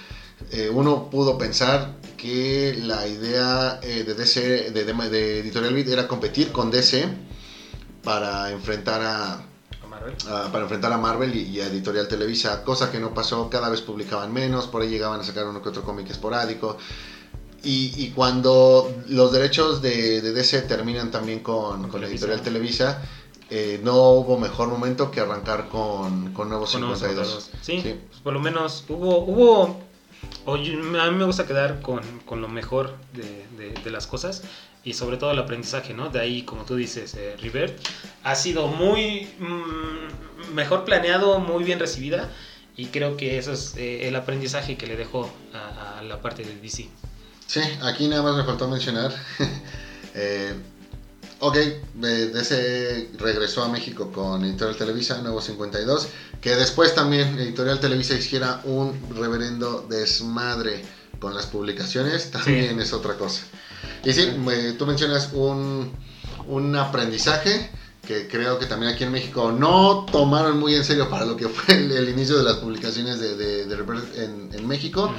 eh, 0.51 0.71
uno 0.71 1.11
pudo 1.11 1.37
pensar 1.37 1.93
que 2.17 2.75
la 2.77 3.07
idea 3.07 3.79
eh, 3.83 4.03
de 4.03 4.15
DC, 4.15 4.71
de, 4.73 5.39
Editorial 5.41 5.75
Beat 5.75 5.89
era 5.89 6.09
competir 6.09 6.51
con 6.53 6.71
DC 6.71 7.07
para 8.03 8.51
enfrentar 8.51 9.03
a, 9.03 9.35
A 9.35 9.87
Marvel. 9.87 10.15
a- 10.27 10.51
para 10.51 10.63
enfrentar 10.65 10.91
a 10.93 10.97
Marvel 10.99 11.35
y, 11.35 11.43
y 11.43 11.61
a 11.61 11.67
Editorial 11.67 12.09
Televisa, 12.09 12.65
cosa 12.65 12.91
que 12.91 12.99
no 12.99 13.13
pasó, 13.13 13.51
cada 13.51 13.69
vez 13.69 13.83
publicaban 13.83 14.33
menos, 14.33 14.67
por 14.69 14.81
ahí 14.81 14.89
llegaban 14.89 15.21
a 15.21 15.25
sacar 15.25 15.47
uno 15.47 15.61
que 15.63 15.69
otro 15.69 15.83
cómic 15.83 16.09
esporádico. 16.11 16.79
Y, 17.65 17.93
y 17.97 18.11
cuando 18.11 18.95
los 19.09 19.33
derechos 19.33 19.83
de, 19.83 20.21
de 20.21 20.33
DC 20.33 20.63
terminan 20.63 21.11
también 21.11 21.41
con, 21.41 21.83
con 21.83 21.91
Televisa. 21.91 22.13
Editorial 22.27 22.43
Televisa, 22.43 23.03
eh, 23.51 23.81
no 23.83 23.97
hubo 24.13 24.39
mejor 24.39 24.69
momento 24.69 25.11
que 25.11 25.21
arrancar 25.21 25.69
con, 25.69 26.33
con 26.35 26.49
Nuevos 26.49 26.71
Con 26.73 26.83
Nuevos 26.83 26.99
52. 27.01 27.45
52. 27.45 27.51
Sí, 27.63 27.81
Sí. 27.83 27.99
pues 28.09 28.21
por 28.21 28.33
lo 28.33 28.41
menos 28.41 28.85
hubo, 28.89 29.19
hubo 29.25 29.81
o 30.45 30.57
yo- 30.57 30.79
a 31.01 31.11
mí 31.11 31.17
me 31.17 31.25
gusta 31.25 31.47
quedar 31.47 31.81
con, 31.81 32.03
con 32.27 32.41
lo 32.41 32.49
mejor 32.49 32.95
de, 33.15 33.47
de- 33.57 33.75
de 33.83 33.91
las 33.91 34.07
cosas 34.07 34.43
y 34.85 34.93
sobre 34.95 35.17
todo 35.17 35.33
el 35.33 35.39
aprendizaje, 35.39 35.95
¿no? 35.95 36.11
De 36.11 36.21
ahí, 36.21 36.43
como 36.43 36.65
tú 36.65 36.77
dices, 36.77 37.15
eh, 37.15 37.37
River 37.41 37.77
ha 38.23 38.35
sido 38.37 38.69
muy 38.69 39.29
mm, 39.41 40.55
mejor 40.55 40.85
planeado, 40.85 41.41
muy 41.41 41.65
bien 41.65 41.79
recibida 41.81 42.29
y 42.77 42.87
creo 42.87 43.17
que 43.17 43.37
eso 43.39 43.53
es 43.53 43.75
eh, 43.77 44.07
el 44.09 44.15
aprendizaje 44.15 44.77
que 44.77 44.87
le 44.87 44.97
dejó 44.97 45.29
a, 45.53 45.99
a 45.99 46.03
la 46.03 46.23
parte 46.23 46.45
de 46.45 46.55
DC. 46.55 46.89
Sí, 47.49 47.61
aquí 47.83 48.07
nada 48.09 48.23
más 48.23 48.37
me 48.37 48.45
faltó 48.45 48.69
mencionar. 48.69 49.11
eh, 50.15 50.55
ok, 51.41 51.57
DC 51.95 53.11
regresó 53.19 53.63
a 53.65 53.69
México 53.69 54.13
con 54.13 54.45
Editorial 54.45 54.77
Televisa, 54.77 55.23
Nuevo 55.23 55.41
52, 55.41 56.09
que 56.43 56.55
después 56.57 56.95
también 56.95 57.39
Editorial 57.39 57.81
Televisa 57.81 58.15
hiciera 58.15 58.61
un 58.65 58.93
reverendo 59.17 59.87
desmadre 59.89 60.85
con 61.19 61.35
las 61.35 61.47
publicaciones, 61.47 62.31
también 62.31 62.79
es 62.81 62.93
otra 62.93 63.15
cosa. 63.15 63.43
Y 64.05 64.13
sí, 64.13 64.31
me- 64.39 64.73
tú 64.75 64.87
mencionas 64.87 65.31
un, 65.33 65.91
un 66.49 66.77
aprendizaje 66.77 67.71
que 68.07 68.27
creo 68.29 68.59
que 68.59 68.67
también 68.67 68.93
aquí 68.93 69.05
en 69.05 69.13
México 69.13 69.53
no 69.53 70.07
tomaron 70.11 70.59
muy 70.59 70.75
en 70.75 70.85
serio 70.85 71.11
para 71.11 71.25
lo 71.27 71.37
que 71.37 71.49
fue 71.49 71.75
el, 71.75 71.93
el 71.93 72.09
inicio 72.09 72.39
de 72.39 72.45
las 72.45 72.57
publicaciones 72.57 73.21
de, 73.21 73.37
de, 73.37 73.63
en, 74.17 74.49
en 74.53 74.67
México 74.67 75.13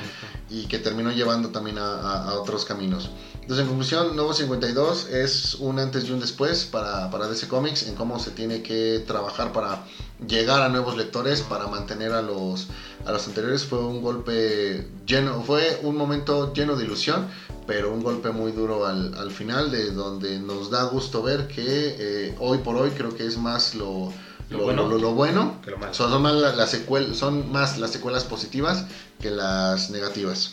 y 0.49 0.65
que 0.65 0.79
terminó 0.79 1.11
llevando 1.11 1.49
también 1.49 1.77
a, 1.77 1.95
a- 1.95 2.29
a 2.31 2.33
otros 2.39 2.65
caminos. 2.65 3.09
Entonces, 3.41 3.63
en 3.63 3.67
conclusión, 3.67 4.15
Nuevo 4.15 4.33
52 4.33 5.07
es 5.09 5.55
un 5.55 5.79
antes 5.79 6.05
y 6.07 6.11
un 6.11 6.19
después 6.19 6.65
para, 6.65 7.09
DC 7.09 7.47
Comics 7.47 7.83
en 7.83 7.95
cómo 7.95 8.19
se 8.19 8.31
tiene 8.31 8.61
que 8.61 9.03
trabajar 9.07 9.51
para 9.53 9.85
llegar 10.27 10.61
a 10.61 10.69
nuevos 10.69 10.95
lectores, 10.97 11.41
para 11.41 11.67
mantener 11.67 12.11
a 12.13 12.21
los, 12.21 12.67
a 13.05 13.11
los 13.11 13.27
anteriores. 13.27 13.63
Fue 13.65 13.79
un 13.79 14.01
golpe 14.01 14.87
lleno, 15.07 15.41
fue 15.41 15.79
un 15.83 15.95
momento 15.97 16.53
lleno 16.53 16.75
de 16.75 16.85
ilusión, 16.85 17.27
pero 17.65 17.91
un 17.91 18.03
golpe 18.03 18.29
muy 18.31 18.51
duro 18.51 18.85
al, 18.85 19.15
al 19.15 19.31
final, 19.31 19.71
de 19.71 19.91
donde 19.91 20.39
nos 20.39 20.69
da 20.69 20.83
gusto 20.83 21.23
ver 21.23 21.47
que 21.47 21.95
eh, 21.99 22.35
hoy 22.39 22.59
por 22.59 22.75
hoy 22.75 22.91
creo 22.91 23.15
que 23.15 23.25
es 23.25 23.37
más 23.37 23.73
lo, 23.75 24.11
Lo 24.49 24.57
lo- 24.59 24.63
bueno. 24.63 24.87
lo- 24.87 24.97
lo 24.97 25.11
bueno 25.13 25.61
Que 25.63 25.71
lo 25.71 25.77
malo. 25.77 25.93
son, 25.93 26.09
son 26.11 26.21
más 26.21 26.33
la- 26.33 26.55
las 26.55 26.73
secuel- 26.73 27.13
son 27.15 27.51
más 27.51 27.77
las 27.77 27.91
secuelas 27.91 28.23
positivas 28.23 28.85
que 29.21 29.29
las 29.29 29.89
negativas. 29.91 30.51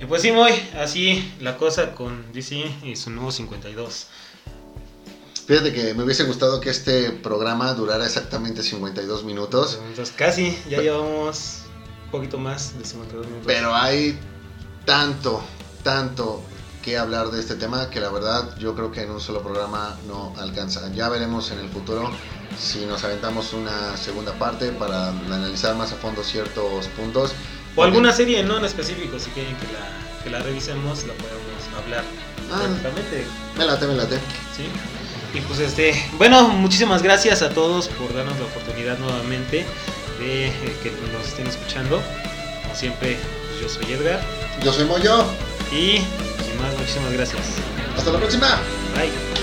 Y 0.00 0.04
pues 0.04 0.22
sí, 0.22 0.32
muy 0.32 0.50
así 0.78 1.32
la 1.40 1.56
cosa 1.56 1.94
con 1.94 2.32
DC 2.32 2.64
y 2.82 2.96
su 2.96 3.10
nuevo 3.10 3.30
52. 3.32 4.08
Fíjate 5.46 5.72
que 5.72 5.94
me 5.94 6.02
hubiese 6.02 6.24
gustado 6.24 6.60
que 6.60 6.70
este 6.70 7.10
programa 7.12 7.72
durara 7.74 8.04
exactamente 8.04 8.62
52 8.64 9.22
minutos, 9.24 9.78
Entonces 9.88 10.12
casi, 10.16 10.58
ya 10.68 10.80
llevamos 10.82 11.60
un 12.06 12.10
poquito 12.10 12.36
más 12.38 12.76
de 12.76 12.84
52 12.84 13.26
minutos. 13.26 13.46
pero 13.46 13.72
hay 13.74 14.18
tanto, 14.84 15.40
tanto 15.84 16.42
que 16.86 16.96
hablar 16.96 17.32
de 17.32 17.40
este 17.40 17.56
tema 17.56 17.90
que 17.90 17.98
la 17.98 18.10
verdad 18.10 18.56
yo 18.60 18.76
creo 18.76 18.92
que 18.92 19.02
en 19.02 19.10
un 19.10 19.20
solo 19.20 19.42
programa 19.42 19.96
no 20.06 20.32
alcanza. 20.38 20.88
Ya 20.94 21.08
veremos 21.08 21.50
en 21.50 21.58
el 21.58 21.68
futuro 21.68 22.12
si 22.56 22.86
nos 22.86 23.02
aventamos 23.02 23.52
una 23.54 23.96
segunda 23.96 24.32
parte 24.34 24.70
para 24.70 25.08
analizar 25.08 25.74
más 25.74 25.90
a 25.90 25.96
fondo 25.96 26.22
ciertos 26.22 26.86
puntos. 26.96 27.32
O 27.74 27.82
alguna 27.82 28.12
serie 28.12 28.44
no 28.44 28.58
en 28.58 28.64
específico, 28.64 29.18
si 29.18 29.30
quieren 29.30 29.56
que 29.56 29.66
la, 29.72 30.22
que 30.22 30.30
la 30.30 30.38
revisemos, 30.38 31.04
la 31.06 31.14
podemos 31.14 31.82
hablar 31.82 32.04
Ah. 32.52 32.68
Me 33.58 33.64
late, 33.64 33.86
me 33.88 33.94
late. 33.94 34.14
¿sí? 34.56 34.68
Y 35.34 35.40
pues 35.40 35.58
este, 35.58 36.00
bueno, 36.18 36.48
muchísimas 36.50 37.02
gracias 37.02 37.42
a 37.42 37.50
todos 37.50 37.88
por 37.88 38.14
darnos 38.14 38.38
la 38.38 38.44
oportunidad 38.44 38.96
nuevamente 38.98 39.66
de 40.20 40.46
eh, 40.46 40.76
que 40.84 40.92
nos 41.12 41.26
estén 41.26 41.48
escuchando. 41.48 42.00
Como 42.62 42.76
siempre, 42.76 43.18
pues, 43.48 43.60
yo 43.60 43.68
soy 43.68 43.92
Edgar 43.92 44.20
Yo 44.62 44.72
soy 44.72 44.84
Moyo. 44.84 45.24
y 45.72 45.98
más, 46.56 46.76
muchísimas 46.78 47.12
gracias. 47.12 47.42
Hasta 47.96 48.12
la 48.12 48.18
próxima. 48.18 48.46
Bye. 48.94 49.35